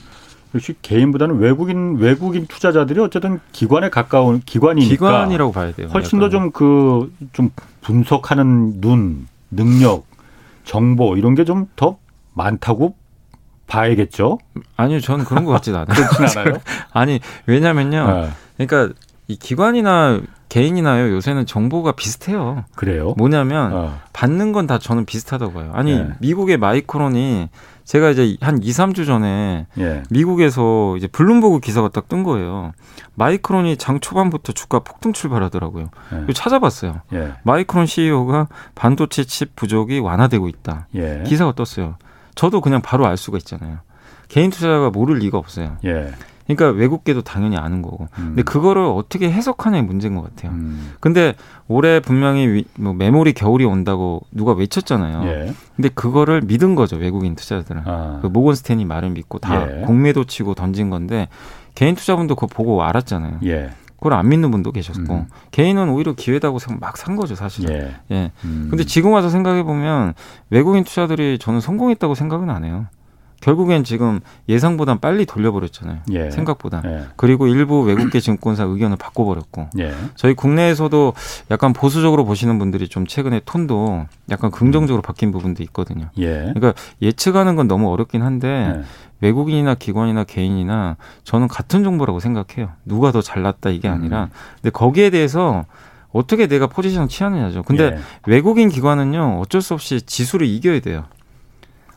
역시 0.55 0.73
개인보다는 0.81 1.37
외국인 1.37 1.97
외국인 1.97 2.47
투자자들이 2.47 2.99
어쨌든 3.01 3.39
기관에 3.51 3.89
가까운 3.89 4.41
기관이니까 4.43 4.89
기관이라고 4.95 5.51
봐야 5.51 5.71
돼요. 5.73 5.89
훨씬 5.93 6.19
더 6.19 6.29
좀 6.29 6.49
그좀 6.51 7.51
그, 7.53 7.63
분석하는 7.81 8.81
눈, 8.81 9.27
능력, 9.51 10.05
정보 10.65 11.15
이런 11.17 11.35
게 11.35 11.43
좀 11.45 11.67
더 11.75 11.97
많다고 12.33 12.95
봐야겠죠? 13.69 14.39
아니요, 14.75 14.99
저는 14.99 15.23
그런 15.25 15.45
것 15.45 15.51
같지는 15.53 15.79
않아요. 15.79 16.08
그렇진 16.10 16.39
않아요? 16.39 16.55
아니, 16.91 17.19
왜냐면요. 17.45 18.08
네. 18.58 18.65
그러니까 18.67 18.93
이 19.27 19.36
기관이나 19.38 20.19
개인이나요 20.49 21.13
요새는 21.13 21.45
정보가 21.45 21.91
비슷해요. 21.91 22.65
그래요? 22.75 23.13
뭐냐면 23.17 23.71
어. 23.71 23.99
받는 24.13 24.51
건 24.51 24.65
다 24.65 24.79
저는 24.79 25.05
비슷하다고 25.05 25.53
봐요. 25.53 25.71
아니 25.75 25.95
네. 25.95 26.10
미국의 26.19 26.58
마이크론이 26.58 27.49
제가 27.86 28.10
이제 28.10 28.36
한 28.41 28.62
2, 28.62 28.67
3주 28.71 29.05
전에 29.05 29.67
예. 29.77 30.01
미국에서 30.10 30.95
이제 30.97 31.05
블룸버그 31.05 31.60
기사가 31.60 31.89
딱 31.89 32.08
뜬 32.08 32.23
거예요. 32.23 32.71
마이크론이 33.13 33.77
장 33.77 33.99
초반부터 33.99 34.53
주가 34.53 34.79
폭등 34.79 35.13
출발하더라고요. 35.13 35.89
예. 36.27 36.34
찾아봤어요. 36.34 37.01
예. 37.13 37.34
마이크론 37.43 37.86
CEO가 37.86 38.47
반도체 38.73 39.23
칩 39.25 39.55
부족이 39.55 39.99
완화되고 39.99 40.47
있다. 40.47 40.88
예. 40.95 41.23
기사가 41.27 41.51
떴어요. 41.53 41.95
저도 42.39 42.62
그냥 42.62 42.82
바로 42.82 43.06
알 43.06 43.17
수가 43.17 43.38
있잖아요. 43.39 43.80
개인 44.30 44.49
투자자가 44.49 44.91
모를 44.91 45.17
리가 45.17 45.38
없어요. 45.38 45.75
예. 45.84 46.13
그러니까 46.47 46.69
외국계도 46.69 47.21
당연히 47.21 47.58
아는 47.58 47.82
거고. 47.82 48.08
음. 48.17 48.28
근데 48.28 48.43
그거를 48.43 48.82
어떻게 48.82 49.30
해석하냐의 49.30 49.84
문제인 49.84 50.15
것 50.15 50.23
같아요. 50.23 50.54
음. 50.54 50.93
근데 51.02 51.34
올해 51.67 51.99
분명히 51.99 52.63
뭐 52.75 52.93
메모리 52.93 53.34
겨울이 53.34 53.65
온다고 53.65 54.21
누가 54.32 54.54
외쳤잖아요. 54.54 55.28
예. 55.28 55.54
근데 55.75 55.89
그거를 55.89 56.39
믿은 56.41 56.75
거죠 56.75 56.95
외국인 56.95 57.36
투자자들은. 57.36 57.82
아. 57.86 58.19
그 58.21 58.28
모건 58.28 58.56
스탠이 58.56 58.86
말을 58.86 59.10
믿고 59.10 59.39
다 59.39 59.67
예. 59.69 59.82
공매도 59.82 60.23
치고 60.23 60.54
던진 60.54 60.89
건데 60.89 61.28
개인 61.75 61.93
투자분도 61.93 62.36
그거 62.36 62.47
보고 62.47 62.82
알았잖아요. 62.84 63.41
예. 63.43 63.71
그걸 63.99 64.13
안 64.13 64.29
믿는 64.29 64.49
분도 64.49 64.71
계셨고 64.71 65.13
음. 65.13 65.25
개인은 65.51 65.89
오히려 65.89 66.13
기회다고 66.13 66.57
막 66.79 66.97
산 66.97 67.15
거죠 67.15 67.35
사실은. 67.35 67.75
예. 67.75 68.15
예. 68.15 68.31
음. 68.45 68.67
근데 68.69 68.83
지금 68.83 69.12
와서 69.12 69.29
생각해 69.29 69.63
보면 69.63 70.13
외국인 70.49 70.83
투자들이 70.83 71.38
저는 71.39 71.62
성공했다고 71.62 72.15
생각은 72.15 72.49
안 72.49 72.63
해요. 72.65 72.88
결국엔 73.41 73.85
지금 73.85 74.19
예상보다 74.49 74.95
빨리 74.99 75.25
돌려버렸잖아요. 75.25 75.99
예. 76.12 76.29
생각보다. 76.29 76.81
예. 76.85 77.05
그리고 77.15 77.47
일부 77.47 77.81
외국계 77.83 78.19
증권사 78.19 78.65
의견을 78.65 78.97
바꿔버렸고. 78.97 79.69
예. 79.79 79.93
저희 80.15 80.33
국내에서도 80.33 81.13
약간 81.49 81.71
보수적으로 81.71 82.25
보시는 82.25 82.59
분들이 82.59 82.89
좀 82.89 83.07
최근에 83.07 83.41
톤도 83.45 84.07
약간 84.29 84.51
긍정적으로 84.51 85.01
바뀐 85.01 85.31
부분도 85.31 85.63
있거든요. 85.63 86.09
예. 86.17 86.51
그러니까 86.53 86.73
예측하는 87.01 87.55
건 87.55 87.69
너무 87.69 87.89
어렵긴 87.93 88.23
한데 88.23 88.73
예. 88.75 88.83
외국인이나 89.21 89.75
기관이나 89.75 90.23
개인이나 90.23 90.97
저는 91.23 91.47
같은 91.47 91.84
정보라고 91.84 92.19
생각해요. 92.19 92.71
누가 92.86 93.12
더 93.12 93.21
잘났다 93.21 93.69
이게 93.69 93.88
아니라. 93.88 94.25
음. 94.25 94.29
근데 94.55 94.69
거기에 94.69 95.10
대해서 95.10 95.65
어떻게 96.12 96.47
내가 96.47 96.67
포지션을 96.67 97.08
취하느냐죠. 97.08 97.63
근데 97.63 97.84
예. 97.84 97.99
외국인 98.25 98.69
기관은요 98.69 99.39
어쩔 99.39 99.62
수 99.62 99.73
없이 99.73 100.01
지수를 100.01 100.47
이겨야 100.47 100.79
돼요. 100.79 101.05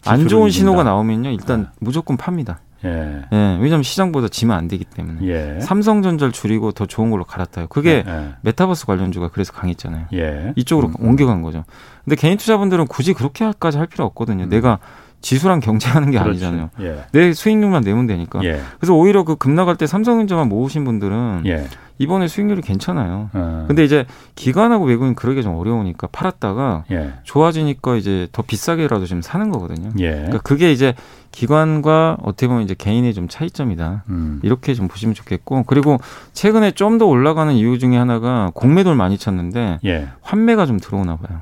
안 0.04 0.26
좋은 0.28 0.50
신호가 0.50 0.82
나오면요 0.82 1.30
일단 1.30 1.62
네. 1.62 1.68
무조건 1.78 2.16
팝니다. 2.16 2.60
예. 2.84 3.22
예. 3.32 3.58
왜냐하면 3.60 3.84
시장보다 3.84 4.28
지면 4.28 4.56
안 4.56 4.68
되기 4.68 4.84
때문에. 4.84 5.26
예. 5.28 5.60
삼성전자를 5.60 6.32
줄이고 6.32 6.72
더 6.72 6.86
좋은 6.86 7.10
걸로 7.10 7.24
갈았다요. 7.24 7.68
그게 7.68 8.04
예. 8.06 8.10
예. 8.10 8.34
메타버스 8.42 8.86
관련주가 8.86 9.28
그래서 9.28 9.52
강했잖아요. 9.52 10.06
예. 10.14 10.52
이쪽으로 10.56 10.88
음. 10.88 10.94
옮겨간 10.98 11.42
거죠. 11.42 11.64
근데 12.04 12.16
개인 12.16 12.36
투자분들은 12.36 12.88
굳이 12.88 13.14
그렇게까지 13.14 13.78
할 13.78 13.86
필요 13.86 14.04
없거든요. 14.06 14.44
음. 14.44 14.48
내가 14.48 14.78
지수랑 15.22 15.60
경쟁하는 15.60 16.10
게 16.10 16.18
그렇지. 16.18 16.44
아니잖아요. 16.44 16.70
예. 16.80 17.04
내 17.12 17.32
수익률만 17.32 17.82
내면 17.84 18.06
되니까. 18.06 18.40
예. 18.44 18.60
그래서 18.78 18.92
오히려 18.94 19.22
그급 19.24 19.52
나갈 19.52 19.76
때 19.76 19.86
삼성전자만 19.86 20.48
모으신 20.48 20.84
분들은 20.84 21.44
예. 21.46 21.66
이번에 21.98 22.26
수익률이 22.26 22.62
괜찮아요. 22.62 23.30
어. 23.32 23.64
근데 23.68 23.84
이제 23.84 24.06
기관하고 24.34 24.84
외국인 24.86 25.14
그러기 25.14 25.42
좀 25.42 25.54
어려우니까 25.54 26.08
팔았다가 26.08 26.84
예. 26.90 27.12
좋아지니까 27.22 27.94
이제 27.96 28.26
더 28.32 28.42
비싸게라도 28.42 29.06
지금 29.06 29.22
사는 29.22 29.48
거거든요. 29.50 29.90
예. 30.00 30.10
그러니까 30.10 30.38
그게 30.40 30.72
이제 30.72 30.94
기관과 31.30 32.18
어떻게 32.22 32.46
보면 32.46 32.62
이제 32.62 32.74
개인의 32.76 33.14
좀 33.14 33.28
차이점이다. 33.28 34.04
음. 34.08 34.40
이렇게 34.42 34.74
좀 34.74 34.88
보시면 34.88 35.14
좋겠고 35.14 35.64
그리고 35.66 35.98
최근에 36.32 36.72
좀 36.72 36.92
더 36.98 37.06
올라가는 37.06 37.50
이유 37.54 37.78
중에 37.78 37.96
하나가 37.96 38.50
공매도를 38.54 38.96
많이 38.98 39.16
쳤는데 39.16 39.78
예. 39.86 40.08
환매가 40.20 40.66
좀 40.66 40.78
들어오나 40.78 41.16
봐요. 41.16 41.40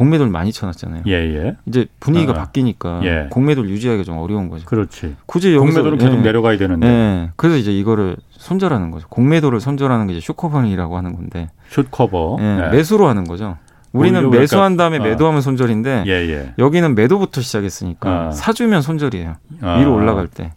공매도를 0.00 0.32
많이 0.32 0.50
쳐놨잖아요. 0.50 1.02
예, 1.08 1.12
예. 1.12 1.56
이제 1.66 1.86
분위기가 2.00 2.32
아, 2.32 2.36
바뀌니까 2.36 3.00
예. 3.04 3.26
공매도를 3.30 3.68
유지하기가 3.68 4.04
좀 4.04 4.16
어려운 4.16 4.48
거죠. 4.48 4.64
그렇지. 4.64 5.14
굳이 5.26 5.54
공매도는 5.54 5.98
계속 5.98 6.14
예. 6.14 6.22
내려가야 6.22 6.56
되는데. 6.56 6.86
예. 6.86 7.30
그래서 7.36 7.58
이제 7.58 7.70
이거를 7.70 8.16
손절하는 8.30 8.92
거죠. 8.92 9.06
공매도를 9.08 9.60
손절하는 9.60 10.06
게 10.06 10.14
이제 10.14 10.20
short 10.24 10.44
covering이라고 10.44 10.96
하는 10.96 11.14
건데. 11.14 11.50
short 11.68 12.00
cover. 12.00 12.38
예. 12.40 12.44
네. 12.44 12.70
매수로 12.70 13.08
하는 13.08 13.24
거죠. 13.24 13.58
우리는 13.92 14.30
매수한 14.30 14.78
다음에 14.78 14.96
어. 15.00 15.02
매도하면 15.02 15.42
손절인데 15.42 16.04
예, 16.06 16.12
예. 16.12 16.54
여기는 16.58 16.94
매도부터 16.94 17.42
시작했으니까 17.42 18.28
아. 18.28 18.30
사주면 18.30 18.80
손절이에요. 18.80 19.34
아. 19.60 19.78
위로 19.80 19.94
올라갈 19.94 20.28
때. 20.28 20.54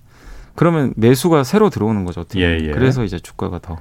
그러면 0.55 0.93
매수가 0.95 1.43
새로 1.43 1.69
들어오는 1.69 2.05
거죠. 2.05 2.21
어떻게 2.21 2.39
예, 2.39 2.59
예. 2.61 2.71
그래서 2.71 3.03
이제 3.03 3.19
주가가 3.19 3.59
더 3.59 3.77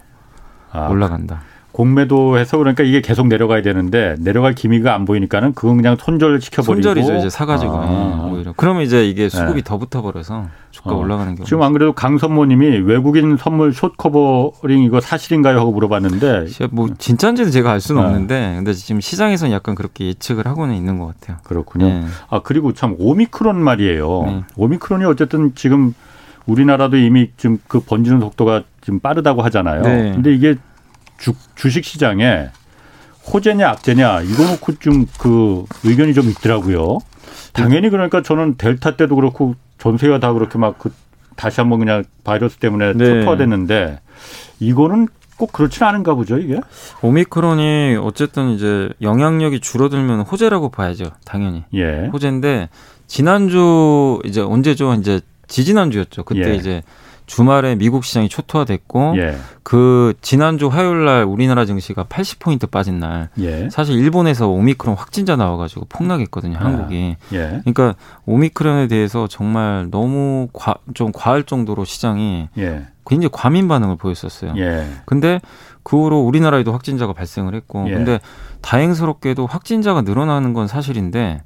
아. 0.73 0.89
올라간다. 0.89 1.43
공매도해서 1.73 2.59
그러니까 2.59 2.85
이게 2.85 3.01
계속 3.01 3.27
내려가야 3.27 3.63
되는데 3.63 4.15
내려갈 4.19 4.55
기미가 4.55 4.95
안 4.95 5.05
보이니까는 5.05 5.55
그건 5.55 5.79
그냥 5.79 5.97
손절 5.99 6.41
시켜버리고 6.41 6.83
손절이죠 6.83 7.17
이제 7.17 7.31
사가지고 7.31 7.73
아. 7.75 8.29
예, 8.29 8.31
오히려 8.31 8.55
그러면 8.57 8.83
이제 8.83 9.07
이게 9.09 9.29
수급이 9.29 9.63
네. 9.63 9.63
더 9.63 9.79
붙어버려서 9.79 10.49
주가 10.71 10.93
어. 10.93 10.99
올라가는 10.99 11.35
경우 11.35 11.47
지금 11.47 11.63
안 11.63 11.73
그래도 11.73 11.95
강선모님이 11.95 12.81
외국인 12.81 13.39
선물 13.39 13.73
short 13.73 13.97
covering 13.97 14.85
이거 14.85 15.01
사실인가요 15.01 15.59
하고 15.59 15.73
물어봤는데 15.73 16.47
뭐 16.71 16.91
진짜인지는 16.99 17.51
제가 17.51 17.73
알 17.73 17.81
수는 17.81 18.03
네. 18.03 18.07
없는데 18.07 18.53
근데 18.57 18.73
지금 18.75 19.01
시장에서는 19.01 19.53
약간 19.53 19.75
그렇게 19.75 20.07
예측을 20.07 20.47
하고는 20.47 20.75
있는 20.75 20.99
것 20.99 21.07
같아요 21.07 21.39
그렇군요 21.43 21.87
네. 21.87 22.05
아 22.29 22.41
그리고 22.43 22.75
참 22.75 22.97
오미크론 22.99 23.57
말이에요 23.57 24.23
네. 24.27 24.43
오미크론이 24.57 25.07
어쨌든 25.07 25.53
지금 25.55 25.95
우리나라도 26.45 26.99
이미 26.99 27.31
좀그 27.39 27.81
번지는 27.81 28.21
속도가 28.21 28.65
좀 28.83 28.99
빠르다고 28.99 29.43
하잖아요 29.43 29.83
네. 29.83 30.13
근데 30.15 30.35
이게 30.35 30.57
주, 31.23 31.33
주식 31.55 31.85
시장에 31.85 32.49
호재냐 33.33 33.69
악재냐 33.71 34.23
이거 34.23 34.45
놓고 34.45 34.75
좀 34.81 35.07
그 35.19 35.65
의견이 35.85 36.13
좀 36.15 36.29
있더라고요. 36.29 36.99
당연히 37.53 37.89
그러니까 37.91 38.23
저는 38.23 38.57
델타 38.57 38.97
때도 38.97 39.15
그렇고 39.15 39.55
전 39.79 39.97
세계가 39.97 40.19
다 40.19 40.33
그렇게 40.33 40.59
막 40.59 40.79
그 40.79 40.93
다시 41.37 41.61
한번 41.61 41.79
그냥 41.79 42.05
바이러스 42.25 42.57
때문에 42.59 42.93
네. 42.95 43.05
초토화됐는데 43.21 44.01
이거는 44.61 45.09
꼭 45.39 45.53
그렇지는 45.53 45.89
않은가 45.89 46.15
보죠 46.15 46.39
이게. 46.39 46.61
오미크론이 47.03 47.97
어쨌든 48.03 48.51
이제 48.51 48.91
영향력이 49.01 49.61
줄어들면 49.61 50.23
호재라고 50.23 50.71
봐야죠 50.71 51.13
당연히. 51.25 51.65
예. 51.75 52.09
호재인데 52.13 52.69
지난주 53.07 54.19
이제 54.25 54.41
언제죠 54.41 54.95
이제 54.95 55.21
지지난주였죠 55.47 56.25
그때 56.25 56.51
예. 56.51 56.55
이제 56.57 56.83
주말에 57.33 57.77
미국 57.77 58.05
시장이 58.05 58.29
초토화됐고 58.29 59.15
예. 59.17 59.39
그 59.63 60.13
지난주 60.21 60.69
화요일 60.69 61.07
날 61.07 61.25
우리나라 61.25 61.65
증시가 61.65 62.05
80포인트 62.05 62.71
빠진 62.71 63.01
날 63.01 63.31
예. 63.39 63.71
사실 63.71 63.99
일본에서 63.99 64.49
오미크론 64.49 64.97
확진자 64.97 65.35
나와 65.35 65.57
가지고 65.57 65.87
폭락했거든요 65.89 66.59
한국이 66.59 67.17
아. 67.19 67.35
예. 67.35 67.63
그러니까 67.65 67.95
오미크론에 68.27 68.87
대해서 68.89 69.29
정말 69.29 69.89
너무 69.91 70.49
과, 70.53 70.75
좀 70.93 71.11
과할 71.11 71.45
정도로 71.45 71.87
시장이 71.87 72.51
예. 72.59 72.87
굉장히 73.07 73.31
과민 73.33 73.67
반응을 73.67 73.97
보였었어요. 73.97 74.53
예. 74.59 74.87
근데 75.07 75.41
그 75.83 75.97
후로 75.97 76.21
우리나라에도 76.21 76.75
확진자가 76.75 77.15
발생을 77.15 77.55
했고 77.55 77.87
예. 77.89 77.95
근데 77.95 78.21
다행스럽게도 78.61 79.47
확진자가 79.47 80.03
늘어나는 80.03 80.53
건 80.53 80.69
사실인데 80.69 81.43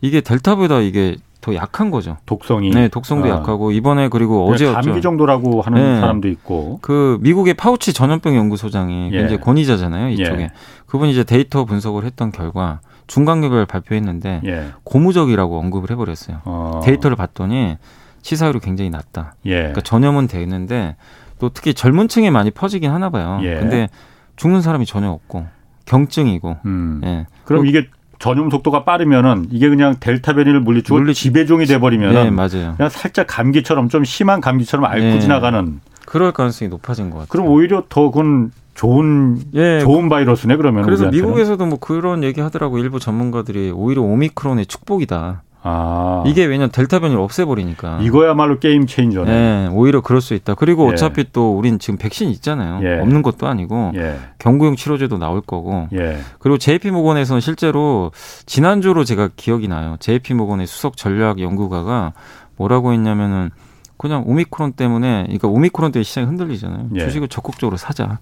이게 0.00 0.22
델타보다 0.22 0.80
이게 0.80 1.18
더 1.40 1.54
약한 1.54 1.90
거죠. 1.90 2.18
독성이. 2.26 2.70
네, 2.70 2.88
독성도 2.88 3.26
아. 3.26 3.30
약하고 3.38 3.72
이번에 3.72 4.08
그리고 4.08 4.46
어제였죠. 4.48 4.74
감기 4.74 5.00
정도라고 5.00 5.62
하는 5.62 5.94
네. 5.94 6.00
사람도 6.00 6.28
있고. 6.28 6.78
그 6.82 7.18
미국의 7.22 7.54
파우치 7.54 7.92
전염병 7.92 8.36
연구소장이 8.36 9.10
예. 9.12 9.18
굉장히 9.18 9.40
권위자잖아요. 9.40 10.10
이쪽에. 10.10 10.42
예. 10.42 10.50
그분이 10.86 11.12
이제 11.12 11.24
데이터 11.24 11.64
분석을 11.64 12.04
했던 12.04 12.30
결과 12.30 12.80
중간 13.06 13.28
결과를 13.28 13.66
발표했는데 13.66 14.42
예. 14.44 14.66
고무적이라고 14.84 15.58
언급을 15.58 15.90
해버렸어요. 15.90 16.42
어. 16.44 16.80
데이터를 16.84 17.16
봤더니 17.16 17.76
치사율이 18.22 18.60
굉장히 18.60 18.90
낮다. 18.90 19.34
예. 19.46 19.56
그러니까 19.56 19.80
전염은 19.80 20.26
되는데 20.26 20.96
또 21.38 21.48
특히 21.48 21.72
젊은 21.72 22.08
층에 22.08 22.30
많이 22.30 22.50
퍼지긴 22.50 22.90
하나 22.90 23.08
봐요. 23.08 23.40
예. 23.42 23.54
근데 23.54 23.88
죽는 24.36 24.60
사람이 24.60 24.84
전혀 24.84 25.08
없고 25.10 25.46
경증이고. 25.86 26.58
음. 26.66 27.00
예. 27.04 27.26
그럼 27.44 27.66
이게 27.66 27.88
전염 28.20 28.50
속도가 28.50 28.84
빠르면은 28.84 29.46
이게 29.50 29.68
그냥 29.68 29.96
델타 29.98 30.34
변이를 30.34 30.60
물리치고 30.60 30.96
물리... 30.96 31.14
지배종이 31.14 31.64
돼버리면은 31.64 32.24
네, 32.24 32.30
맞아요. 32.30 32.74
그냥 32.76 32.90
살짝 32.90 33.26
감기처럼 33.26 33.88
좀 33.88 34.04
심한 34.04 34.40
감기처럼 34.40 34.84
앓고 34.84 35.04
네. 35.04 35.18
지나가는 35.20 35.80
그럴 36.04 36.30
가능성이 36.32 36.68
높아진 36.68 37.08
것 37.08 37.16
같아요. 37.16 37.28
그럼 37.30 37.48
오히려 37.48 37.82
더 37.88 38.10
그건 38.10 38.52
좋은 38.74 39.40
예, 39.54 39.80
좋은 39.80 40.08
바이러스네 40.08 40.56
그러면 40.56 40.84
그래서 40.84 41.04
우리한테는. 41.06 41.26
미국에서도 41.26 41.66
뭐 41.66 41.78
그런 41.78 42.22
얘기 42.22 42.40
하더라고 42.40 42.78
일부 42.78 43.00
전문가들이 43.00 43.70
오히려 43.70 44.02
오미크론의 44.02 44.66
축복이다. 44.66 45.42
아. 45.62 46.24
이게 46.26 46.44
왜냐면 46.44 46.70
델타 46.70 47.00
변이를 47.00 47.20
없애버리니까. 47.20 48.00
이거야말로 48.02 48.58
게임 48.58 48.86
체인저네. 48.86 49.30
네, 49.30 49.68
오히려 49.72 50.00
그럴 50.00 50.20
수 50.20 50.34
있다. 50.34 50.54
그리고 50.54 50.88
예. 50.88 50.92
어차피 50.92 51.32
또 51.32 51.56
우린 51.56 51.78
지금 51.78 51.98
백신 51.98 52.30
있잖아요. 52.30 52.80
예. 52.82 53.00
없는 53.00 53.22
것도 53.22 53.46
아니고 53.46 53.92
예. 53.96 54.16
경구용 54.38 54.76
치료제도 54.76 55.18
나올 55.18 55.40
거고. 55.40 55.88
예. 55.92 56.18
그리고 56.38 56.56
JP 56.56 56.90
모건에서는 56.90 57.40
실제로 57.40 58.10
지난주로 58.46 59.04
제가 59.04 59.30
기억이 59.36 59.68
나요. 59.68 59.96
JP 60.00 60.34
모건의 60.34 60.66
수석 60.66 60.96
전략 60.96 61.40
연구가가 61.40 62.14
뭐라고 62.56 62.92
했냐면은 62.92 63.50
그냥 63.98 64.24
오미크론 64.26 64.72
때문에 64.72 65.24
그러니까 65.24 65.48
오미크론 65.48 65.92
때문에 65.92 66.04
시장이 66.04 66.26
흔들리잖아요. 66.26 66.88
예. 66.94 67.00
주식을 67.00 67.28
적극적으로 67.28 67.76
사자. 67.76 68.18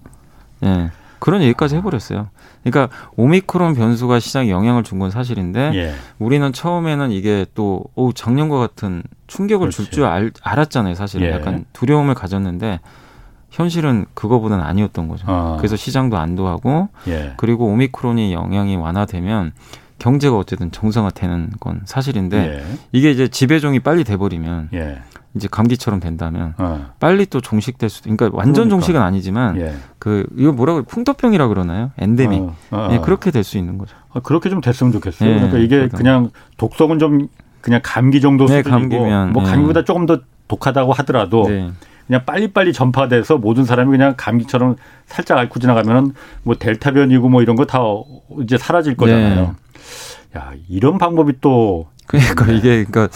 예. 0.63 0.91
그런 1.19 1.41
얘기까지 1.41 1.75
해버렸어요. 1.77 2.29
그러니까 2.63 2.93
오미크론 3.15 3.73
변수가 3.75 4.19
시장에 4.19 4.49
영향을 4.49 4.83
준 4.83 4.99
건 4.99 5.11
사실인데 5.11 5.71
예. 5.75 5.93
우리는 6.17 6.51
처음에는 6.51 7.11
이게 7.11 7.45
또 7.55 7.83
오, 7.95 8.11
작년과 8.11 8.57
같은 8.57 9.03
충격을 9.27 9.69
줄줄 9.69 10.05
알았잖아요. 10.41 10.95
사실은 10.95 11.27
예. 11.27 11.31
약간 11.31 11.65
두려움을 11.73 12.15
가졌는데 12.15 12.79
현실은 13.49 14.05
그거보다는 14.13 14.63
아니었던 14.63 15.07
거죠. 15.07 15.25
아. 15.27 15.55
그래서 15.57 15.75
시장도 15.75 16.17
안도하고 16.17 16.89
예. 17.07 17.33
그리고 17.37 17.65
오미크론이 17.67 18.33
영향이 18.33 18.75
완화되면 18.75 19.53
경제가 19.97 20.37
어쨌든 20.37 20.71
정상화되는 20.71 21.51
건 21.59 21.81
사실인데 21.85 22.37
예. 22.37 22.63
이게 22.91 23.11
이제 23.11 23.27
지배종이 23.27 23.79
빨리 23.79 24.03
돼버리면 24.03 24.69
예. 24.73 24.99
이제 25.35 25.47
감기처럼 25.49 25.99
된다면 25.99 26.55
어. 26.57 26.87
빨리 26.99 27.25
또 27.27 27.39
종식될 27.39 27.89
수도 27.89 28.09
그러니까 28.09 28.35
완전 28.35 28.53
그러니까. 28.65 28.75
종식은 28.75 29.01
아니지만 29.01 29.57
예. 29.61 29.75
그 29.99 30.25
이거 30.35 30.51
뭐라고 30.51 30.83
풍토병이라 30.83 31.47
그러나요? 31.49 31.91
엔데믹 31.99 32.41
어. 32.41 32.55
어, 32.71 32.89
예, 32.91 32.97
그렇게 32.99 33.29
될 33.31 33.43
수 33.43 33.57
있는 33.57 33.77
거죠. 33.77 33.95
아, 34.11 34.19
그렇게 34.21 34.49
좀 34.49 34.59
됐으면 34.61 34.91
좋겠어요. 34.91 35.29
예, 35.29 35.33
그러니까 35.35 35.57
이게 35.59 35.77
그러다. 35.77 35.97
그냥 35.97 36.29
독성은 36.57 36.97
좀 36.99 37.27
그냥 37.61 37.79
감기 37.83 38.21
정도 38.21 38.45
네, 38.45 38.57
수준이고 38.63 38.69
감기면, 38.69 39.33
뭐 39.33 39.43
예. 39.43 39.47
감기보다 39.51 39.83
조금 39.83 40.05
더 40.05 40.19
독하다고 40.47 40.93
하더라도 40.93 41.47
네. 41.47 41.71
그냥 42.07 42.25
빨리빨리 42.25 42.73
전파돼서 42.73 43.37
모든 43.37 43.65
사람이 43.65 43.91
그냥 43.91 44.15
감기처럼 44.17 44.77
살짝 45.05 45.37
앓고 45.37 45.59
지나가면은 45.59 46.13
뭐 46.41 46.55
델타 46.55 46.91
변이고 46.93 47.29
뭐 47.29 47.43
이런 47.43 47.55
거 47.55 47.65
다 47.65 47.79
이제 48.41 48.57
사라질 48.57 48.97
거잖아요. 48.97 49.55
네. 50.33 50.39
야, 50.39 50.51
이런 50.67 50.97
방법이 50.97 51.33
또 51.41 51.87
그러니까 52.09 52.45
네. 52.45 52.57
이게 52.57 52.85
그러니까 52.85 53.07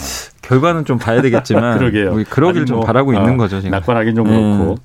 결과는 0.42 0.84
좀 0.84 0.98
봐야 0.98 1.20
되겠지만 1.20 1.78
그러게요. 1.78 2.12
우리 2.12 2.24
그러길 2.24 2.64
좀 2.64 2.78
뭐, 2.78 2.86
바라고 2.86 3.10
어, 3.10 3.14
있는 3.14 3.36
거죠. 3.36 3.60
지금. 3.60 3.72
낙관하긴 3.72 4.14
좀 4.14 4.24
그렇고. 4.24 4.72
음. 4.72 4.76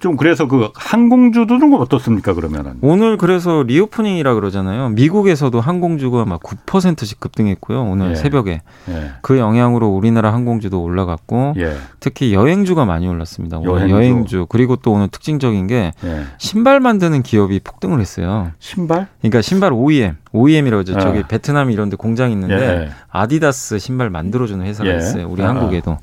좀 0.00 0.16
그래서 0.16 0.46
그 0.46 0.68
항공주들은 0.74 1.72
어떻습니까 1.74 2.34
그러면은? 2.34 2.74
오늘 2.82 3.16
그래서 3.16 3.62
리오프닝이라 3.62 4.34
그러잖아요. 4.34 4.90
미국에서도 4.90 5.58
항공주가 5.60 6.24
막 6.24 6.42
9%씩 6.42 7.20
급등했고요. 7.20 7.82
오늘 7.82 8.10
예. 8.10 8.14
새벽에 8.14 8.60
예. 8.90 9.12
그 9.22 9.38
영향으로 9.38 9.88
우리나라 9.88 10.32
항공주도 10.32 10.82
올라갔고 10.82 11.54
예. 11.56 11.76
특히 12.00 12.34
여행주가 12.34 12.84
많이 12.84 13.08
올랐습니다. 13.08 13.62
여행주. 13.62 13.94
여행주. 13.94 14.46
그리고 14.48 14.76
또 14.76 14.92
오늘 14.92 15.08
특징적인 15.08 15.66
게 15.68 15.92
예. 16.04 16.24
신발 16.38 16.80
만드는 16.80 17.22
기업이 17.22 17.60
폭등을 17.60 18.00
했어요. 18.00 18.50
신발? 18.58 19.06
그러니까 19.20 19.40
신발 19.40 19.72
OEM, 19.72 20.16
OEM이라고 20.32 20.80
하죠. 20.80 20.98
저기 20.98 21.18
예. 21.18 21.24
베트남 21.26 21.70
이런 21.70 21.88
데 21.88 21.96
공장 21.96 22.30
있는데 22.30 22.54
예. 22.54 22.90
아디다스 23.10 23.78
신발 23.78 24.10
만들어주는 24.10 24.64
회사가 24.66 24.92
있어요. 24.92 25.28
우리 25.28 25.42
아. 25.42 25.48
한국에도. 25.48 25.98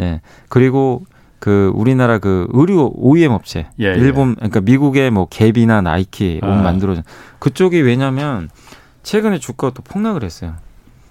예. 0.00 0.20
그리고 0.48 1.02
그 1.42 1.72
우리나라 1.74 2.18
그 2.18 2.46
의류 2.52 2.92
OEM 2.94 3.32
업체 3.32 3.66
예, 3.80 3.86
예, 3.86 3.94
일본 3.94 4.36
그러니까 4.36 4.60
미국의 4.60 5.10
뭐 5.10 5.28
갭이나 5.28 5.82
나이키 5.82 6.38
옷 6.40 6.46
아. 6.46 6.62
만들어준 6.62 7.02
그쪽이 7.40 7.80
왜냐면 7.80 8.48
최근에 9.02 9.38
주가가 9.40 9.74
또 9.74 9.82
폭락을 9.82 10.22
했어요. 10.22 10.54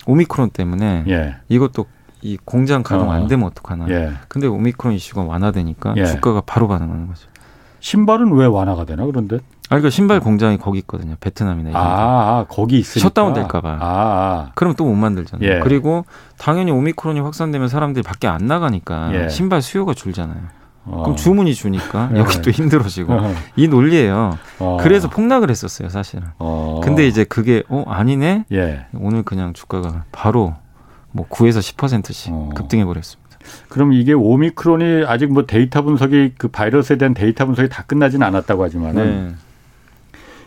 오미크론 0.05 0.51
때문에 0.51 1.03
예. 1.09 1.35
이것도 1.49 1.85
이 2.21 2.37
공장 2.45 2.81
가동 2.81 3.09
어. 3.09 3.11
안 3.11 3.27
되면 3.27 3.45
어떡하나. 3.45 3.89
예. 3.89 4.13
근데 4.29 4.47
오미크론 4.47 4.93
이슈가 4.93 5.23
완화되니까 5.23 5.95
예. 5.97 6.05
주가가 6.05 6.39
바로 6.45 6.69
반응하는 6.69 7.07
거죠. 7.07 7.27
신발은 7.81 8.31
왜 8.31 8.45
완화가 8.45 8.85
되나 8.85 9.05
그런데? 9.05 9.39
아, 9.71 9.75
그러니까 9.75 9.89
신발 9.89 10.19
공장이 10.19 10.57
거기 10.57 10.79
있거든요. 10.79 11.15
베트남이나. 11.21 11.71
아, 11.73 11.81
아, 11.81 12.45
거기 12.49 12.77
있으니까. 12.79 13.07
셧다운 13.07 13.33
될까봐. 13.33 13.69
아, 13.69 13.77
아. 13.79 14.51
그럼 14.53 14.75
또 14.75 14.83
못 14.83 14.95
만들잖아요. 14.95 15.49
예. 15.49 15.59
그리고 15.59 16.03
당연히 16.37 16.71
오미크론이 16.71 17.21
확산되면 17.21 17.69
사람들이 17.69 18.03
밖에 18.03 18.27
안 18.27 18.47
나가니까 18.47 19.13
예. 19.13 19.29
신발 19.29 19.61
수요가 19.61 19.93
줄잖아요. 19.93 20.41
어. 20.83 21.03
그럼 21.03 21.15
주문이 21.15 21.53
주니까 21.55 22.09
예. 22.13 22.19
여기 22.19 22.41
또 22.41 22.51
힘들어지고 22.51 23.13
어. 23.13 23.33
이 23.55 23.69
논리예요. 23.69 24.37
어. 24.59 24.77
그래서 24.81 25.07
폭락을 25.09 25.49
했었어요, 25.49 25.87
사실은. 25.87 26.27
어. 26.37 26.81
근데 26.83 27.07
이제 27.07 27.23
그게 27.23 27.63
어 27.69 27.85
아니네. 27.87 28.45
예. 28.51 28.87
오늘 28.93 29.23
그냥 29.23 29.53
주가가 29.53 30.03
바로 30.11 30.53
뭐 31.13 31.25
9에서 31.29 31.59
10%씩 31.59 32.33
어. 32.33 32.49
급등해 32.55 32.83
버렸습니다. 32.83 33.37
그럼 33.69 33.93
이게 33.93 34.11
오미크론이 34.11 35.05
아직 35.07 35.31
뭐 35.31 35.45
데이터 35.45 35.81
분석이 35.83 36.33
그 36.37 36.49
바이러스에 36.49 36.97
대한 36.97 37.13
데이터 37.13 37.45
분석이 37.45 37.69
다 37.69 37.83
끝나지는 37.87 38.27
않았다고 38.27 38.63
하지만은 38.65 39.27
네. 39.29 39.35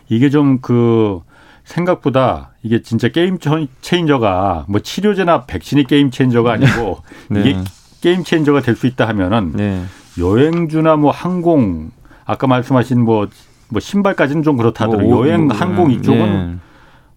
이게 0.07 0.29
좀 0.29 0.59
그 0.61 1.21
생각보다 1.65 2.51
이게 2.63 2.81
진짜 2.81 3.07
game 3.09 3.39
changer가 3.81 4.65
뭐 4.67 4.79
치료제나 4.79 5.45
백신이 5.45 5.85
game 5.85 6.11
changer가 6.11 6.53
아니고 6.53 6.99
네. 7.29 7.39
이게 7.41 7.59
game 8.01 8.23
changer가 8.23 8.61
될 8.61 8.75
수 8.75 8.85
있다 8.87 9.07
하면은 9.07 9.51
네. 9.53 9.83
여행주나 10.19 10.95
뭐 10.95 11.11
항공 11.11 11.91
아까 12.25 12.47
말씀하신 12.47 13.01
뭐, 13.01 13.27
뭐 13.69 13.79
신발까지는 13.79 14.43
좀 14.43 14.57
그렇다더라도 14.57 15.07
뭐, 15.09 15.27
여행 15.27 15.47
뭐, 15.47 15.55
항공 15.55 15.91
이쪽은 15.91 16.19
네. 16.19 16.55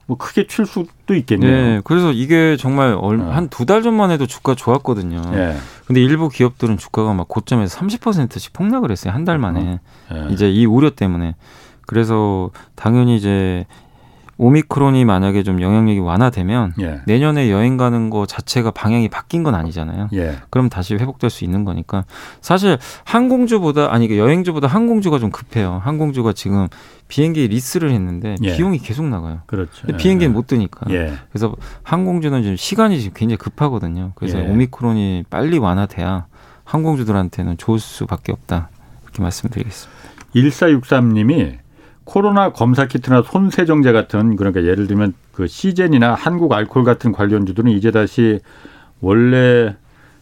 뭐 0.07 0.17
크게 0.17 0.47
칠 0.47 0.65
수도 0.65 1.15
있겠네요. 1.15 1.51
네, 1.51 1.81
그래서 1.85 2.11
이게 2.13 2.57
정말 2.59 2.95
어. 2.99 3.11
한두 3.31 3.67
달 3.67 3.83
전만 3.83 4.11
해도 4.11 4.27
주가 4.27 4.55
좋았거든요. 4.55 5.21
네. 5.31 5.57
근데 5.87 6.03
일부 6.03 6.31
기업들은 6.31 6.79
주가가 6.79 7.13
막 7.13 7.29
고점에서 7.29 7.79
30%씩 7.81 8.55
폭락을 8.55 8.91
했어요. 8.91 9.13
한 9.13 9.27
달 9.27 9.37
만에. 9.39 9.81
네. 10.11 10.27
이제 10.31 10.51
이 10.51 10.65
우려 10.65 10.89
때문에. 10.91 11.35
그래서 11.89 12.51
당연히 12.77 13.17
이제 13.17 13.65
오미크론이 14.37 15.05
만약에 15.05 15.43
좀 15.43 15.61
영향력이 15.61 15.99
완화되면 15.99 16.75
예. 16.81 17.01
내년에 17.07 17.51
여행 17.51 17.77
가는 17.77 18.09
거 18.09 18.25
자체가 18.25 18.71
방향이 18.71 19.09
바뀐 19.09 19.43
건 19.43 19.57
아니잖아요. 19.57 20.11
예. 20.13 20.37
그럼 20.51 20.69
다시 20.69 20.95
회복될 20.95 21.29
수 21.29 21.45
있는 21.45 21.65
거니까 21.65 22.05
사실 22.41 22.79
항공주보다 23.05 23.93
아니 23.93 24.17
여행주보다 24.17 24.69
항공주가 24.69 25.19
좀 25.19 25.31
급해요. 25.31 25.81
항공주가 25.83 26.35
지금 26.35 26.69
비행기 27.09 27.49
리스를 27.49 27.91
했는데 27.91 28.37
예. 28.45 28.55
비용이 28.55 28.79
계속 28.79 29.07
나가요. 29.07 29.41
그렇죠. 29.47 29.89
비행기는 29.89 30.31
예. 30.31 30.33
못 30.33 30.47
뜨니까. 30.47 30.87
예. 30.91 31.15
그래서 31.31 31.57
항공주는 31.83 32.41
지금 32.43 32.57
시간이 32.57 33.01
지금 33.01 33.15
굉장히 33.17 33.39
급하거든요. 33.39 34.13
그래서 34.15 34.39
예. 34.39 34.47
오미크론이 34.47 35.25
빨리 35.31 35.59
완화돼야 35.59 36.27
항공주들한테는 36.63 37.57
좋을 37.57 37.81
수밖에 37.81 38.31
없다. 38.31 38.69
이렇게 39.03 39.21
말씀드리겠습니다. 39.21 39.99
1463님이 40.37 41.59
코로나 42.09 42.53
검사 42.53 42.87
키트나 42.87 43.21
손 43.21 43.51
세정제 43.51 43.93
같은 43.93 44.35
그러니까 44.37 44.65
예를 44.65 44.87
들면 44.87 45.13
그 45.31 45.47
시젠이나 45.47 46.15
한국 46.15 46.55
알콜 46.55 46.83
같은 46.83 47.13
관련주들은 47.13 47.71
이제 47.71 47.91
다시 47.91 48.41
원래 49.03 49.77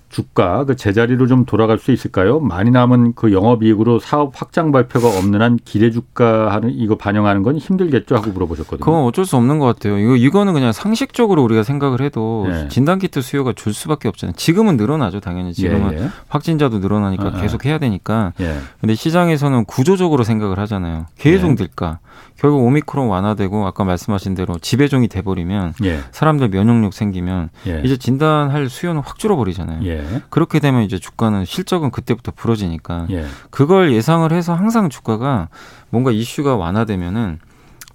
주가 0.09 0.65
그 0.65 0.77
제자리로 0.77 1.27
좀 1.27 1.45
돌아갈 1.45 1.79
수 1.79 1.93
있을까요? 1.93 2.41
많이 2.41 2.71
남은 2.71 3.15
그 3.15 3.33
영업이익으로 3.33 3.99
사업 3.99 4.41
확장 4.41 4.73
발표가 4.73 5.09
없는 5.09 5.43
한 5.43 5.59
기대 5.65 5.91
주가 5.91 6.53
하는 6.53 6.71
이거 6.71 6.97
반영하는 6.97 7.43
건 7.43 7.57
힘들겠죠 7.57 8.15
하고 8.15 8.31
물어보셨거든요. 8.31 8.85
그건 8.85 9.05
어쩔 9.05 9.25
수 9.25 9.37
없는 9.37 9.59
것 9.59 9.67
같아요. 9.67 9.99
이거 9.99 10.17
이거는 10.17 10.53
그냥 10.53 10.73
상식적으로 10.73 11.43
우리가 11.43 11.65
생각을 11.65 12.01
해도 12.01 12.47
네. 12.49 12.69
진단 12.69 12.99
키트 12.99 13.21
수요가 13.21 13.53
줄 13.53 13.75
수밖에 13.75 14.09
없잖아요. 14.09 14.37
지금은 14.37 14.77
늘어나죠, 14.77 15.21
당연히 15.21 15.53
지금은 15.53 15.93
예, 15.95 16.05
예. 16.05 16.09
확진자도 16.29 16.79
늘어나니까 16.79 17.27
아, 17.27 17.41
계속 17.41 17.65
해야 17.65 17.79
되니까. 17.79 18.33
예. 18.41 18.57
근데 18.81 18.95
시장에서는 18.95 19.65
구조적으로 19.65 20.25
생각을 20.25 20.59
하잖아요. 20.61 21.07
계속 21.19 21.51
예. 21.51 21.55
늘까? 21.55 21.99
결국 22.39 22.65
오미크론 22.65 23.09
완화되고 23.09 23.67
아까 23.67 23.85
말씀하신 23.85 24.35
대로 24.35 24.59
지배종이 24.59 25.09
돼버리면 25.09 25.75
예. 25.85 26.01
사람들 26.13 26.49
면역력 26.49 26.93
생기면 26.93 27.51
예. 27.67 27.81
이제 27.85 27.97
진단할 27.97 28.69
수요는 28.69 29.03
확 29.05 29.19
줄어버리잖아요. 29.19 29.87
예. 29.99 30.23
그렇게 30.31 30.61
되면 30.61 30.83
이제 30.83 30.99
주가는 30.99 31.45
실적은 31.45 31.91
그때부터 31.91 32.33
부러지니까 32.35 33.07
예. 33.11 33.27
그걸 33.51 33.93
예상을 33.93 34.31
해서 34.33 34.55
항상 34.55 34.89
주가가 34.89 35.49
뭔가 35.91 36.11
이슈가 36.11 36.57
완화되면은 36.57 37.39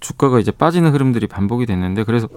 주가가 0.00 0.40
이제 0.40 0.50
빠지는 0.50 0.92
흐름들이 0.92 1.26
반복이 1.26 1.66
됐는데 1.66 2.04
그래서 2.04 2.28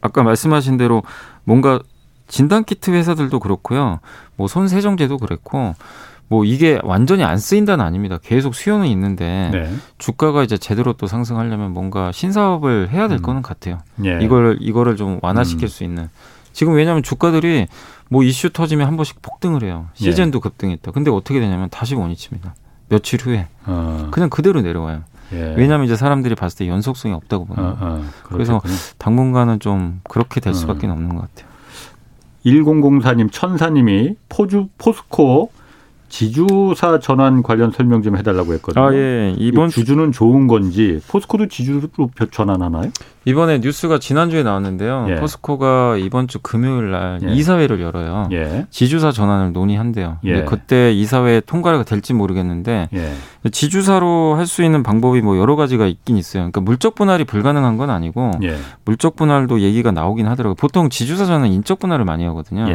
아까 0.00 0.22
말씀하신 0.22 0.76
대로 0.76 1.02
뭔가 1.44 1.80
진단 2.28 2.64
키트 2.64 2.90
회사들도 2.90 3.38
그렇고요. 3.38 4.00
뭐 4.36 4.48
손세정제도 4.48 5.18
그랬고 5.18 5.74
뭐 6.28 6.44
이게 6.44 6.80
완전히 6.82 7.22
안 7.22 7.38
쓰인다는 7.38 7.84
아닙니다. 7.84 8.18
계속 8.22 8.54
수요는 8.54 8.86
있는데 8.88 9.50
네. 9.52 9.72
주가가 9.98 10.42
이제 10.42 10.56
제대로 10.56 10.94
또 10.94 11.06
상승하려면 11.06 11.72
뭔가 11.72 12.12
신사업을 12.12 12.90
해야 12.90 13.08
될 13.08 13.18
음. 13.18 13.22
거는 13.22 13.42
같아요. 13.42 13.80
예. 14.04 14.18
이걸 14.22 14.56
이거를 14.60 14.96
좀 14.96 15.18
완화시킬 15.22 15.66
음. 15.66 15.68
수 15.68 15.84
있는. 15.84 16.08
지금 16.54 16.74
왜냐하면 16.74 17.02
주가들이 17.02 17.66
뭐 18.08 18.22
이슈 18.22 18.50
터지면 18.50 18.86
한 18.86 18.96
번씩 18.96 19.20
폭등을 19.20 19.64
해요. 19.64 19.88
예. 20.00 20.04
시즌도 20.04 20.38
예. 20.38 20.40
급등했다. 20.40 20.92
근데 20.92 21.10
어떻게 21.10 21.40
되냐면 21.40 21.68
다시 21.68 21.94
원위칩니다. 21.94 22.54
며칠 22.88 23.20
후에 23.20 23.48
어. 23.66 24.08
그냥 24.10 24.30
그대로 24.30 24.62
내려와요. 24.62 25.02
예. 25.32 25.54
왜냐하면 25.56 25.86
이제 25.86 25.96
사람들이 25.96 26.34
봤을 26.34 26.58
때 26.58 26.68
연속성이 26.68 27.12
없다고 27.12 27.46
보는 27.46 27.62
어, 27.62 27.76
어. 27.80 28.04
그래서 28.22 28.62
당분간은 28.98 29.60
좀 29.60 30.00
그렇게 30.04 30.40
될 30.40 30.52
어. 30.52 30.54
수밖에 30.54 30.86
없는 30.86 31.14
것 31.16 31.22
같아요. 31.22 31.52
1004님, 32.46 33.32
천사님이 33.32 34.16
포주, 34.28 34.68
포스코 34.78 35.50
지주사 36.08 37.00
전환 37.00 37.42
관련 37.42 37.70
설명 37.70 38.02
좀 38.02 38.16
해달라고 38.16 38.52
했거든요. 38.54 38.84
아, 38.84 38.94
예. 38.94 39.34
이번 39.36 39.68
주주는 39.68 40.12
좋은 40.12 40.46
건지 40.46 41.00
포스코도 41.08 41.48
지주로 41.48 41.88
전환하나요? 42.30 42.90
이번에 43.24 43.58
뉴스가 43.58 43.98
지난주에 43.98 44.42
나왔는데요. 44.42 45.06
예. 45.08 45.14
포스코가 45.16 45.96
이번 45.96 46.28
주 46.28 46.38
금요일 46.40 46.90
날 46.90 47.20
예. 47.22 47.32
이사회를 47.32 47.80
열어요. 47.80 48.28
예. 48.32 48.66
지주사 48.70 49.12
전환을 49.12 49.52
논의한대요. 49.52 50.18
근데 50.20 50.40
예. 50.40 50.44
그때 50.44 50.92
이사회 50.92 51.40
통과가 51.40 51.84
될지 51.84 52.12
모르겠는데 52.12 52.88
예. 52.92 53.12
지주사로 53.50 54.34
할 54.36 54.44
수 54.46 54.62
있는 54.62 54.82
방법이 54.82 55.22
뭐 55.22 55.38
여러 55.38 55.56
가지가 55.56 55.86
있긴 55.86 56.18
있어요. 56.18 56.42
그러니까 56.42 56.60
물적 56.60 56.94
분할이 56.94 57.24
불가능한 57.24 57.78
건 57.78 57.88
아니고 57.88 58.32
예. 58.42 58.56
물적 58.84 59.16
분할도 59.16 59.60
얘기가 59.60 59.90
나오긴 59.90 60.26
하더라고요. 60.26 60.54
보통 60.54 60.90
지주사 60.90 61.24
전환 61.24 61.50
인적 61.50 61.78
분할을 61.78 62.04
많이 62.04 62.24
하거든요. 62.26 62.66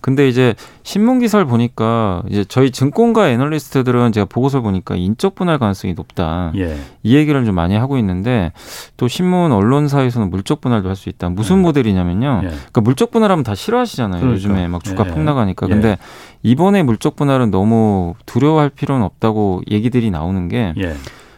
근데 0.00 0.28
이제 0.28 0.54
신문 0.82 1.18
기사를 1.20 1.44
보니까 1.44 2.22
이제 2.28 2.44
저희 2.48 2.70
증권가 2.70 3.28
애널리스트들은 3.28 4.12
제가 4.12 4.24
보고서를 4.24 4.62
보니까 4.62 4.96
인적 4.96 5.34
분할 5.34 5.58
가능성이 5.58 5.92
높다. 5.94 6.52
이 7.02 7.14
얘기를 7.14 7.44
좀 7.44 7.54
많이 7.54 7.76
하고 7.76 7.98
있는데 7.98 8.52
또 8.96 9.06
신문 9.06 9.52
언론 9.52 9.82
언론사에서는 9.82 10.30
물적 10.30 10.60
분할도 10.60 10.88
할 10.88 10.96
수 10.96 11.08
있다. 11.08 11.30
무슨 11.30 11.56
네. 11.56 11.62
모델이냐면요. 11.62 12.40
예. 12.44 12.48
그러니까 12.48 12.80
물적 12.82 13.10
분할하면 13.10 13.42
다 13.44 13.54
싫어하시잖아요. 13.54 14.20
그러니까. 14.20 14.34
요즘에 14.36 14.68
막 14.68 14.84
주가 14.84 15.04
예. 15.06 15.10
폭 15.10 15.20
나가니까. 15.22 15.66
예. 15.66 15.70
근데 15.70 15.98
이번에 16.42 16.82
물적 16.82 17.16
분할은 17.16 17.50
너무 17.50 18.14
두려워할 18.26 18.68
필요는 18.68 19.04
없다고 19.04 19.62
얘기들이 19.70 20.01
나오는 20.10 20.48
게 20.48 20.74
예. 20.78 20.94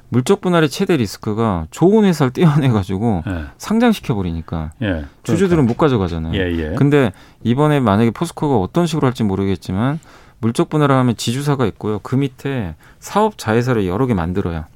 물적 0.09 0.40
분할의 0.40 0.68
최대 0.68 0.96
리스크가 0.96 1.66
좋은 1.70 2.05
회사를 2.05 2.33
떼어내 2.33 2.68
가지고 2.68 3.22
예. 3.27 3.46
상장시켜 3.59 4.14
버리니까 4.14 4.72
예. 4.83 5.05
주주들은 5.24 5.66
못 5.66 5.77
가져가잖아요. 5.77 6.35
예, 6.35 6.74
근데 6.77 7.12
이번에 7.42 7.81
만약에 7.81 8.11
포스코가 8.11 8.59
어떤 8.59 8.87
식으로 8.87 9.07
할지 9.07 9.24
모르겠지만 9.24 9.98
물적 10.38 10.68
분할을 10.68 10.94
하면 10.94 11.16
지주사가 11.16 11.66
있고요. 11.66 11.98
그 12.03 12.16
밑에 12.16 12.74
사업 13.00 13.38
자회사를 13.38 13.87
여러 13.87 14.07
개 14.07 14.14
만들어요. 14.14 14.66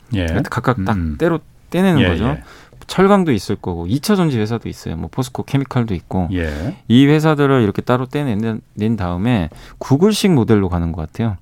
각각 0.50 0.84
딱 0.84 0.96
음. 0.96 1.16
때로 1.18 1.40
떼내는 1.70 2.08
거죠. 2.08 2.38
철강도 2.86 3.32
있을 3.32 3.54
거고 3.56 3.86
2차 3.86 4.16
전지 4.16 4.38
회사도 4.38 4.68
있어요. 4.68 4.96
뭐 4.96 5.08
포스코 5.12 5.42
케미칼도 5.44 5.94
있고 5.94 6.28
예. 6.32 6.76
이 6.88 7.06
회사들을 7.06 7.62
이렇게 7.62 7.82
따로 7.82 8.06
떼낸 8.06 8.60
낸 8.74 8.96
다음에 8.96 9.50
구글식 9.76 10.32
모델로 10.32 10.68
가는 10.68 10.90
것 10.90 11.02
같아요. 11.02 11.36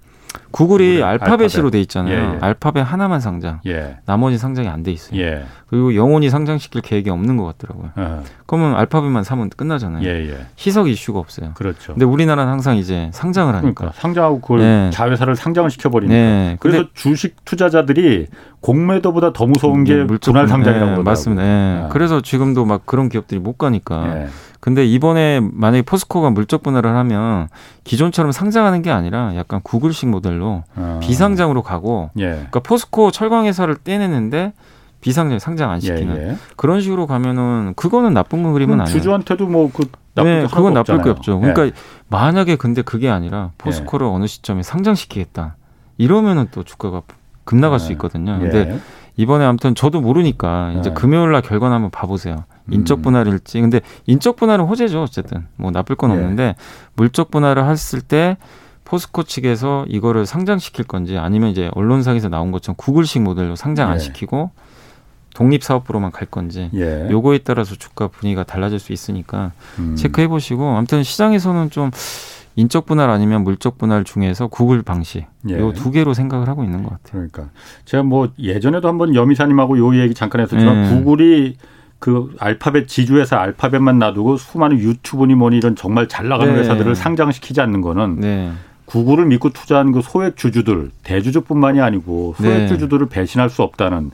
구글이 0.51 1.03
알파벳으로 1.03 1.71
돼 1.71 1.81
있잖아요. 1.83 2.15
예, 2.15 2.35
예. 2.35 2.39
알파벳 2.41 2.85
하나만 2.87 3.21
상장. 3.21 3.61
예. 3.67 3.97
나머지 4.07 4.39
상장이 4.39 4.69
안 4.69 4.83
돼 4.83 4.93
있어요. 4.93 5.21
예. 5.21 5.45
그리고 5.69 5.95
영원히 5.97 6.31
상장시킬 6.31 6.81
계획이 6.81 7.11
없는 7.11 7.37
것 7.37 7.45
같더라고요. 7.45 7.91
어. 7.97 8.23
그러면 8.47 8.77
알파벳만 8.77 9.25
사면 9.25 9.51
끝나잖아요. 9.51 10.07
예, 10.07 10.31
예. 10.31 10.47
희석 10.57 10.89
이슈가 10.89 11.19
없어요. 11.19 11.53
그렇죠. 11.55 11.93
근데 11.95 12.05
우리나라는 12.05 12.51
항상 12.53 12.77
이제 12.77 13.11
상장을 13.13 13.53
하니까. 13.55 13.75
그러니까 13.75 14.01
상장하고 14.01 14.41
그걸 14.41 14.59
네. 14.61 14.91
자회사를 14.93 15.35
상장을 15.35 15.69
시켜버리니까. 15.71 16.15
네. 16.15 16.57
그래서 16.61 16.85
주식 16.95 17.45
투자자들이 17.45 18.27
공매도보다 18.61 19.33
더 19.33 19.47
무서운 19.47 19.85
게 19.85 20.07
분할 20.07 20.47
상장이라고 20.49 20.97
네, 20.99 21.03
맞습니다. 21.03 21.43
네. 21.43 21.83
아. 21.85 21.89
그래서 21.89 22.21
지금도 22.21 22.65
막 22.65 22.87
그런 22.87 23.09
기업들이 23.09 23.41
못 23.41 23.59
가니까. 23.59 24.27
근데 24.61 24.85
이번에 24.85 25.41
만약에 25.41 25.83
포스코가 25.83 26.31
물적 26.31 26.63
분할을 26.63 26.95
하면 26.97 27.49
기존처럼 27.85 28.33
상장하는 28.33 28.83
게 28.83 28.91
아니라 28.91 29.35
약간 29.37 29.61
구글식 29.63 30.09
모델로 30.09 30.65
아. 30.75 30.99
비상장으로 31.03 31.63
가고 31.63 32.11
예. 32.19 32.31
그러니까 32.31 32.61
포스코 32.61 33.11
철강 33.11 33.47
회사를 33.47 33.77
떼내는데 33.77 34.53
비상장 35.01 35.39
상장 35.39 35.71
안 35.71 35.81
시키는 35.81 36.17
예, 36.17 36.29
예. 36.31 36.37
그런 36.57 36.81
식으로 36.81 37.07
가면은 37.07 37.75
그거는 37.77 38.13
나쁜 38.15 38.43
그림은 38.53 38.81
아니에요. 38.81 38.97
주주한테도 38.97 39.47
뭐그 39.47 39.91
네, 40.17 40.47
그건 40.47 40.73
나쁠 40.73 41.03
게 41.03 41.11
없죠. 41.11 41.39
그러니까 41.39 41.67
예. 41.67 41.73
만약에 42.09 42.57
근데 42.57 42.83
그게 42.83 43.09
아니라 43.09 43.51
포스코를 43.59 44.07
예. 44.07 44.11
어느 44.11 44.27
시점에 44.27 44.63
상장시키겠다 44.63 45.57
이러면은 45.99 46.49
또 46.51 46.65
주가가 46.65 47.03
급나갈 47.45 47.79
수 47.79 47.89
예. 47.89 47.93
있거든요. 47.93 48.39
근데 48.39 48.81
이번에 49.17 49.45
아무튼 49.45 49.75
저도 49.75 50.01
모르니까 50.01 50.73
이제 50.79 50.91
금요일 50.91 51.33
날 51.33 51.43
결과는 51.43 51.75
한번 51.75 51.91
봐보세요. 51.91 52.45
인적 52.71 53.03
분할일지. 53.03 53.61
근데 53.61 53.81
인적 54.07 54.37
분할은 54.37 54.65
호재죠. 54.65 55.03
어쨌든 55.03 55.47
뭐 55.57 55.71
나쁠 55.71 55.97
건 55.97 56.11
예. 56.11 56.15
없는데 56.15 56.57
물적 56.95 57.31
분할을 57.31 57.69
했을 57.69 58.01
때 58.01 58.37
포스코 58.85 59.25
측에서 59.25 59.85
이거를 59.89 60.27
상장시킬 60.27 60.85
건지 60.85 61.19
아니면 61.19 61.51
이제 61.51 61.71
언론상에서 61.75 62.29
나온 62.29 62.53
것처럼 62.53 62.77
구글식 62.77 63.23
모델로 63.23 63.57
상장 63.57 63.91
안 63.91 63.97
예. 63.97 63.99
시키고 63.99 64.51
독립 65.35 65.63
사업부로만 65.63 66.13
갈 66.13 66.27
건지 66.27 66.71
예. 66.73 67.09
요거에 67.11 67.39
따라서 67.39 67.75
주가 67.75 68.09
분위기가 68.09 68.43
달라질 68.43 68.79
수 68.79 68.93
있으니까 68.93 69.53
음. 69.79 69.95
체크해 69.97 70.29
보시고 70.29 70.65
아무튼 70.65 71.03
시장에서는 71.03 71.71
좀 71.71 71.91
인적 72.55 72.87
분할 72.87 73.11
아니면 73.11 73.45
물적 73.45 73.77
분할 73.77 74.05
중에서 74.05 74.47
구글 74.47 74.83
방식 74.83 75.27
예. 75.51 75.59
요두 75.59 75.91
개로 75.91 76.15
생각을 76.15 76.49
하고 76.49 76.65
있는 76.65 76.83
것 76.83 76.91
같아요. 76.91 77.29
그러니까 77.29 77.51
제가 77.85 78.03
뭐 78.03 78.29
예전에도 78.39 78.89
한번 78.89 79.15
여미사님하고 79.15 79.77
요 79.79 79.95
얘기 80.01 80.15
잠깐 80.15 80.41
했었지만 80.41 80.87
예. 80.87 80.89
구글이 80.89 81.57
그 81.99 82.35
알파벳 82.39 82.89
지주회사 82.89 83.39
알파벳만 83.39 83.99
놔두고 83.99 84.37
수많은 84.37 84.79
유튜브니 84.79 85.35
뭐니 85.35 85.57
이런 85.57 85.77
정말 85.77 86.09
잘 86.09 86.29
나가는 86.29 86.53
네. 86.53 86.61
회사들을 86.61 86.95
상장시키지 86.95 87.61
않는 87.61 87.81
거는 87.81 88.21
네. 88.21 88.53
구글을 88.85 89.27
믿고 89.27 89.51
투자한 89.51 89.93
그 89.93 90.03
소액 90.03 90.37
주주들 90.37 90.91
대주주뿐만이 91.03 91.81
아니고 91.81 92.35
소액 92.39 92.59
네. 92.59 92.69
주주들을 92.69 93.09
배신할 93.09 93.51
수 93.51 93.63
없다는 93.63 94.11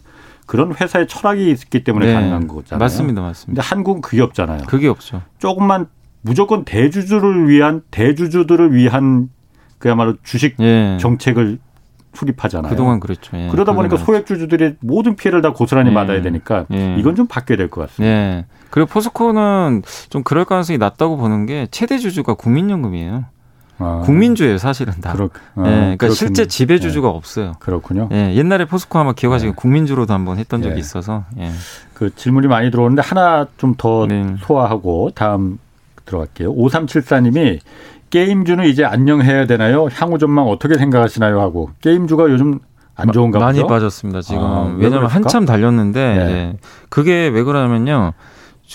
그런 0.46 0.74
회사의 0.74 1.06
철학이 1.08 1.50
있기 1.50 1.84
때문에 1.84 2.06
네. 2.06 2.14
가능한 2.14 2.48
거잖아요. 2.48 2.78
맞습니다, 2.78 3.20
맞습니다. 3.20 3.62
근데 3.62 3.68
한국은 3.68 4.00
그게 4.00 4.22
없잖아요. 4.22 4.62
그게 4.66 4.88
없죠. 4.88 5.22
조금만 5.38 5.86
무조건 6.20 6.64
대주주를 6.64 7.48
위한 7.48 7.82
대주주들을 7.90 8.74
위한 8.74 9.28
그야말로 9.78 10.14
주식 10.22 10.56
예. 10.60 10.96
정책을 11.00 11.58
수립하잖아요. 12.14 12.70
그동안 12.70 13.00
그렇죠. 13.00 13.36
예. 13.36 13.48
그러다 13.50 13.72
보니까 13.72 13.96
소액주주들이 13.96 14.76
모든 14.80 15.16
피해를 15.16 15.42
다 15.42 15.52
고스란히 15.52 15.90
예. 15.90 15.94
받아야 15.94 16.20
되니까 16.22 16.66
예. 16.72 16.96
이건 16.98 17.14
좀 17.16 17.26
바뀌어야 17.26 17.56
될 17.56 17.68
것 17.70 17.82
같습니다. 17.88 18.14
예. 18.14 18.46
그리고 18.70 18.88
포스코는 18.88 19.82
좀 20.10 20.22
그럴 20.22 20.44
가능성이 20.44 20.78
낮다고 20.78 21.16
보는 21.16 21.46
게 21.46 21.68
최대 21.70 21.98
주주가 21.98 22.34
국민연금이에요. 22.34 23.24
아. 23.78 24.02
국민주예요, 24.04 24.58
사실은 24.58 24.94
다. 25.00 25.12
그렇, 25.12 25.30
아, 25.56 25.60
예, 25.60 25.62
그러니까 25.70 25.96
그렇군요. 25.96 26.14
실제 26.14 26.46
지배주주가 26.46 27.08
예. 27.08 27.12
없어요. 27.12 27.52
그렇군요. 27.58 28.08
예, 28.12 28.34
옛날에 28.34 28.64
포스코 28.66 28.98
아마 28.98 29.12
기억하시고 29.12 29.50
예. 29.50 29.54
국민주로도 29.56 30.12
한번 30.14 30.38
했던 30.38 30.62
적이 30.62 30.76
예. 30.76 30.78
있어서. 30.78 31.24
예. 31.38 31.50
그 31.94 32.14
질문이 32.14 32.46
많이 32.46 32.70
들어오는데 32.70 33.02
하나 33.02 33.46
좀더 33.56 34.06
네. 34.08 34.36
소화하고 34.42 35.10
다음 35.14 35.58
들어갈게요. 36.04 36.54
5374님이 36.54 37.58
게임주는 38.12 38.66
이제 38.66 38.84
안녕해야 38.84 39.46
되나요? 39.46 39.88
향후 39.90 40.18
전망 40.18 40.46
어떻게 40.46 40.76
생각하시나요? 40.76 41.40
하고 41.40 41.70
게임주가 41.80 42.24
요즘 42.24 42.60
안 42.94 43.10
좋은가 43.10 43.38
많이 43.38 43.58
보죠? 43.60 43.68
빠졌습니다. 43.68 44.20
지금 44.20 44.42
아, 44.42 44.74
왜냐하면 44.76 45.08
한참 45.08 45.46
달렸는데 45.46 46.14
네. 46.14 46.24
이제 46.24 46.56
그게 46.90 47.28
왜 47.28 47.42
그러냐면요. 47.42 48.12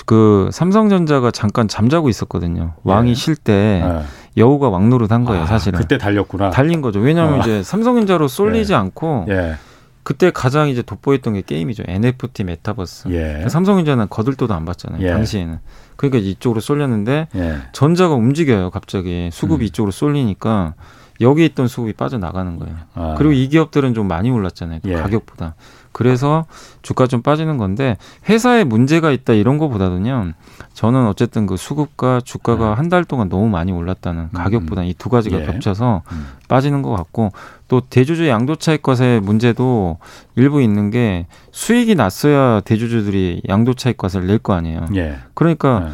그 0.08 0.50
삼성전자가 0.52 1.30
잠깐 1.30 1.68
잠자고 1.68 2.10
있었거든요. 2.10 2.74
왕이 2.84 3.12
네. 3.12 3.16
쉴때 3.16 3.54
네. 3.86 4.02
여우가 4.38 4.70
왕노릇 4.70 5.12
한 5.12 5.24
거예요, 5.24 5.44
아, 5.44 5.46
사실은. 5.46 5.80
그때 5.80 6.00
달렸구나. 6.00 6.50
달린 6.50 6.82
거죠. 6.82 7.00
왜냐하면 7.00 7.40
아. 7.40 7.44
이제 7.44 7.62
삼성전자로 7.62 8.28
쏠리지 8.28 8.72
네. 8.72 8.76
않고 8.76 9.28
예. 9.30 9.56
그때 10.02 10.32
가장 10.32 10.70
이제 10.70 10.82
돋보였던 10.82 11.34
게 11.34 11.42
게임이죠. 11.42 11.84
NFT 11.88 12.44
메타버스. 12.44 13.10
예. 13.10 13.48
삼성전자는 13.50 14.08
거들떠도 14.10 14.54
안 14.56 14.66
봤잖아요. 14.66 15.02
예. 15.04 15.12
당시에는. 15.12 15.60
그러니까 15.98 16.20
이쪽으로 16.20 16.62
쏠렸는데 16.62 17.28
예. 17.36 17.58
전자가 17.74 18.14
움직여요. 18.16 18.70
갑자기 18.70 19.30
수급이 19.34 19.66
음. 19.66 19.68
이쪽으로 19.68 19.92
쏠리니까 19.92 20.76
여기 21.22 21.46
있던 21.46 21.68
수급이 21.68 21.94
빠져나가는 21.94 22.58
거예요. 22.58 22.76
아. 22.94 23.16
그리고 23.18 23.34
이 23.34 23.48
기업들은 23.50 23.94
좀 23.94 24.08
많이 24.08 24.30
올랐잖아요. 24.30 24.82
예. 24.86 24.94
가격보다. 24.94 25.56
그래서 25.98 26.46
주가 26.84 27.08
좀 27.08 27.24
빠지는 27.24 27.58
건데 27.58 27.98
회사에 28.30 28.64
문제가 28.64 29.10
있다 29.10 29.34
이런 29.34 29.58
거보다는요. 29.58 30.34
저는 30.76 31.08
어쨌든 31.08 31.48
그 31.48 31.58
수급과 31.58 32.22
주가가 32.24 32.70
네. 32.70 32.74
한달 32.76 33.04
동안 33.04 33.30
너무 33.30 33.50
많이 33.50 33.72
올랐다는 33.72 34.26
음. 34.26 34.30
가격보다 34.32 34.84
이두 34.84 35.10
가지가 35.10 35.42
예. 35.42 35.46
겹쳐서 35.48 36.04
음. 36.12 36.28
빠지는 36.48 36.84
것 36.84 36.92
같고 36.92 37.32
또 37.68 37.82
대주주 37.82 38.28
양도 38.28 38.58
차익 38.58 38.84
것의 38.84 39.22
문제도 39.22 39.98
일부 40.36 40.62
있는 40.62 40.92
게 40.92 41.26
수익이 41.50 41.96
났어야 41.96 42.60
대주주들이 42.60 43.42
양도 43.50 43.74
차익 43.74 43.98
것을 43.98 44.28
낼거 44.28 44.54
아니에요. 44.54 44.86
예. 44.98 45.18
그러니까 45.34 45.88
예. 45.88 45.92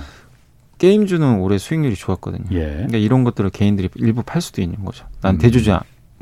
게임주는 0.79 1.39
올해 1.39 1.57
수익률이 1.57 1.95
좋았거든요. 1.95 2.43
예. 2.51 2.65
그러니까 2.73 2.97
이런 2.97 3.23
것들을 3.23 3.51
개인들이 3.51 3.87
일부 3.95 4.21
팔 4.21 4.41
수도 4.41 4.61
있는 4.61 4.83
거죠. 4.83 5.05
난 5.21 5.35
음. 5.35 5.37
대주주 5.37 5.73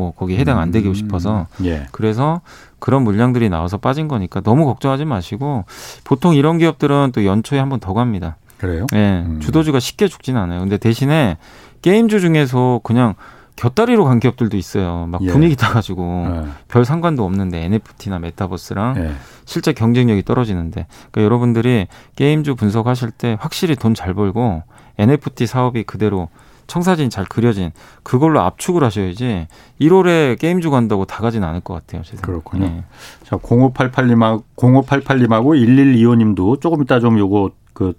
뭐 0.01 0.12
거기 0.12 0.38
해당 0.38 0.60
안 0.60 0.72
되고 0.72 0.89
음. 0.89 0.93
싶어서 0.93 1.47
예. 1.64 1.88
그래서 1.91 2.41
그런 2.82 3.04
물량들이 3.04 3.48
나와서 3.48 3.78
빠진 3.78 4.10
거니까 4.10 4.42
너무 4.42 4.66
걱정하지 4.66 5.06
마시고 5.06 5.64
보통 6.04 6.36
이런 6.36 6.58
기업들은 6.58 7.12
또 7.14 7.24
연초에 7.26 7.60
한 7.60 7.70
번 7.70 7.80
더 7.80 7.94
갑니다. 7.94 8.36
그래요? 8.58 8.86
예. 8.94 9.24
음. 9.26 9.40
주도주가 9.42 9.80
쉽게 9.80 10.08
죽진 10.10 10.36
않아요. 10.36 10.60
근데 10.60 10.78
대신에 10.78 11.38
게임주 11.82 12.20
중에서 12.20 12.82
그냥 12.84 13.14
곁다리로 13.56 14.06
간 14.06 14.20
기업들도 14.20 14.56
있어요. 14.58 15.06
막 15.08 15.22
예. 15.24 15.28
분위기 15.28 15.56
타가지고 15.56 16.28
예. 16.30 16.44
별 16.68 16.84
상관도 16.86 17.24
없는데 17.26 17.64
NFT나 17.66 18.20
메타버스랑 18.20 18.98
예. 18.98 19.12
실제 19.46 19.74
경쟁력이 19.74 20.24
떨어지는데 20.24 20.86
그러니까 21.12 21.24
여러분들이 21.24 21.88
게임주 22.16 22.56
분석하실 22.56 23.12
때 23.12 23.38
확실히 23.40 23.76
돈 23.76 23.94
잘 23.94 24.14
벌고 24.14 24.64
NFT 25.00 25.48
사업이 25.48 25.84
그대로 25.84 26.30
청사진이 26.72 27.09
잘 27.09 27.26
그려진 27.26 27.72
그걸로 28.01 28.39
압축을 28.39 28.82
하셔야지 28.82 29.47
1월에 29.82 30.39
게임주 30.39 30.72
간다고 30.72 31.03
다 31.03 31.22
가진 31.22 31.43
않을 31.43 31.59
것 31.59 31.74
같아요. 31.74 32.01
제 32.03 32.15
그렇군요. 32.15 32.65
네. 32.65 32.84
자, 33.26 33.36
0588님하고 33.36 34.43
0588님하고 34.55 35.61
1125님도 35.61 36.61
조금 36.61 36.82
이따 36.82 37.01
좀 37.01 37.19
요거 37.19 37.51
그 37.74 37.93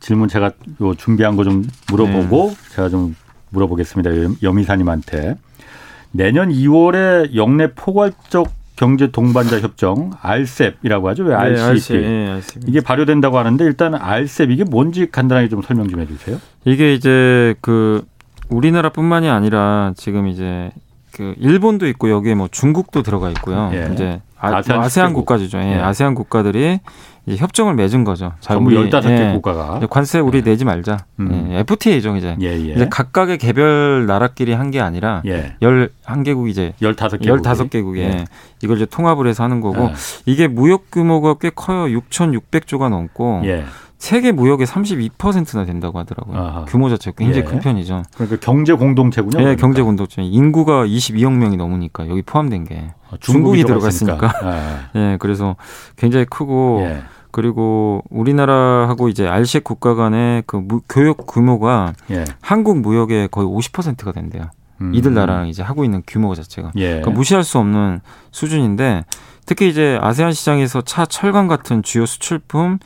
질문 0.00 0.28
제가 0.28 0.52
요 0.80 0.94
준비한 0.94 1.36
거 1.36 1.44
좀 1.44 1.64
물어보고 1.90 2.48
네. 2.48 2.74
제가 2.74 2.88
좀 2.88 3.14
물어보겠습니다. 3.50 4.10
염이사님한테. 4.42 5.34
내년 6.10 6.48
2월에 6.48 7.34
영내 7.34 7.74
포괄적 7.74 8.50
경제 8.78 9.08
동반자 9.08 9.58
협정 9.58 10.12
RCEP이라고 10.22 11.08
하죠. 11.08 11.24
왜 11.24 11.34
RCEP? 11.34 11.56
네, 11.56 11.68
RCEP. 11.68 12.00
네, 12.00 12.28
RCEP. 12.30 12.66
이게 12.68 12.80
발효된다고 12.80 13.36
하는데 13.36 13.64
일단 13.64 13.96
RCEP 13.96 14.54
이게 14.54 14.62
뭔지 14.62 15.10
간단하게 15.10 15.48
좀 15.48 15.62
설명 15.62 15.88
좀 15.88 16.00
해주세요. 16.00 16.40
이게 16.64 16.94
이제 16.94 17.56
그 17.60 18.04
우리나라뿐만이 18.48 19.28
아니라 19.28 19.94
지금 19.96 20.28
이제 20.28 20.70
그 21.12 21.34
일본도 21.38 21.86
있고 21.88 22.10
여기에 22.10 22.34
뭐 22.34 22.48
중국도 22.50 23.02
들어가 23.02 23.28
있고요. 23.30 23.70
예. 23.72 23.90
이제 23.92 24.20
아, 24.38 24.56
아세안, 24.56 24.80
아세안 24.80 25.12
국가죠. 25.14 25.58
예. 25.58 25.74
예. 25.74 25.80
아세안 25.80 26.14
국가들이 26.14 26.80
협정을 27.28 27.74
맺은 27.74 28.04
거죠. 28.04 28.32
자, 28.40 28.54
전부 28.54 28.70
우리, 28.70 28.88
15개 28.88 29.10
예. 29.10 29.32
국가가. 29.34 29.80
관세 29.90 30.18
우리 30.18 30.38
예. 30.38 30.42
내지 30.42 30.64
말자. 30.64 30.98
음. 31.20 31.48
예. 31.52 31.58
FTA죠, 31.58 32.16
이제. 32.16 32.36
예, 32.40 32.46
예. 32.52 32.72
이제 32.72 32.86
각각의 32.88 33.36
개별 33.38 34.06
나라끼리 34.06 34.52
한 34.54 34.70
게 34.70 34.80
아니라 34.80 35.22
예. 35.26 35.54
11개국 35.60 36.48
이제 36.48 36.72
15개국 36.80 37.42
15개국에 37.42 37.98
예. 37.98 38.24
이걸 38.62 38.76
이제 38.76 38.86
통합을 38.86 39.26
해서 39.26 39.42
하는 39.44 39.60
거고 39.60 39.84
예. 39.90 39.94
이게 40.24 40.46
무역 40.48 40.90
규모가 40.90 41.34
꽤 41.40 41.50
커요. 41.50 41.84
6,600조가 41.98 42.88
넘고 42.88 43.42
예. 43.44 43.64
세계 43.98 44.30
무역의 44.30 44.66
32%나 44.66 45.64
된다고 45.64 45.98
하더라고요. 45.98 46.38
아하. 46.38 46.64
규모 46.66 46.88
자체가 46.88 47.16
굉장히 47.16 47.44
큰 47.44 47.58
편이죠. 47.58 48.04
그러니까 48.14 48.36
경제 48.40 48.72
공동체군요. 48.72 49.38
네, 49.38 49.44
그러니까. 49.44 49.60
경제 49.60 49.82
공동체. 49.82 50.22
인구가 50.22 50.86
22억 50.86 51.32
명이 51.32 51.56
넘으니까 51.56 52.08
여기 52.08 52.22
포함된 52.22 52.64
게 52.64 52.92
아, 53.10 53.16
중국이, 53.18 53.62
중국이 53.62 53.64
들어가 53.64 53.88
있으니까. 53.88 54.32
예, 54.94 54.98
네, 54.98 55.16
그래서 55.18 55.56
굉장히 55.96 56.26
크고 56.26 56.86
그리고 57.30 58.02
우리나라하고 58.10 59.08
이제 59.08 59.26
알식 59.26 59.64
국가 59.64 59.94
간의 59.94 60.44
그 60.46 60.56
무, 60.56 60.80
교역 60.88 61.26
규모가 61.26 61.92
예. 62.10 62.24
한국 62.40 62.80
무역의 62.80 63.28
거의 63.28 63.46
50%가 63.46 64.12
된대요. 64.12 64.44
음. 64.80 64.94
이들 64.94 65.12
나라랑 65.12 65.48
이제 65.48 65.62
하고 65.62 65.84
있는 65.84 66.02
규모 66.06 66.34
자체가 66.34 66.72
예. 66.76 66.86
그러니까 66.86 67.10
무시할 67.10 67.44
수 67.44 67.58
없는 67.58 68.00
수준인데 68.30 69.04
특히 69.44 69.68
이제 69.68 69.98
아세안 70.00 70.32
시장에서 70.32 70.82
차, 70.82 71.06
철강 71.06 71.48
같은 71.48 71.82
주요 71.82 72.06
수출품 72.06 72.78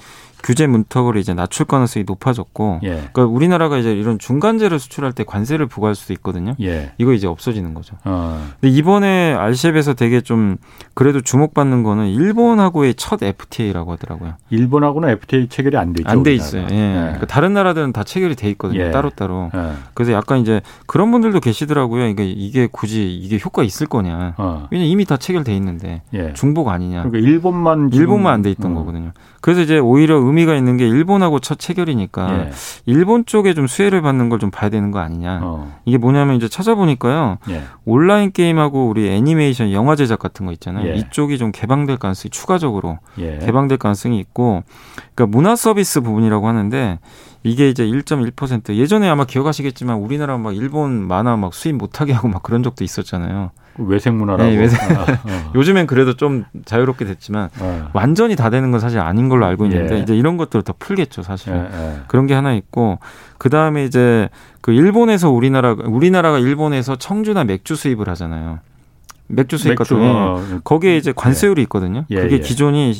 규제 0.43 0.67
문턱을 0.67 1.17
이제 1.17 1.35
낮출 1.35 1.67
가능성이 1.67 2.05
높아졌고, 2.07 2.81
예. 2.83 2.89
그러니까 3.13 3.25
우리나라가 3.27 3.79
이제 3.79 3.93
이런 3.93 4.19
중간재를 4.19 4.79
수출할 4.79 5.13
때 5.13 5.25
관세를 5.25 5.67
부과할 5.67 5.95
수도 5.95 6.13
있거든요. 6.15 6.55
예. 6.61 6.93
이거 6.99 7.13
이제 7.13 7.27
없어지는 7.27 7.75
거죠. 7.75 7.97
어. 8.05 8.45
근데 8.61 8.75
이번에 8.75 9.35
알셉에서 9.35 9.95
되게 9.95 10.21
좀 10.21 10.57
그래도 10.95 11.21
주목받는 11.21 11.83
거는 11.83 12.09
일본하고의 12.09 12.95
첫 12.95 13.23
FTA라고 13.23 13.93
하더라고요. 13.93 14.35
일본하고는 14.51 15.09
FTA 15.11 15.49
체결이 15.49 15.77
안 15.77 15.93
돼 15.93 16.01
있죠. 16.03 16.11
안 16.11 16.23
돼 16.23 16.35
있어요. 16.35 16.67
예. 16.71 16.75
예. 16.77 17.01
그러니까 17.03 17.27
다른 17.27 17.53
나라들은 17.55 17.93
다 17.93 18.03
체결이 18.05 18.35
돼 18.37 18.49
있거든요. 18.51 18.81
예. 18.81 18.91
따로 18.91 19.11
따로. 19.11 19.51
예. 19.55 19.73
그래서 19.95 20.13
약간 20.13 20.39
이제 20.41 20.61
그런 20.87 21.11
분들도 21.11 21.41
계시더라고요. 21.41 22.07
이게 22.09 22.25
이게 22.29 22.69
굳이 22.71 23.15
이게 23.17 23.39
효과 23.45 23.63
있을 23.63 23.87
거냐? 23.87 24.35
어. 24.39 24.69
왜냐 24.71 24.85
이미 24.85 25.05
다 25.05 25.17
체결돼 25.17 25.55
있는데 25.57 26.03
중복 26.35 26.69
아니냐? 26.69 27.05
그러니까 27.05 27.19
일본만 27.19 27.91
일본만 27.93 28.33
안 28.35 28.43
돼 28.43 28.51
있던 28.51 28.73
어. 28.73 28.75
거거든요. 28.81 29.13
그래서 29.41 29.61
이제 29.61 29.79
오히려 29.79 30.19
의미가 30.33 30.55
있는 30.57 30.77
게 30.79 30.89
일본하고 30.89 31.39
첫 31.39 31.59
체결이니까 31.59 32.47
예. 32.47 32.51
일본 32.87 33.25
쪽에 33.27 33.53
좀 33.55 33.67
수혜를 33.67 34.01
받는 34.03 34.29
걸 34.29 34.43
좀 34.43 34.51
봐야 34.51 34.71
되는 34.71 34.91
거 34.91 34.99
아니냐. 34.99 35.41
어. 35.45 35.73
이게 35.85 35.99
뭐냐면 35.99 36.35
이제 36.37 36.49
찾아보니까요. 36.49 37.39
예. 37.51 37.63
온라인 37.85 38.33
게임하고 38.33 38.89
우리 38.89 39.09
애니메이션 39.09 39.71
영화 39.73 39.95
제작 39.95 40.19
같은 40.19 40.47
거 40.47 40.53
있잖아요. 40.53 40.89
예. 40.89 40.95
이쪽이 40.97 41.39
좀 41.39 41.53
개방될 41.53 41.99
가능성이 41.99 42.31
추가적으로 42.31 42.99
예. 43.19 43.39
개방될 43.39 43.79
가능성이 43.79 44.19
있고 44.19 44.65
그러니까 45.15 45.27
문화 45.37 45.55
서비스 45.55 46.01
부분이라고 46.01 46.49
하는데 46.49 46.99
이게 47.45 47.69
이제 47.69 47.85
1.1% 47.85 48.75
예전에 48.75 49.09
아마 49.09 49.25
기억하시겠지만 49.25 49.97
우리나라 49.97 50.39
막 50.39 50.55
일본 50.55 51.07
만화 51.07 51.37
막 51.37 51.55
수입 51.55 51.77
못하게 51.77 52.13
하고 52.13 52.29
막 52.29 52.43
그런 52.43 52.63
적도 52.63 52.85
있었잖아요. 52.85 53.51
외생 53.79 54.19
문화라고. 54.19 54.51
네, 54.51 54.57
외생. 54.57 54.79
아, 54.97 55.03
어. 55.03 55.53
요즘엔 55.55 55.87
그래도 55.87 56.15
좀 56.15 56.45
자유롭게 56.65 57.05
됐지만 57.05 57.49
어. 57.59 57.89
완전히 57.95 58.37
다 58.37 58.51
되는 58.51 58.71
건 58.71 58.81
사실 58.81 59.01
아닌 59.01 59.29
걸로 59.29 59.47
알고 59.47 59.65
있는데 59.67 59.97
예. 59.97 60.01
이제 60.01 60.15
이런 60.15 60.37
것들을 60.37 60.63
더 60.63 60.75
풀겠죠, 60.79 61.23
사실. 61.23 61.53
예, 61.53 61.59
예. 61.59 62.01
그런 62.07 62.27
게 62.27 62.35
하나 62.35 62.53
있고 62.53 62.99
그 63.39 63.49
다음에 63.49 63.85
이제 63.85 64.29
그 64.61 64.73
일본에서 64.73 65.31
우리나라 65.31 65.73
우리나라가 65.73 66.39
일본에서 66.39 66.97
청주나 66.97 67.45
맥주 67.45 67.75
수입을 67.75 68.09
하잖아요. 68.11 68.61
맥주 69.29 69.57
수입 69.57 69.77
같은 69.77 69.97
어. 70.01 70.43
거기에 70.65 70.97
이제 70.99 71.13
관세율이 71.17 71.63
있거든요. 71.63 72.05
예, 72.11 72.21
그게 72.21 72.37
예. 72.37 72.41
기존이 72.41 72.95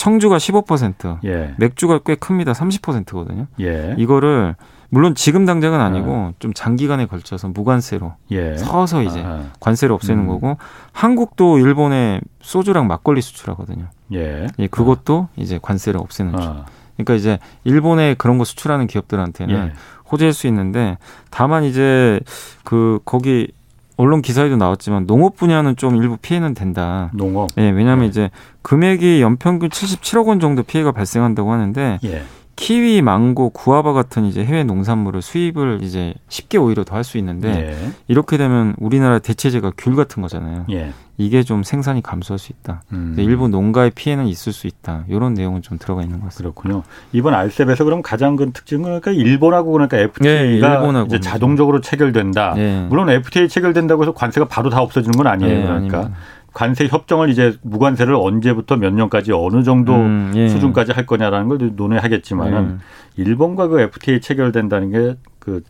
청주가 0.00 0.38
15%, 0.38 1.18
예. 1.26 1.54
맥주가 1.58 1.98
꽤 1.98 2.14
큽니다. 2.14 2.52
30%거든요. 2.52 3.48
예. 3.60 3.94
이거를 3.98 4.56
물론 4.88 5.14
지금 5.14 5.44
당장은 5.44 5.78
아니고 5.78 6.06
네. 6.08 6.32
좀 6.38 6.54
장기간에 6.54 7.04
걸쳐서 7.04 7.48
무관세로 7.48 8.14
예. 8.30 8.56
서서 8.56 9.02
이제 9.02 9.22
아. 9.22 9.50
관세를 9.60 9.94
없애는 9.94 10.22
음. 10.22 10.26
거고 10.26 10.56
한국도 10.92 11.58
일본에 11.58 12.22
소주랑 12.40 12.86
막걸리 12.86 13.20
수출하거든요. 13.20 13.88
예. 14.14 14.46
예 14.58 14.66
그것도 14.68 15.28
아. 15.30 15.34
이제 15.36 15.58
관세를 15.60 16.00
없애는 16.00 16.34
아. 16.34 16.40
쪽. 16.40 16.64
그러니까 16.96 17.14
이제 17.14 17.38
일본에 17.64 18.14
그런 18.14 18.38
거 18.38 18.44
수출하는 18.44 18.86
기업들한테는 18.86 19.54
예. 19.54 19.72
호재일 20.10 20.32
수 20.32 20.46
있는데 20.46 20.96
다만 21.28 21.64
이제 21.64 22.20
그 22.64 23.00
거기 23.04 23.52
언론 24.00 24.22
기사에도 24.22 24.56
나왔지만 24.56 25.06
농업 25.06 25.36
분야는 25.36 25.76
좀 25.76 25.96
일부 25.96 26.16
피해는 26.16 26.54
된다. 26.54 27.10
농업. 27.12 27.50
예, 27.58 27.68
왜냐하면 27.68 28.06
예. 28.06 28.08
이제 28.08 28.30
금액이 28.62 29.20
연평균 29.20 29.68
77억 29.68 30.26
원 30.26 30.40
정도 30.40 30.62
피해가 30.62 30.92
발생한다고 30.92 31.52
하는데 31.52 31.98
예. 32.04 32.22
키위, 32.64 33.00
망고, 33.00 33.50
구아바 33.50 33.94
같은 33.94 34.26
이제 34.26 34.44
해외 34.44 34.64
농산물을 34.64 35.22
수입을 35.22 35.78
이제 35.80 36.12
쉽게 36.28 36.58
오히려 36.58 36.84
더 36.84 36.94
할 36.94 37.04
수 37.04 37.16
있는데 37.16 37.70
예. 37.72 37.90
이렇게 38.06 38.36
되면 38.36 38.74
우리나라 38.78 39.18
대체제가 39.18 39.72
귤 39.78 39.96
같은 39.96 40.20
거잖아요. 40.20 40.66
예. 40.70 40.92
이게 41.16 41.42
좀 41.42 41.62
생산이 41.62 42.02
감소할 42.02 42.38
수 42.38 42.52
있다. 42.52 42.82
음. 42.92 43.14
일본 43.18 43.50
농가의 43.50 43.92
피해는 43.94 44.26
있을 44.26 44.52
수 44.52 44.66
있다. 44.66 45.04
이런 45.08 45.32
내용은 45.32 45.62
좀 45.62 45.78
들어가 45.78 46.02
있는 46.02 46.18
것 46.20 46.26
같습니다. 46.26 46.54
그렇군요. 46.54 46.82
이번 47.12 47.32
알셉에서 47.34 47.84
그럼 47.84 48.02
가장 48.02 48.36
큰 48.36 48.52
특징은 48.52 48.84
그러니까 48.84 49.10
일본하고 49.12 49.72
그러니까 49.72 49.96
FTA가 49.98 50.42
네, 50.42 50.54
일본하고 50.56 51.06
이제 51.06 51.20
자동적으로 51.20 51.80
체결된다. 51.80 52.54
네. 52.54 52.86
물론 52.90 53.08
FTA 53.08 53.48
체결된다고 53.48 54.02
해서 54.02 54.12
관세가 54.12 54.48
바로 54.48 54.68
다 54.68 54.80
없어지는 54.82 55.12
건 55.16 55.26
아니에요. 55.26 55.54
네, 55.60 55.62
그러니까 55.62 55.98
아닙니다. 55.98 56.18
관세 56.52 56.86
협정을 56.88 57.28
이제 57.30 57.56
무관세를 57.62 58.14
언제부터 58.14 58.76
몇 58.76 58.92
년까지 58.92 59.32
어느 59.32 59.62
정도 59.62 59.94
음, 59.94 60.32
예. 60.34 60.48
수준까지 60.48 60.92
할 60.92 61.06
거냐라는 61.06 61.48
걸 61.48 61.72
논의하겠지만은 61.76 62.80
예. 63.18 63.22
일본과 63.22 63.68
그 63.68 63.80
FTA 63.80 64.20
체결된다는 64.20 64.90
게 64.90 65.14
그 65.38 65.62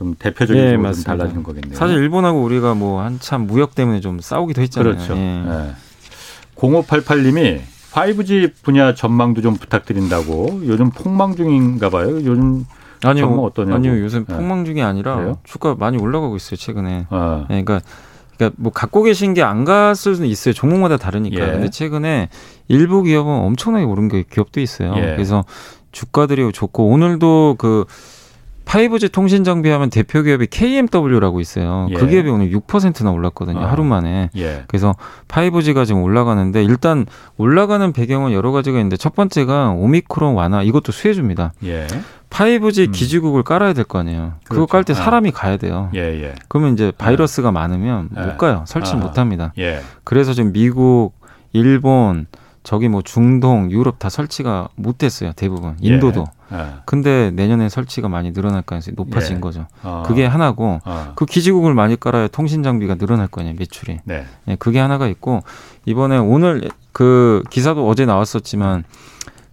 좀 0.00 0.14
대표적인 0.18 0.62
예, 0.62 0.72
좀 0.72 1.04
달라지는 1.04 1.42
거겠네요. 1.42 1.74
사실 1.74 1.98
일본하고 1.98 2.42
우리가 2.42 2.72
뭐 2.72 3.02
한참 3.02 3.42
무역 3.46 3.74
때문에 3.74 4.00
좀 4.00 4.18
싸우기도 4.18 4.62
했잖아요. 4.62 4.94
그렇죠. 4.94 5.14
예. 5.14 5.44
예. 5.46 5.74
0588님이 6.56 7.60
5G 7.92 8.52
분야 8.62 8.94
전망도 8.94 9.42
좀 9.42 9.56
부탁드린다고 9.56 10.62
요즘 10.64 10.88
폭망 10.88 11.36
중인가 11.36 11.90
봐요. 11.90 12.16
요즘 12.24 12.64
아니요, 13.04 13.26
어떠냐고. 13.42 13.74
아니요, 13.76 14.02
요새 14.02 14.20
예. 14.20 14.24
폭망 14.24 14.64
중이 14.64 14.82
아니라 14.82 15.16
그래요? 15.16 15.38
주가 15.44 15.74
많이 15.78 15.98
올라가고 15.98 16.34
있어요 16.36 16.56
최근에. 16.56 17.06
아. 17.10 17.44
네, 17.50 17.62
그러니까 17.62 17.86
그러니까 18.40 18.56
뭐 18.56 18.72
갖고 18.72 19.02
계신 19.02 19.34
게 19.34 19.42
안 19.42 19.64
갔을 19.64 20.14
수는 20.14 20.28
있어요. 20.28 20.54
종목마다 20.54 20.96
다르니까. 20.96 21.40
예. 21.46 21.52
근데 21.52 21.70
최근에 21.70 22.28
일부 22.68 23.02
기업은 23.02 23.30
엄청나게 23.32 23.84
오른 23.84 24.08
기업도 24.08 24.60
있어요. 24.60 24.94
예. 24.96 25.00
그래서 25.00 25.44
주가들이 25.92 26.50
좋고 26.52 26.88
오늘도 26.88 27.56
그 27.58 27.84
5G 28.66 29.10
통신 29.10 29.42
장비하면 29.42 29.90
대표 29.90 30.22
기업이 30.22 30.46
KMW라고 30.46 31.40
있어요. 31.40 31.88
그 31.88 31.94
예. 31.94 31.98
그 31.98 32.06
기업이 32.06 32.28
오늘 32.28 32.50
6%나 32.50 33.10
올랐거든요. 33.10 33.58
아. 33.58 33.70
하루 33.72 33.82
만에. 33.82 34.30
예. 34.36 34.62
그래서 34.68 34.94
5G가 35.28 35.84
지금 35.86 36.02
올라가는데 36.02 36.62
일단 36.62 37.06
올라가는 37.36 37.92
배경은 37.92 38.32
여러 38.32 38.52
가지가 38.52 38.78
있는데 38.78 38.96
첫 38.96 39.14
번째가 39.16 39.70
오미크론 39.70 40.34
완화 40.34 40.62
이것도 40.62 40.92
수혜줍니다. 40.92 41.52
예. 41.64 41.86
5G 42.30 42.88
음. 42.88 42.92
기지국을 42.92 43.42
깔아야 43.42 43.72
될 43.72 43.84
거 43.84 43.98
아니에요. 43.98 44.34
그렇죠. 44.44 44.48
그거 44.48 44.66
깔때 44.66 44.92
아. 44.92 44.96
사람이 44.96 45.32
가야 45.32 45.56
돼요. 45.56 45.90
예, 45.94 46.00
예. 46.22 46.34
그러면 46.48 46.74
이제 46.74 46.92
바이러스가 46.96 47.48
예. 47.48 47.52
많으면 47.52 48.08
못 48.10 48.20
예. 48.32 48.36
가요. 48.36 48.64
설치 48.66 48.94
못 48.94 49.18
합니다. 49.18 49.52
예. 49.58 49.80
그래서 50.04 50.32
지금 50.32 50.52
미국, 50.52 51.12
일본, 51.52 52.26
저기 52.62 52.88
뭐 52.88 53.02
중동, 53.02 53.70
유럽 53.70 53.98
다 53.98 54.08
설치가 54.08 54.68
못 54.76 54.98
됐어요. 54.98 55.32
대부분. 55.34 55.76
인도도. 55.80 56.26
근데 56.84 57.30
내년에 57.30 57.68
설치가 57.68 58.08
많이 58.08 58.32
늘어날 58.32 58.62
가능성이 58.62 58.94
높아진 58.96 59.40
거죠. 59.40 59.66
어. 59.82 60.02
그게 60.06 60.26
하나고 60.26 60.80
어. 60.84 61.12
그 61.14 61.24
기지국을 61.26 61.74
많이 61.74 61.98
깔아야 61.98 62.28
통신 62.28 62.62
장비가 62.62 62.96
늘어날 62.96 63.28
거냐 63.28 63.52
매출이. 63.58 64.00
네. 64.04 64.24
네. 64.44 64.56
그게 64.56 64.78
하나가 64.78 65.06
있고 65.08 65.42
이번에 65.86 66.18
오늘 66.18 66.68
그 66.92 67.42
기사도 67.50 67.88
어제 67.88 68.04
나왔었지만 68.04 68.84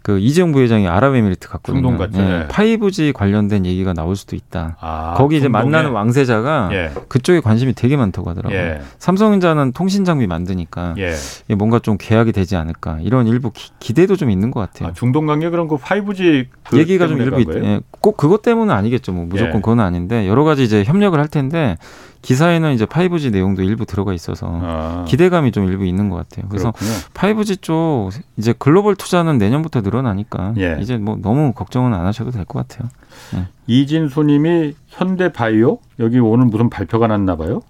그 0.07 0.19
이재용 0.19 0.53
부회장이 0.53 0.87
아랍에미리트 0.87 1.49
갔거든요. 1.49 1.81
중동 1.81 1.97
갔죠. 1.97 2.21
예, 2.21 2.47
5G 2.47 3.11
관련된 3.11 3.65
얘기가 3.65 3.91
나올 3.91 4.15
수도 4.15 4.37
있다. 4.37 4.77
아, 4.79 5.15
거기 5.17 5.35
이제 5.35 5.47
중동에? 5.47 5.65
만나는 5.65 5.91
왕세자가 5.91 6.69
예. 6.71 6.91
그쪽에 7.09 7.41
관심이 7.41 7.73
되게 7.73 7.97
많다고 7.97 8.29
하더라고요. 8.29 8.57
예. 8.57 8.81
삼성전자는 8.99 9.73
통신 9.73 10.05
장비 10.05 10.25
만드니까 10.25 10.95
예. 10.97 11.13
뭔가 11.55 11.79
좀 11.79 11.97
계약이 11.99 12.31
되지 12.31 12.55
않을까 12.55 12.99
이런 13.01 13.27
일부 13.27 13.51
기, 13.79 13.93
대도 13.93 14.15
좀 14.15 14.29
있는 14.29 14.49
것 14.49 14.61
같아요. 14.61 14.87
아, 14.87 14.93
중동 14.93 15.25
관계 15.25 15.49
그런 15.49 15.67
그 15.67 15.75
5G 15.75 16.45
그 16.69 16.77
얘기가 16.77 17.09
좀 17.09 17.19
일부 17.19 17.41
있, 17.41 17.49
예, 17.49 17.81
꼭 17.99 18.15
그것 18.15 18.41
때문은 18.41 18.73
아니겠죠. 18.73 19.11
뭐 19.11 19.25
무조건 19.25 19.55
예. 19.57 19.59
그건 19.59 19.81
아닌데 19.81 20.25
여러 20.25 20.45
가지 20.45 20.63
이제 20.63 20.85
협력을 20.85 21.19
할 21.19 21.27
텐데 21.27 21.77
기사에는 22.21 22.73
이제 22.73 22.85
5G 22.85 23.31
내용도 23.31 23.61
일부 23.63 23.85
들어가 23.85 24.13
있어서 24.13 24.49
아. 24.61 25.05
기대감이 25.07 25.51
좀 25.51 25.65
일부 25.67 25.85
있는 25.85 26.09
것 26.09 26.15
같아요. 26.17 26.47
그래서 26.49 26.71
그렇군요. 26.71 27.41
5G 27.43 27.61
쪽 27.61 28.09
이제 28.37 28.53
글로벌 28.57 28.95
투자는 28.95 29.37
내년부터 29.37 29.81
늘어나니까 29.81 30.53
예. 30.57 30.77
이제 30.81 30.97
뭐 30.97 31.17
너무 31.21 31.53
걱정은 31.53 31.93
안 31.93 32.05
하셔도 32.05 32.31
될 32.31 32.45
것 32.45 32.67
같아요. 32.67 32.89
예. 33.35 33.47
이진수님이 33.67 34.75
현대바이오 34.87 35.79
여기 35.99 36.19
오늘 36.19 36.45
무슨 36.45 36.69
발표가 36.69 37.07
났나 37.07 37.35
봐요? 37.35 37.61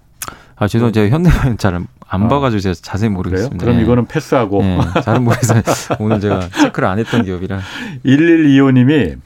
아, 0.55 0.67
죄송 0.67 0.91
제가 0.91 1.09
현대바이오 1.13 1.55
잘안 1.57 1.87
어. 2.09 2.27
봐가지고 2.27 2.59
제가 2.61 2.73
자세히 2.81 3.09
모르겠습니다. 3.09 3.57
그래요? 3.57 3.73
그럼 3.73 3.79
예. 3.79 3.83
이거는 3.83 4.05
패스하고. 4.07 4.63
예. 4.63 4.79
잘은 5.03 5.23
모르겠어 5.23 5.95
오늘 5.99 6.19
제가 6.19 6.39
체크를 6.49 6.87
안 6.87 6.97
했던 6.99 7.23
기업이라. 7.23 7.59
1125님이 8.05 9.17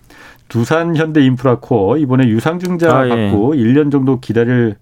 두산 0.50 0.96
현대 0.98 1.24
인프라코어 1.24 1.98
이번에 1.98 2.28
유상증자 2.28 2.94
아, 2.98 3.06
예. 3.06 3.10
받고 3.10 3.54
1년 3.56 3.92
정도 3.92 4.20
기다릴 4.20 4.76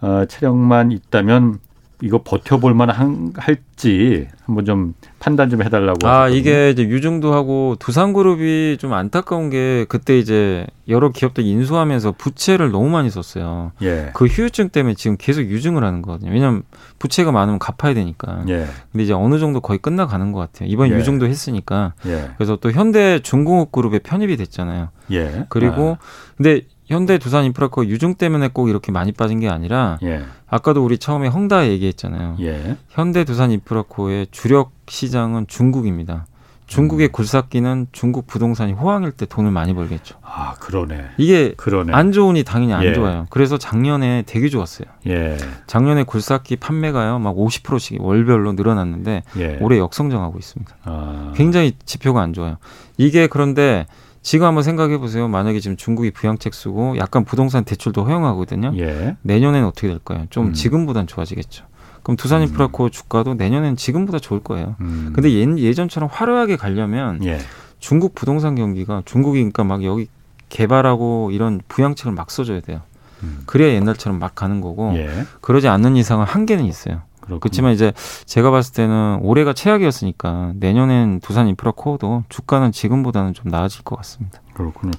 어, 0.00 0.24
체력만 0.26 0.92
있다면 0.92 1.60
이거 2.02 2.22
버텨볼 2.22 2.72
만한 2.74 3.32
할지 3.36 4.26
한번 4.46 4.64
좀 4.64 4.94
판단 5.18 5.50
좀 5.50 5.62
해달라고. 5.62 6.08
아 6.08 6.22
하셨거든요. 6.22 6.38
이게 6.38 6.70
이제 6.70 6.82
유증도하고 6.84 7.76
두산그룹이 7.78 8.78
좀 8.78 8.94
안타까운 8.94 9.50
게 9.50 9.84
그때 9.88 10.18
이제 10.18 10.66
여러 10.88 11.10
기업들 11.10 11.44
인수하면서 11.44 12.12
부채를 12.12 12.70
너무 12.70 12.88
많이 12.88 13.10
썼어요. 13.10 13.72
예. 13.82 14.10
그 14.14 14.26
휴유증 14.26 14.70
때문에 14.70 14.94
지금 14.94 15.16
계속 15.18 15.42
유증을 15.42 15.84
하는 15.84 16.00
거거든요. 16.00 16.32
왜냐하면 16.32 16.62
부채가 16.98 17.32
많으면 17.32 17.58
갚아야 17.58 17.92
되니까. 17.92 18.44
예. 18.48 18.66
근데 18.92 19.04
이제 19.04 19.12
어느 19.12 19.38
정도 19.38 19.60
거의 19.60 19.78
끝나가는 19.78 20.32
것 20.32 20.40
같아요. 20.40 20.70
이번 20.70 20.90
예. 20.90 20.94
유증도 20.94 21.26
했으니까. 21.26 21.92
예. 22.06 22.30
그래서 22.38 22.56
또 22.56 22.72
현대 22.72 23.20
중공업 23.20 23.72
그룹에 23.72 23.98
편입이 23.98 24.38
됐잖아요. 24.38 24.88
예. 25.12 25.44
그리고 25.50 25.98
아. 26.00 26.32
근데 26.38 26.62
현대 26.90 27.18
두산 27.18 27.44
인프라코 27.44 27.86
유증 27.86 28.14
때문에 28.14 28.48
꼭 28.48 28.68
이렇게 28.68 28.90
많이 28.90 29.12
빠진 29.12 29.38
게 29.38 29.48
아니라 29.48 29.98
예. 30.02 30.24
아까도 30.48 30.84
우리 30.84 30.98
처음에 30.98 31.28
헝다 31.28 31.68
얘기했잖아요. 31.68 32.36
예. 32.40 32.76
현대 32.88 33.24
두산 33.24 33.52
인프라코의 33.52 34.26
주력 34.32 34.72
시장은 34.88 35.46
중국입니다. 35.46 36.26
중국의 36.66 37.08
음. 37.08 37.12
굴삭기는 37.12 37.88
중국 37.90 38.26
부동산이 38.26 38.72
호황일 38.72 39.12
때 39.12 39.26
돈을 39.26 39.50
많이 39.50 39.74
벌겠죠. 39.74 40.16
아, 40.22 40.54
그러네. 40.60 41.10
이게 41.18 41.52
그러네. 41.56 41.92
안 41.92 42.12
좋으니 42.12 42.44
당연히 42.44 42.72
안 42.72 42.84
예. 42.84 42.92
좋아요. 42.92 43.26
그래서 43.30 43.58
작년에 43.58 44.22
되게 44.26 44.48
좋았어요. 44.48 44.86
예. 45.08 45.36
작년에 45.66 46.04
굴삭기 46.04 46.56
판매가요, 46.56 47.18
막 47.18 47.36
50%씩 47.36 48.00
월별로 48.00 48.52
늘어났는데 48.52 49.24
예. 49.38 49.58
올해 49.60 49.78
역성장하고 49.78 50.38
있습니다. 50.38 50.76
아. 50.84 51.32
굉장히 51.36 51.72
지표가 51.84 52.20
안 52.20 52.32
좋아요. 52.32 52.56
이게 52.98 53.26
그런데 53.26 53.86
지금 54.22 54.46
한번 54.46 54.62
생각해 54.62 54.98
보세요. 54.98 55.28
만약에 55.28 55.60
지금 55.60 55.76
중국이 55.76 56.10
부양책 56.10 56.52
쓰고 56.52 56.96
약간 56.98 57.24
부동산 57.24 57.64
대출도 57.64 58.04
허용하거든요. 58.04 58.72
예. 58.76 59.16
내년에는 59.22 59.66
어떻게 59.66 59.88
될까요? 59.88 60.26
좀 60.30 60.48
음. 60.48 60.52
지금보단 60.52 61.06
좋아지겠죠. 61.06 61.64
그럼 62.02 62.16
두산 62.16 62.42
인프라코 62.42 62.84
음. 62.84 62.90
주가도 62.90 63.34
내년엔 63.34 63.76
지금보다 63.76 64.18
좋을 64.18 64.40
거예요. 64.40 64.76
음. 64.80 65.12
근데 65.14 65.30
예, 65.32 65.72
전처럼 65.72 66.08
화려하게 66.12 66.56
가려면 66.56 67.24
예. 67.24 67.38
중국 67.78 68.14
부동산 68.14 68.54
경기가 68.54 69.02
중국이 69.04 69.38
그러니까 69.38 69.64
막 69.64 69.84
여기 69.84 70.08
개발하고 70.50 71.30
이런 71.32 71.60
부양책을 71.68 72.12
막 72.12 72.30
써줘야 72.30 72.60
돼요. 72.60 72.82
음. 73.22 73.42
그래야 73.46 73.72
옛날처럼 73.74 74.18
막 74.18 74.34
가는 74.34 74.60
거고 74.60 74.92
예. 74.96 75.24
그러지 75.40 75.68
않는 75.68 75.96
이상은 75.96 76.26
한계는 76.26 76.64
있어요. 76.64 77.02
그렇지만 77.38 77.72
이제 77.72 77.92
제가 78.26 78.50
봤을 78.50 78.74
때는 78.74 79.20
올해가 79.22 79.52
최악이었으니까 79.52 80.52
내년엔 80.56 81.20
두산 81.20 81.48
인프라 81.48 81.72
코어도 81.74 82.24
주가는 82.28 82.72
지금보다는 82.72 83.34
좀 83.34 83.50
나아질 83.50 83.84
것 83.84 83.96
같습니다. 83.96 84.40
그렇군요. 84.54 84.92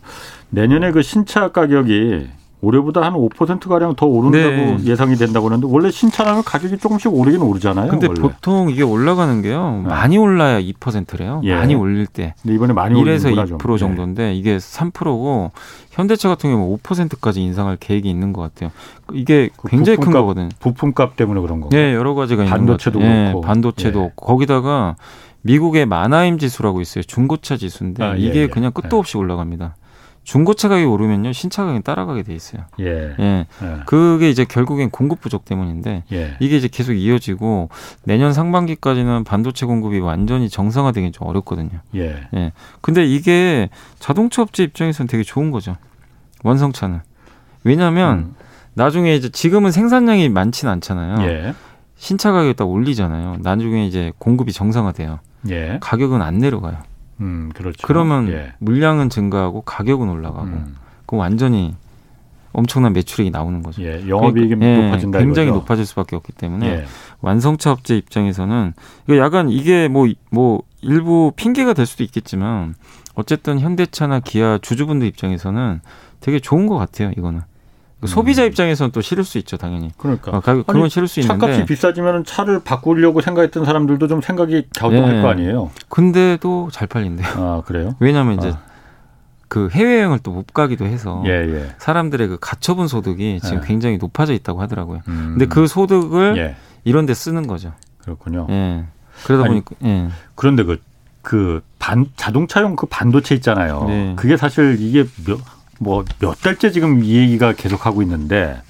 내년에 0.50 0.92
그 0.92 1.02
신차 1.02 1.52
가격이 1.52 2.30
올해보다 2.62 3.02
한 3.02 3.14
5%가량 3.14 3.96
더 3.96 4.06
오른다고 4.06 4.78
네. 4.78 4.84
예상이 4.86 5.16
된다고 5.16 5.48
하는데 5.48 5.68
원래 5.70 5.90
신차라면 5.90 6.44
가격이 6.44 6.78
조금씩 6.78 7.12
오르긴 7.14 7.42
오르잖아요. 7.42 7.90
근데 7.90 8.08
원래. 8.08 8.22
보통 8.22 8.70
이게 8.70 8.84
올라가는 8.84 9.42
게요. 9.42 9.82
네. 9.84 9.90
많이 9.90 10.18
올라야 10.18 10.62
2%래요. 10.62 11.42
예. 11.44 11.56
많이 11.56 11.74
올릴 11.74 12.06
때. 12.06 12.36
근데 12.42 12.56
이번에 12.56 12.74
많이 12.74 13.02
1에서 13.02 13.58
2% 13.58 13.78
정도인데 13.80 14.28
네. 14.28 14.36
이게 14.36 14.58
3%고 14.58 15.52
현대차 15.90 16.30
같은 16.30 16.52
경우는 16.52 16.78
5%까지 16.78 17.42
인상할 17.42 17.78
계획이 17.78 18.10
있는 18.10 18.32
것 18.32 18.42
같아요. 18.42 18.72
이게 19.12 19.50
그 19.58 19.68
굉장히 19.68 19.98
부품값, 19.98 20.14
큰 20.14 20.22
거거든요. 20.22 20.50
부품값 20.60 21.16
때문에 21.16 21.42
그런 21.42 21.62
거. 21.62 21.70
네, 21.70 21.96
여러 21.96 22.14
가지가 22.14 22.46
반도체도 22.46 23.00
있는 23.00 23.12
것 23.12 23.18
같아요. 23.18 23.42
네, 23.42 23.48
반도체도 23.48 24.04
예. 24.04 24.12
거기다가 24.16 24.96
미국의 25.42 25.88
마나임 25.88 26.38
지수라고 26.38 26.82
있어요. 26.82 27.04
중고차 27.04 27.58
지수인데 27.58 28.04
아, 28.04 28.16
예, 28.16 28.20
이게 28.20 28.42
예. 28.42 28.48
그냥 28.48 28.72
끝도 28.72 28.98
예. 28.98 29.00
없이 29.00 29.18
올라갑니다. 29.18 29.76
중고차 30.24 30.70
가격이 30.70 30.86
오르면요 30.86 31.34
신차 31.34 31.66
가격이 31.66 31.84
따라가게 31.84 32.24
돼 32.24 32.34
있어요. 32.34 32.64
예. 32.80 33.16
예. 33.20 33.46
예. 33.64 33.78
그게 33.86 34.30
이제 34.30 34.46
결국엔 34.46 34.92
공급 34.92 35.20
부족 35.20 35.46
때문인데 35.46 36.04
예. 36.12 36.38
이게 36.40 36.58
이제 36.58 36.68
계속 36.68 36.94
이어지고 36.94 37.70
내년 38.04 38.32
상반기까지는 38.32 39.24
반도체 39.24 39.66
공급이 39.66 40.00
완전히 40.00 40.48
정상화되기 40.48 41.12
좀 41.12 41.28
어렵거든요. 41.28 41.80
예. 41.96 42.28
예. 42.36 42.52
근데 42.82 43.06
이게 43.06 43.70
자동차 44.00 44.42
업체 44.42 44.64
입장에서는 44.64 45.08
되게 45.08 45.24
좋은 45.24 45.52
거죠. 45.52 45.76
완성차는. 46.44 47.02
왜냐하면 47.64 48.18
음. 48.18 48.36
나중에 48.74 49.16
이제 49.16 49.30
지금은 49.30 49.72
생산량이 49.72 50.30
많지는 50.30 50.72
않잖아요. 50.74 51.28
예. 51.28 51.54
신차 51.98 52.32
가격이 52.32 52.56
딱 52.56 52.66
올리잖아요. 52.66 53.38
나중에 53.42 53.86
이제 53.86 54.12
공급이 54.18 54.52
정상화돼요. 54.54 55.20
예. 55.50 55.78
가격은 55.82 56.22
안 56.22 56.38
내려가요. 56.38 56.78
음, 57.22 57.52
그렇죠. 57.54 57.88
그러면 57.88 58.30
예. 58.30 58.54
물량은 58.60 59.10
증가하고 59.10 59.62
가격은 59.62 60.10
올라가고 60.10 60.46
음. 60.46 60.76
그 61.06 61.16
완전히 61.16 61.76
엄청난 62.54 62.94
매출액이 62.94 63.32
나오는 63.32 63.64
거죠. 63.64 63.82
예, 63.84 64.08
영업이익이 64.08 64.56
그러니까, 64.56 64.88
높아진다. 64.88 65.20
굉장히 65.20 65.48
이거죠? 65.50 65.60
높아질 65.62 65.86
수밖에 65.86 66.16
없기 66.16 66.34
때문에 66.34 66.68
예. 66.68 66.86
완성차 67.22 67.72
업체 67.72 67.96
입장에서는 67.96 68.74
이거 69.08 69.18
약간 69.18 69.50
이게 69.50 69.88
뭐뭐 69.88 70.10
뭐 70.32 70.64
일부 70.82 71.32
핑계가 71.36 71.74
될 71.74 71.86
수도 71.86 72.04
있겠지만 72.04 72.76
어쨌든 73.14 73.60
현대차나 73.60 74.20
기아 74.20 74.58
주주분들 74.58 75.08
입장에서는 75.08 75.82
되게 76.20 76.40
좋은 76.40 76.68
것 76.68 76.78
같아요. 76.78 77.12
이거는. 77.18 77.42
그 78.02 78.08
소비자 78.08 78.44
음. 78.44 78.48
입장에서는 78.48 78.92
또 78.92 79.02
싫을 79.02 79.24
수 79.24 79.38
있죠, 79.38 79.58
당연히. 79.58 79.92
그러니까. 79.98 80.32
어, 80.32 80.40
가격, 80.40 80.66
그건 80.68 80.90
싫을 80.90 81.08
수 81.08 81.20
있는데. 81.20 81.40
차값이 81.40 81.66
비싸지면 81.66 82.26
차를 82.26 82.62
바꾸려고 82.64 83.22
생각했던 83.22 83.64
사람들도 83.64 84.08
좀 84.08 84.22
생각이 84.22 84.68
갸우뚱할 84.76 85.16
네. 85.18 85.22
거 85.22 85.30
아니에요. 85.30 85.72
근데도 85.90 86.70
잘 86.72 86.88
팔린대요. 86.88 87.28
아, 87.38 87.62
그래요? 87.66 87.96
왜냐하면 88.00 88.38
이제 88.40 88.50
아. 88.50 88.60
그 89.48 89.70
해외여행을 89.72 90.20
또 90.20 90.32
못 90.32 90.48
가기도 90.54 90.86
해서 90.86 91.22
예, 91.26 91.32
예. 91.32 91.76
사람들의 91.78 92.28
그 92.30 92.38
가처분 92.40 92.88
소득이 92.88 93.40
지금 93.44 93.58
예. 93.58 93.68
굉장히 93.68 93.98
높아져 93.98 94.34
있다고 94.34 94.62
하더라고요. 94.62 95.02
음. 95.10 95.36
근데 95.38 95.46
그 95.46 95.68
소득을 95.68 96.38
예. 96.38 96.56
이런 96.86 97.06
데 97.06 97.14
쓰는 97.14 97.46
거죠. 97.48 97.74
그렇군요. 98.00 98.48
예. 98.50 98.86
그러다 99.26 99.44
아니, 99.46 99.62
보니까 99.62 99.76
예. 99.86 100.10
그런데 100.36 100.64
그 100.64 100.80
그 101.22 101.62
반 101.78 102.06
자동차용 102.16 102.76
그 102.76 102.86
반도체 102.88 103.36
있잖아요. 103.36 103.86
네. 103.88 104.14
그게 104.16 104.38
사실 104.38 104.78
이게 104.80 105.06
몇 105.26 105.40
뭐 105.82 106.06
몇 106.20 106.40
달째 106.42 106.72
지금 106.72 107.04
이 107.04 107.16
얘기가 107.16 107.54
계속하고 107.54 108.02
있는데 108.04 108.62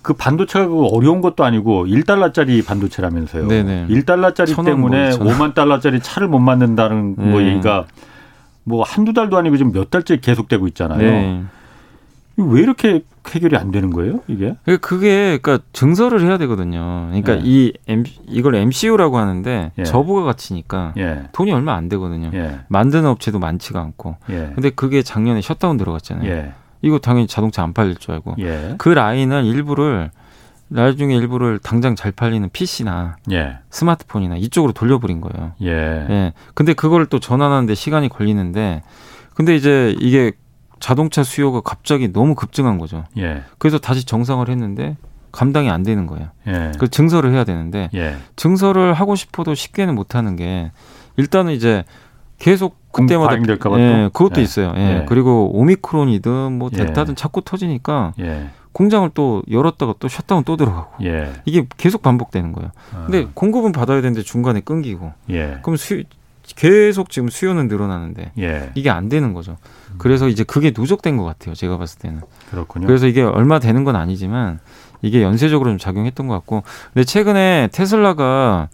그 0.00 0.14
반도체가 0.14 0.66
그 0.66 0.86
어려운 0.86 1.20
것도 1.20 1.44
아니고 1.44 1.86
1달러짜리 1.86 2.64
반도체라면서요. 2.64 3.46
네네. 3.46 3.86
1달러짜리 3.88 4.64
때문에 4.64 5.16
뭐, 5.18 5.26
5만 5.26 5.54
달러짜리 5.54 6.00
차를 6.00 6.26
못 6.28 6.38
만든다는 6.40 7.14
네. 7.16 7.24
뭐 7.30 7.42
얘기가 7.42 7.86
뭐 8.64 8.82
한두 8.82 9.12
달도 9.12 9.36
아니고 9.36 9.56
지금 9.58 9.72
몇 9.72 9.90
달째 9.90 10.18
계속되고 10.18 10.66
있잖아요. 10.68 10.98
네. 10.98 11.42
왜 12.36 12.62
이렇게 12.62 13.02
해결이 13.28 13.56
안 13.56 13.70
되는 13.70 13.90
거예요, 13.90 14.20
이게? 14.26 14.56
그게 14.80 15.38
그러니까 15.38 15.64
증설을 15.72 16.22
해야 16.22 16.38
되거든요. 16.38 17.06
그러니까 17.08 17.36
예. 17.36 17.40
이 17.42 17.72
M, 17.86 18.04
이걸 18.26 18.54
MCU라고 18.56 19.18
하는데 19.18 19.72
예. 19.78 19.84
저부가 19.84 20.22
가치니까 20.24 20.94
예. 20.98 21.24
돈이 21.32 21.52
얼마 21.52 21.74
안 21.74 21.88
되거든요. 21.88 22.30
예. 22.34 22.60
만드는 22.68 23.06
업체도 23.06 23.38
많지가 23.38 23.80
않고. 23.80 24.16
예. 24.30 24.52
근데 24.54 24.70
그게 24.70 25.02
작년에 25.02 25.40
셧다운 25.40 25.76
들어갔잖아요. 25.76 26.28
예. 26.28 26.52
이거 26.82 26.98
당연히 26.98 27.26
자동차 27.26 27.62
안 27.62 27.72
팔릴 27.72 27.96
줄 27.96 28.12
알고. 28.12 28.36
그 28.78 28.88
라인은 28.88 29.44
일부를 29.44 30.10
나중에 30.68 31.14
일부를 31.16 31.58
당장 31.58 31.94
잘 31.94 32.12
팔리는 32.12 32.48
PC나 32.50 33.16
스마트폰이나 33.70 34.36
이쪽으로 34.36 34.72
돌려버린 34.72 35.20
거예요. 35.20 35.52
예. 35.62 36.32
근데 36.54 36.72
그걸 36.72 37.06
또 37.06 37.20
전환하는데 37.20 37.74
시간이 37.74 38.08
걸리는데 38.08 38.82
근데 39.34 39.54
이제 39.54 39.94
이게 40.00 40.32
자동차 40.82 41.22
수요가 41.22 41.60
갑자기 41.60 42.12
너무 42.12 42.34
급증한 42.34 42.76
거죠. 42.76 43.04
예. 43.16 43.44
그래서 43.58 43.78
다시 43.78 44.04
정상을 44.04 44.46
했는데 44.48 44.96
감당이 45.30 45.70
안 45.70 45.84
되는 45.84 46.08
거예요. 46.08 46.30
예. 46.48 46.72
그 46.76 46.88
증설을 46.88 47.32
해야 47.32 47.44
되는데 47.44 47.88
예. 47.94 48.16
증설을 48.34 48.92
하고 48.92 49.14
싶어도 49.14 49.54
쉽게는 49.54 49.94
못 49.94 50.16
하는 50.16 50.34
게 50.34 50.72
일단은 51.16 51.52
이제 51.52 51.84
계속 52.40 52.76
그때마다 52.90 53.36
예, 53.78 54.10
그것도 54.12 54.40
예. 54.40 54.42
있어요. 54.42 54.72
예. 54.76 54.80
예. 54.80 55.06
그리고 55.08 55.56
오미크론이든 55.56 56.58
뭐 56.58 56.68
예. 56.72 56.76
델타든 56.78 57.14
자꾸 57.14 57.42
터지니까 57.42 58.14
예. 58.18 58.50
공장을 58.72 59.08
또 59.14 59.44
열었다가 59.48 59.94
또 60.00 60.08
셧다운 60.08 60.42
또 60.42 60.56
들어가고 60.56 61.04
예. 61.04 61.32
이게 61.44 61.64
계속 61.76 62.02
반복되는 62.02 62.50
거예요. 62.52 62.72
아. 62.92 63.04
근데 63.04 63.28
공급은 63.34 63.70
받아야 63.70 64.00
되는데 64.00 64.22
중간에 64.22 64.58
끊기고 64.58 65.12
그럼 65.62 65.76
수 65.76 66.02
계속 66.56 67.08
지금 67.10 67.28
수요는 67.28 67.68
늘어나는데 67.68 68.32
이게 68.74 68.90
안 68.90 69.08
되는 69.08 69.32
거죠. 69.32 69.58
그래서 69.98 70.28
이제 70.28 70.44
그게 70.44 70.72
누적된 70.76 71.16
것 71.16 71.24
같아요. 71.24 71.54
제가 71.54 71.78
봤을 71.78 71.98
때는. 72.00 72.20
그렇군요. 72.50 72.86
그래서 72.86 73.06
이게 73.06 73.22
얼마 73.22 73.58
되는 73.58 73.84
건 73.84 73.96
아니지만 73.96 74.58
이게 75.02 75.22
연쇄적으로 75.22 75.70
좀 75.70 75.78
작용했던 75.78 76.26
것 76.28 76.34
같고 76.34 76.62
근데 76.92 77.04
최근에 77.04 77.68
테슬라가 77.72 78.68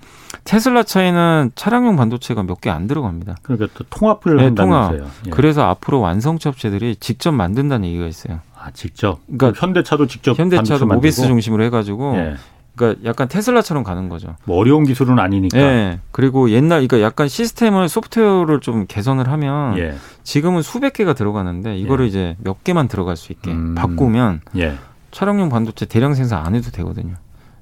테슬라 0.44 0.82
차에는 0.82 1.52
차량용 1.54 1.96
반도체가 1.96 2.42
몇 2.42 2.60
개 2.60 2.70
안 2.70 2.86
들어갑니다. 2.86 3.36
그러니까 3.42 3.68
또 3.74 3.84
통합을 3.88 4.36
네, 4.36 4.44
한다면서요. 4.44 4.98
통합. 4.98 5.12
예. 5.26 5.30
그래서 5.30 5.62
앞으로 5.64 6.00
완성차 6.00 6.50
업체들이 6.50 6.96
직접 6.96 7.32
만든다는 7.32 7.88
얘기가 7.88 8.06
있어요. 8.06 8.40
아 8.58 8.70
직접. 8.72 9.20
그러니까 9.26 9.52
현대차도 9.58 10.06
직접 10.06 10.38
현대차도 10.38 10.86
모비스 10.86 11.26
중심으로 11.26 11.64
해가지고. 11.64 12.16
예. 12.16 12.34
그러니까 12.78 13.08
약간 13.08 13.28
테슬라처럼 13.28 13.84
가는 13.84 14.08
거죠. 14.08 14.36
뭐 14.44 14.56
어려운 14.58 14.84
기술은 14.84 15.18
아니니까. 15.18 15.58
네. 15.58 16.00
그리고 16.12 16.50
옛날 16.50 16.86
그러니까 16.86 17.00
약간 17.00 17.28
시스템을 17.28 17.88
소프트웨어를 17.88 18.60
좀 18.60 18.86
개선을 18.86 19.28
하면 19.28 19.76
예. 19.78 19.94
지금은 20.22 20.62
수백 20.62 20.94
개가 20.94 21.12
들어가는데 21.12 21.76
이거를 21.76 22.06
예. 22.06 22.08
이제 22.08 22.36
몇 22.42 22.64
개만 22.64 22.88
들어갈 22.88 23.16
수 23.16 23.32
있게 23.32 23.50
음. 23.50 23.74
바꾸면 23.74 24.40
예. 24.56 24.76
차량용 25.10 25.48
반도체 25.48 25.86
대량 25.86 26.14
생산 26.14 26.44
안 26.44 26.54
해도 26.54 26.70
되거든요. 26.70 27.14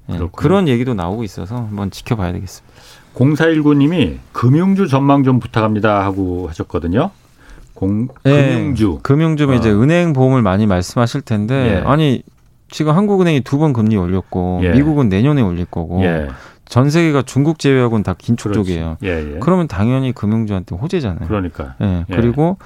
예, 0.09 0.19
그런 0.35 0.67
얘기도 0.67 0.93
나오고 0.93 1.23
있어서 1.23 1.55
한번 1.55 1.91
지켜봐야 1.91 2.31
되겠습니다. 2.31 2.77
0419님이 3.13 4.17
금융주 4.31 4.87
전망 4.87 5.23
좀 5.23 5.39
부탁합니다 5.39 6.03
하고 6.03 6.47
하셨거든요. 6.49 7.11
공, 7.73 8.07
네, 8.23 8.53
금융주. 8.53 8.99
금융주면 9.03 9.55
어. 9.55 9.59
이제 9.59 9.71
은행 9.71 10.13
보험을 10.13 10.41
많이 10.41 10.65
말씀하실 10.65 11.21
텐데 11.21 11.77
예. 11.77 11.83
아니 11.85 12.23
지금 12.69 12.95
한국은행이 12.95 13.41
두 13.41 13.57
번 13.57 13.73
금리 13.73 13.97
올렸고 13.97 14.61
예. 14.63 14.71
미국은 14.71 15.09
내년에 15.09 15.41
올릴 15.41 15.65
거고 15.65 16.03
예. 16.03 16.27
전 16.65 16.89
세계가 16.89 17.21
중국 17.23 17.59
제외하고는 17.59 18.03
다 18.03 18.13
긴축 18.17 18.53
쪽이에요. 18.53 18.97
예, 19.03 19.35
예. 19.35 19.39
그러면 19.39 19.67
당연히 19.67 20.11
금융주한테 20.11 20.75
호재잖아요. 20.75 21.27
그러니까. 21.27 21.75
예. 21.81 22.05
그리고 22.13 22.57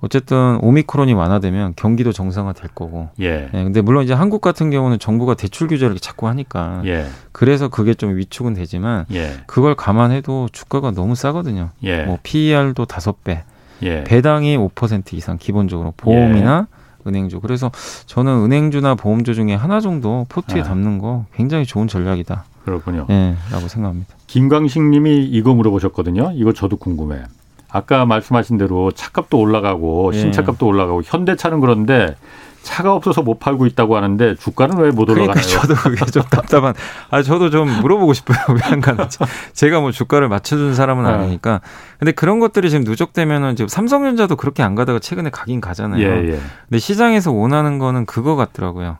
어쨌든 0.00 0.58
오미크론이 0.62 1.12
완화되면 1.12 1.74
경기도 1.76 2.10
정상화 2.10 2.54
될 2.54 2.70
거고. 2.74 3.10
예. 3.20 3.50
예. 3.52 3.62
근데 3.62 3.82
물론 3.82 4.02
이제 4.02 4.14
한국 4.14 4.40
같은 4.40 4.70
경우는 4.70 4.98
정부가 4.98 5.34
대출 5.34 5.68
규제를 5.68 5.98
자꾸 5.98 6.26
하니까. 6.28 6.80
예. 6.86 7.04
그래서 7.32 7.68
그게 7.68 7.92
좀 7.92 8.16
위축은 8.16 8.54
되지만 8.54 9.04
예. 9.12 9.34
그걸 9.46 9.74
감안해도 9.74 10.48
주가가 10.52 10.92
너무 10.92 11.14
싸거든요. 11.14 11.68
예. 11.82 12.04
뭐 12.04 12.18
PER도 12.22 12.86
다섯 12.86 13.22
배. 13.22 13.44
예. 13.82 14.04
배당이 14.04 14.56
5% 14.56 15.12
이상 15.14 15.36
기본적으로 15.38 15.92
보험이나 15.98 16.66
예. 16.70 16.79
은행주. 17.06 17.40
그래서 17.40 17.70
저는 18.06 18.44
은행주나 18.44 18.94
보험주 18.94 19.34
중에 19.34 19.54
하나 19.54 19.80
정도 19.80 20.26
포트에 20.28 20.60
아. 20.60 20.64
담는 20.64 20.98
거 20.98 21.26
굉장히 21.34 21.64
좋은 21.64 21.88
전략이다. 21.88 22.44
그렇군요. 22.64 23.06
예, 23.10 23.36
라고 23.50 23.68
생각합니다. 23.68 24.14
김광식 24.26 24.82
님이 24.82 25.24
이거 25.24 25.54
물어보셨거든요. 25.54 26.32
이거 26.34 26.52
저도 26.52 26.76
궁금해. 26.76 27.22
아까 27.70 28.04
말씀하신 28.04 28.58
대로 28.58 28.90
차값도 28.90 29.38
올라가고 29.38 30.10
예. 30.14 30.18
신차값도 30.18 30.66
올라가고 30.66 31.02
현대차는 31.04 31.60
그런데 31.60 32.16
차가 32.62 32.92
없어서 32.94 33.22
못 33.22 33.38
팔고 33.38 33.66
있다고 33.66 33.96
하는데 33.96 34.34
주가는 34.36 34.76
왜 34.78 34.90
못 34.90 35.08
올라가나요? 35.08 35.32
그러니까 35.34 35.42
저도 35.42 35.74
그게 35.74 36.04
좀 36.06 36.22
답답한. 36.30 36.74
아 37.10 37.22
저도 37.22 37.50
좀 37.50 37.68
물어보고 37.80 38.12
싶어요. 38.12 38.38
왜 38.50 38.60
안 38.70 38.80
가는지. 38.80 39.18
제가 39.54 39.80
뭐 39.80 39.90
주가를 39.92 40.28
맞춰준 40.28 40.74
사람은 40.74 41.04
네. 41.04 41.10
아니니까. 41.10 41.60
근데 41.98 42.12
그런 42.12 42.38
것들이 42.38 42.70
지금 42.70 42.84
누적되면은 42.84 43.56
지금 43.56 43.68
삼성전자도 43.68 44.36
그렇게 44.36 44.62
안 44.62 44.74
가다가 44.74 44.98
최근에 44.98 45.30
가긴 45.30 45.60
가잖아요. 45.60 46.00
예, 46.02 46.28
예. 46.32 46.40
근데 46.68 46.78
시장에서 46.78 47.32
원하는 47.32 47.78
거는 47.78 48.06
그거 48.06 48.36
같더라고요. 48.36 48.98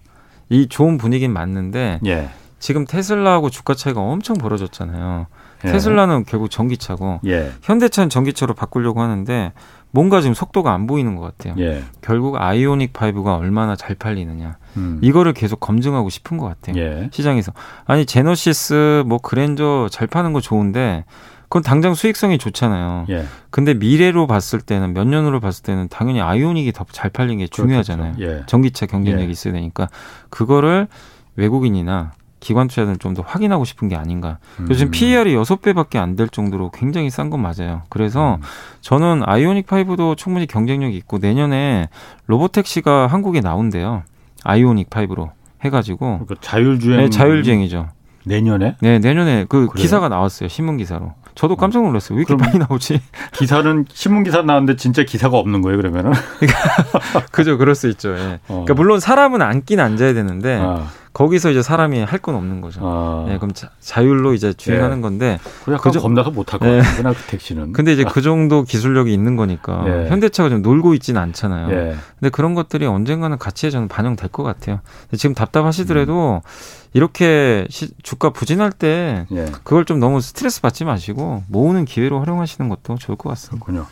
이 0.48 0.66
좋은 0.68 0.98
분위기는 0.98 1.32
맞는데 1.32 2.00
예. 2.06 2.30
지금 2.58 2.84
테슬라하고 2.86 3.50
주가 3.50 3.74
차이가 3.74 4.00
엄청 4.00 4.36
벌어졌잖아요. 4.36 5.26
예. 5.64 5.72
테슬라는 5.72 6.24
결국 6.26 6.50
전기차고 6.50 7.20
예. 7.26 7.52
현대차는 7.62 8.08
전기차로 8.10 8.54
바꾸려고 8.54 9.00
하는데 9.02 9.52
뭔가 9.92 10.20
지금 10.20 10.34
속도가 10.34 10.72
안 10.72 10.86
보이는 10.86 11.16
것 11.16 11.22
같아요. 11.36 11.54
예. 11.58 11.82
결국 12.00 12.40
아이오닉 12.40 12.92
5가 12.92 13.38
얼마나 13.38 13.74
잘 13.76 13.96
팔리느냐 13.96 14.56
음. 14.76 14.98
이거를 15.02 15.32
계속 15.32 15.58
검증하고 15.60 16.08
싶은 16.10 16.36
것 16.38 16.46
같아요. 16.46 16.80
예. 16.80 17.08
시장에서 17.12 17.52
아니 17.86 18.06
제너시스 18.06 19.02
뭐 19.06 19.18
그랜저 19.18 19.88
잘 19.90 20.06
파는 20.06 20.32
거 20.32 20.40
좋은데 20.40 21.04
그건 21.44 21.62
당장 21.64 21.94
수익성이 21.94 22.38
좋잖아요. 22.38 23.06
예. 23.10 23.24
근데 23.50 23.74
미래로 23.74 24.28
봤을 24.28 24.60
때는 24.60 24.94
몇 24.94 25.08
년으로 25.08 25.40
봤을 25.40 25.64
때는 25.64 25.88
당연히 25.88 26.20
아이오닉이 26.20 26.70
더 26.72 26.84
잘 26.92 27.10
팔린 27.10 27.38
게 27.38 27.48
중요하잖아요. 27.48 28.14
예. 28.20 28.42
전기차 28.46 28.86
경쟁력이 28.86 29.26
예. 29.26 29.30
있어야 29.30 29.52
되니까 29.54 29.88
그거를 30.28 30.86
외국인이나 31.34 32.12
기관 32.40 32.68
투자자는 32.68 32.98
좀 32.98 33.14
더 33.14 33.22
확인하고 33.26 33.64
싶은 33.64 33.88
게 33.88 33.96
아닌가. 33.96 34.38
요즘 34.70 34.86
음. 34.88 34.90
PER이 34.90 35.34
여섯 35.34 35.60
배밖에 35.62 35.98
안 35.98 36.16
될 36.16 36.28
정도로 36.28 36.70
굉장히 36.70 37.10
싼 37.10 37.28
건 37.30 37.40
맞아요. 37.42 37.82
그래서 37.88 38.36
음. 38.36 38.40
저는 38.80 39.22
아이오닉 39.26 39.66
5도 39.66 40.16
충분히 40.16 40.46
경쟁력이 40.46 40.96
있고 40.96 41.18
내년에 41.18 41.88
로보택시가 42.26 43.06
한국에 43.08 43.40
나온대요. 43.40 44.02
아이오닉 44.44 44.90
5로 44.90 45.30
해 45.64 45.70
가지고. 45.70 46.20
그러니까 46.24 46.34
자율주행. 46.40 46.98
네, 47.00 47.10
자율주행이죠. 47.10 47.88
내년에? 48.24 48.76
네, 48.80 48.98
내년에 48.98 49.46
그 49.48 49.66
그래요? 49.66 49.82
기사가 49.82 50.08
나왔어요. 50.08 50.48
신문 50.48 50.76
기사로. 50.76 51.14
저도 51.34 51.56
깜짝 51.56 51.82
놀랐어요. 51.82 52.18
왜 52.18 52.24
이렇게 52.28 52.42
많이 52.42 52.58
나오지? 52.58 53.00
기사는 53.32 53.86
신문 53.92 54.24
기사 54.24 54.42
나왔는데 54.42 54.76
진짜 54.76 55.04
기사가 55.04 55.38
없는 55.38 55.62
거예요, 55.62 55.78
그러면은? 55.78 56.12
그죠, 57.32 57.56
그럴 57.58 57.74
수 57.74 57.88
있죠. 57.88 58.10
예. 58.16 58.34
어. 58.48 58.64
그러니까 58.64 58.74
물론 58.74 59.00
사람은 59.00 59.40
앉긴 59.42 59.80
앉아야 59.80 60.12
되는데 60.14 60.58
아. 60.62 60.86
거기서 61.12 61.50
이제 61.50 61.60
사람이 61.62 61.98
할 62.00 62.20
건 62.20 62.34
없는 62.34 62.60
거죠. 62.60 62.80
아. 62.84 63.26
예, 63.30 63.38
그럼 63.38 63.52
자, 63.54 64.04
율로 64.04 64.34
이제 64.34 64.52
주행하는 64.52 64.98
예. 64.98 65.00
건데. 65.00 65.38
그 65.64 65.72
약간 65.72 65.92
그 65.92 65.98
겁나서 65.98 66.30
못할 66.30 66.60
것 66.60 66.68
예. 66.68 66.80
같은데, 66.80 67.14
그 67.14 67.22
택시는. 67.30 67.72
근데 67.74 67.92
이제 67.92 68.04
그 68.04 68.20
정도 68.20 68.62
기술력이 68.62 69.12
있는 69.12 69.36
거니까 69.36 69.84
예. 69.86 70.08
현대차가 70.10 70.50
좀 70.50 70.60
놀고 70.62 70.94
있지는 70.94 71.20
않잖아요. 71.22 71.70
예. 71.70 71.96
근데 72.18 72.30
그런 72.30 72.54
것들이 72.54 72.86
언젠가는 72.86 73.38
가치에 73.38 73.70
저는 73.70 73.88
반영될 73.88 74.28
것 74.28 74.42
같아요. 74.42 74.80
지금 75.16 75.34
답답하시더라도 75.34 76.42
음. 76.44 76.50
이렇게 76.92 77.66
시, 77.70 77.88
주가 78.02 78.30
부진할 78.30 78.70
때 78.70 79.26
예. 79.32 79.46
그걸 79.64 79.84
좀 79.86 79.98
너무 79.98 80.20
스트레스 80.20 80.60
받지 80.60 80.84
마시고 80.84 81.44
모으는 81.48 81.86
기회로 81.86 82.20
활용하시는 82.20 82.68
것도 82.68 82.96
좋을 82.98 83.16
것 83.16 83.30
같습니다. 83.30 83.64
그렇군요. 83.64 83.86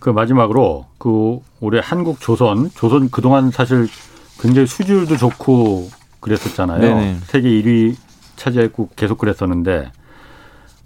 그 0.00 0.10
마지막으로 0.10 0.86
그 0.98 1.38
올해 1.60 1.80
한국 1.82 2.20
조선 2.20 2.70
조선 2.74 3.10
그동안 3.10 3.50
사실 3.50 3.88
굉장히 4.40 4.66
수주율도 4.66 5.16
좋고 5.16 5.90
그랬었잖아요. 6.20 6.80
네네. 6.80 7.16
세계 7.24 7.48
1위 7.48 7.96
차지했고 8.36 8.90
계속 8.96 9.18
그랬었는데 9.18 9.92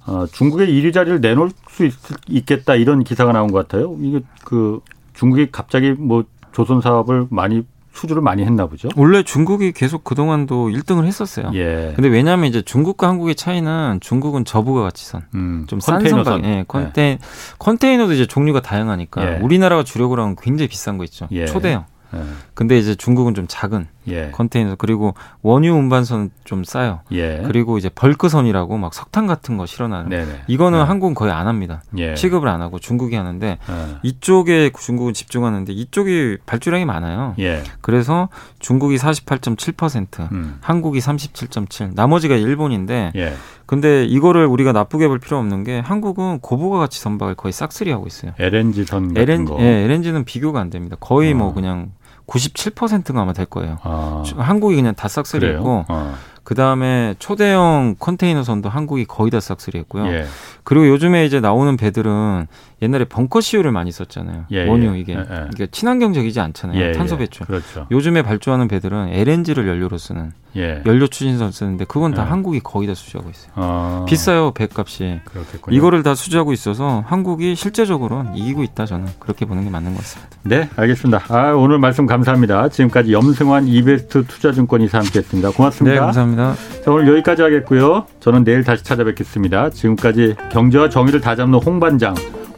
어, 0.06 0.26
중국의 0.26 0.68
1위 0.68 0.92
자리를 0.92 1.20
내놓을 1.20 1.50
수 1.68 1.84
있, 1.84 2.46
겠다 2.46 2.74
이런 2.74 3.04
기사가 3.04 3.32
나온 3.32 3.52
것 3.52 3.66
같아요. 3.66 3.96
이게 4.00 4.20
그 4.44 4.80
중국이 5.14 5.50
갑자기 5.52 5.92
뭐 5.92 6.24
조선 6.52 6.80
사업을 6.80 7.26
많이 7.30 7.64
수주를 7.92 8.22
많이 8.22 8.42
했나 8.42 8.66
보죠. 8.66 8.88
원래 8.96 9.22
중국이 9.22 9.72
계속 9.72 10.02
그동안도 10.02 10.70
1등을 10.70 11.04
했었어요. 11.04 11.50
예. 11.54 11.92
근데 11.94 12.08
왜냐하면 12.08 12.46
이제 12.46 12.62
중국과 12.62 13.06
한국의 13.06 13.34
차이는 13.34 13.98
중국은 14.00 14.44
저부가 14.44 14.82
가치선, 14.82 15.26
음, 15.34 15.66
좀싼 15.68 16.00
선박, 16.00 16.42
예, 16.44 16.64
컨테 16.66 17.02
예. 17.02 17.18
컨테이너도 17.58 18.14
이제 18.14 18.26
종류가 18.26 18.62
다양하니까 18.62 19.36
예. 19.36 19.40
우리나라가 19.40 19.84
주력으로 19.84 20.22
하면 20.22 20.36
굉장히 20.40 20.68
비싼 20.68 20.96
거 20.96 21.04
있죠. 21.04 21.28
예. 21.32 21.46
초대형. 21.46 21.84
예. 22.14 22.18
근데 22.54 22.78
이제 22.78 22.94
중국은 22.94 23.34
좀 23.34 23.44
작은 23.46 23.88
예. 24.08 24.30
컨테이너 24.32 24.74
그리고 24.76 25.14
원유 25.42 25.72
운반선 25.72 26.30
좀 26.44 26.64
싸요. 26.64 27.00
예. 27.12 27.42
그리고 27.46 27.78
이제 27.78 27.88
벌크선이라고 27.88 28.76
막 28.78 28.94
석탄 28.94 29.26
같은 29.26 29.56
거 29.56 29.66
실어나는. 29.66 30.08
네네. 30.08 30.42
이거는 30.46 30.78
네. 30.80 30.84
한국은 30.84 31.14
거의 31.14 31.32
안 31.32 31.46
합니다. 31.46 31.82
예. 31.98 32.14
취급을 32.14 32.48
안 32.48 32.62
하고 32.62 32.78
중국이 32.78 33.14
하는데 33.14 33.46
예. 33.46 33.98
이쪽에 34.02 34.70
중국은 34.78 35.14
집중하는데 35.14 35.72
이쪽이 35.72 36.38
발주량이 36.46 36.84
많아요. 36.84 37.34
예. 37.38 37.62
그래서 37.80 38.28
중국이 38.58 38.96
48.7%, 38.96 40.32
음. 40.32 40.58
한국이 40.60 40.98
37.7, 40.98 41.94
나머지가 41.94 42.34
일본인데. 42.36 43.12
예. 43.16 43.34
근데 43.66 44.04
이거를 44.04 44.44
우리가 44.44 44.72
나쁘게 44.72 45.08
볼 45.08 45.18
필요 45.18 45.38
없는 45.38 45.64
게 45.64 45.78
한국은 45.78 46.40
고부가 46.40 46.78
가치 46.78 47.00
선박을 47.00 47.36
거의 47.36 47.52
싹쓸이 47.52 47.90
하고 47.90 48.06
있어요. 48.06 48.32
LNG 48.38 48.84
선 48.84 49.14
같은 49.14 49.22
LN, 49.22 49.44
거. 49.46 49.56
예, 49.60 49.84
LNG는 49.84 50.24
비교가 50.24 50.60
안 50.60 50.68
됩니다. 50.68 50.96
거의 51.00 51.32
뭐 51.32 51.46
어. 51.46 51.46
뭐 51.46 51.54
그냥 51.54 51.92
97%가 52.32 53.20
아마 53.20 53.32
될 53.32 53.46
거예요. 53.46 53.78
아. 53.82 54.22
한국이 54.36 54.76
그냥 54.76 54.94
다 54.94 55.08
싹쓸이했고 55.08 55.84
어. 55.88 56.14
그 56.44 56.54
다음에 56.54 57.14
초대형 57.18 57.96
컨테이너선도 57.98 58.68
한국이 58.68 59.04
거의 59.04 59.30
다 59.30 59.38
싹쓸이했고요. 59.38 60.06
예. 60.08 60.26
그리고 60.64 60.88
요즘에 60.88 61.24
이제 61.24 61.40
나오는 61.40 61.76
배들은 61.76 62.46
옛날에 62.82 63.04
벙커 63.04 63.40
시유를 63.40 63.70
많이 63.70 63.92
썼잖아요. 63.92 64.46
예, 64.50 64.66
원유 64.66 64.96
예. 64.96 65.00
이게 65.00 65.12
예, 65.14 65.48
이게 65.52 65.66
친환경적이지 65.68 66.40
않잖아요. 66.40 66.80
예, 66.80 66.92
탄소 66.92 67.16
배출. 67.16 67.46
그렇죠. 67.46 67.86
요즘에 67.90 68.22
발주하는 68.22 68.66
배들은 68.66 69.10
LNG를 69.10 69.68
연료로 69.68 69.98
쓰는 69.98 70.32
예. 70.56 70.82
연료 70.86 71.06
추진선 71.06 71.52
쓰는데 71.52 71.84
그건 71.86 72.12
다 72.14 72.22
예. 72.22 72.26
한국이 72.26 72.60
거의 72.60 72.86
다 72.86 72.94
수주하고 72.94 73.30
있어요. 73.30 73.52
아. 73.54 74.04
비싸요 74.06 74.52
배값이. 74.52 75.20
그렇겠군요. 75.24 75.76
이거를 75.76 76.02
다 76.02 76.14
수주하고 76.14 76.52
있어서 76.52 77.04
한국이 77.06 77.54
실제적으로는 77.54 78.36
이기고 78.36 78.62
있다 78.62 78.86
저는 78.86 79.06
그렇게 79.18 79.44
보는 79.44 79.64
게 79.64 79.70
맞는 79.70 79.92
것 79.94 79.98
같습니다. 80.00 80.36
네, 80.42 80.68
알겠습니다. 80.76 81.22
아, 81.28 81.52
오늘 81.52 81.78
말씀 81.78 82.06
감사합니다. 82.06 82.68
지금까지 82.68 83.12
염승환 83.12 83.68
이베스트 83.68 84.26
투자증권 84.26 84.82
이사 84.82 84.98
함께했습니다. 84.98 85.50
고맙습니다. 85.52 85.94
네, 85.94 86.00
감사합니다. 86.00 86.54
자, 86.84 86.90
오늘 86.90 87.08
여기까지 87.08 87.42
하겠고요. 87.42 88.06
저는 88.20 88.44
내일 88.44 88.64
다시 88.64 88.84
찾아뵙겠습니다. 88.84 89.70
지금까지 89.70 90.36
경제와 90.50 90.88
정의를 90.88 91.20
다잡는 91.20 91.58
홍반장 91.60 92.14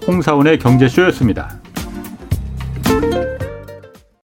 홍사원의 0.06 0.58
경제쇼였습니다. 0.58 1.60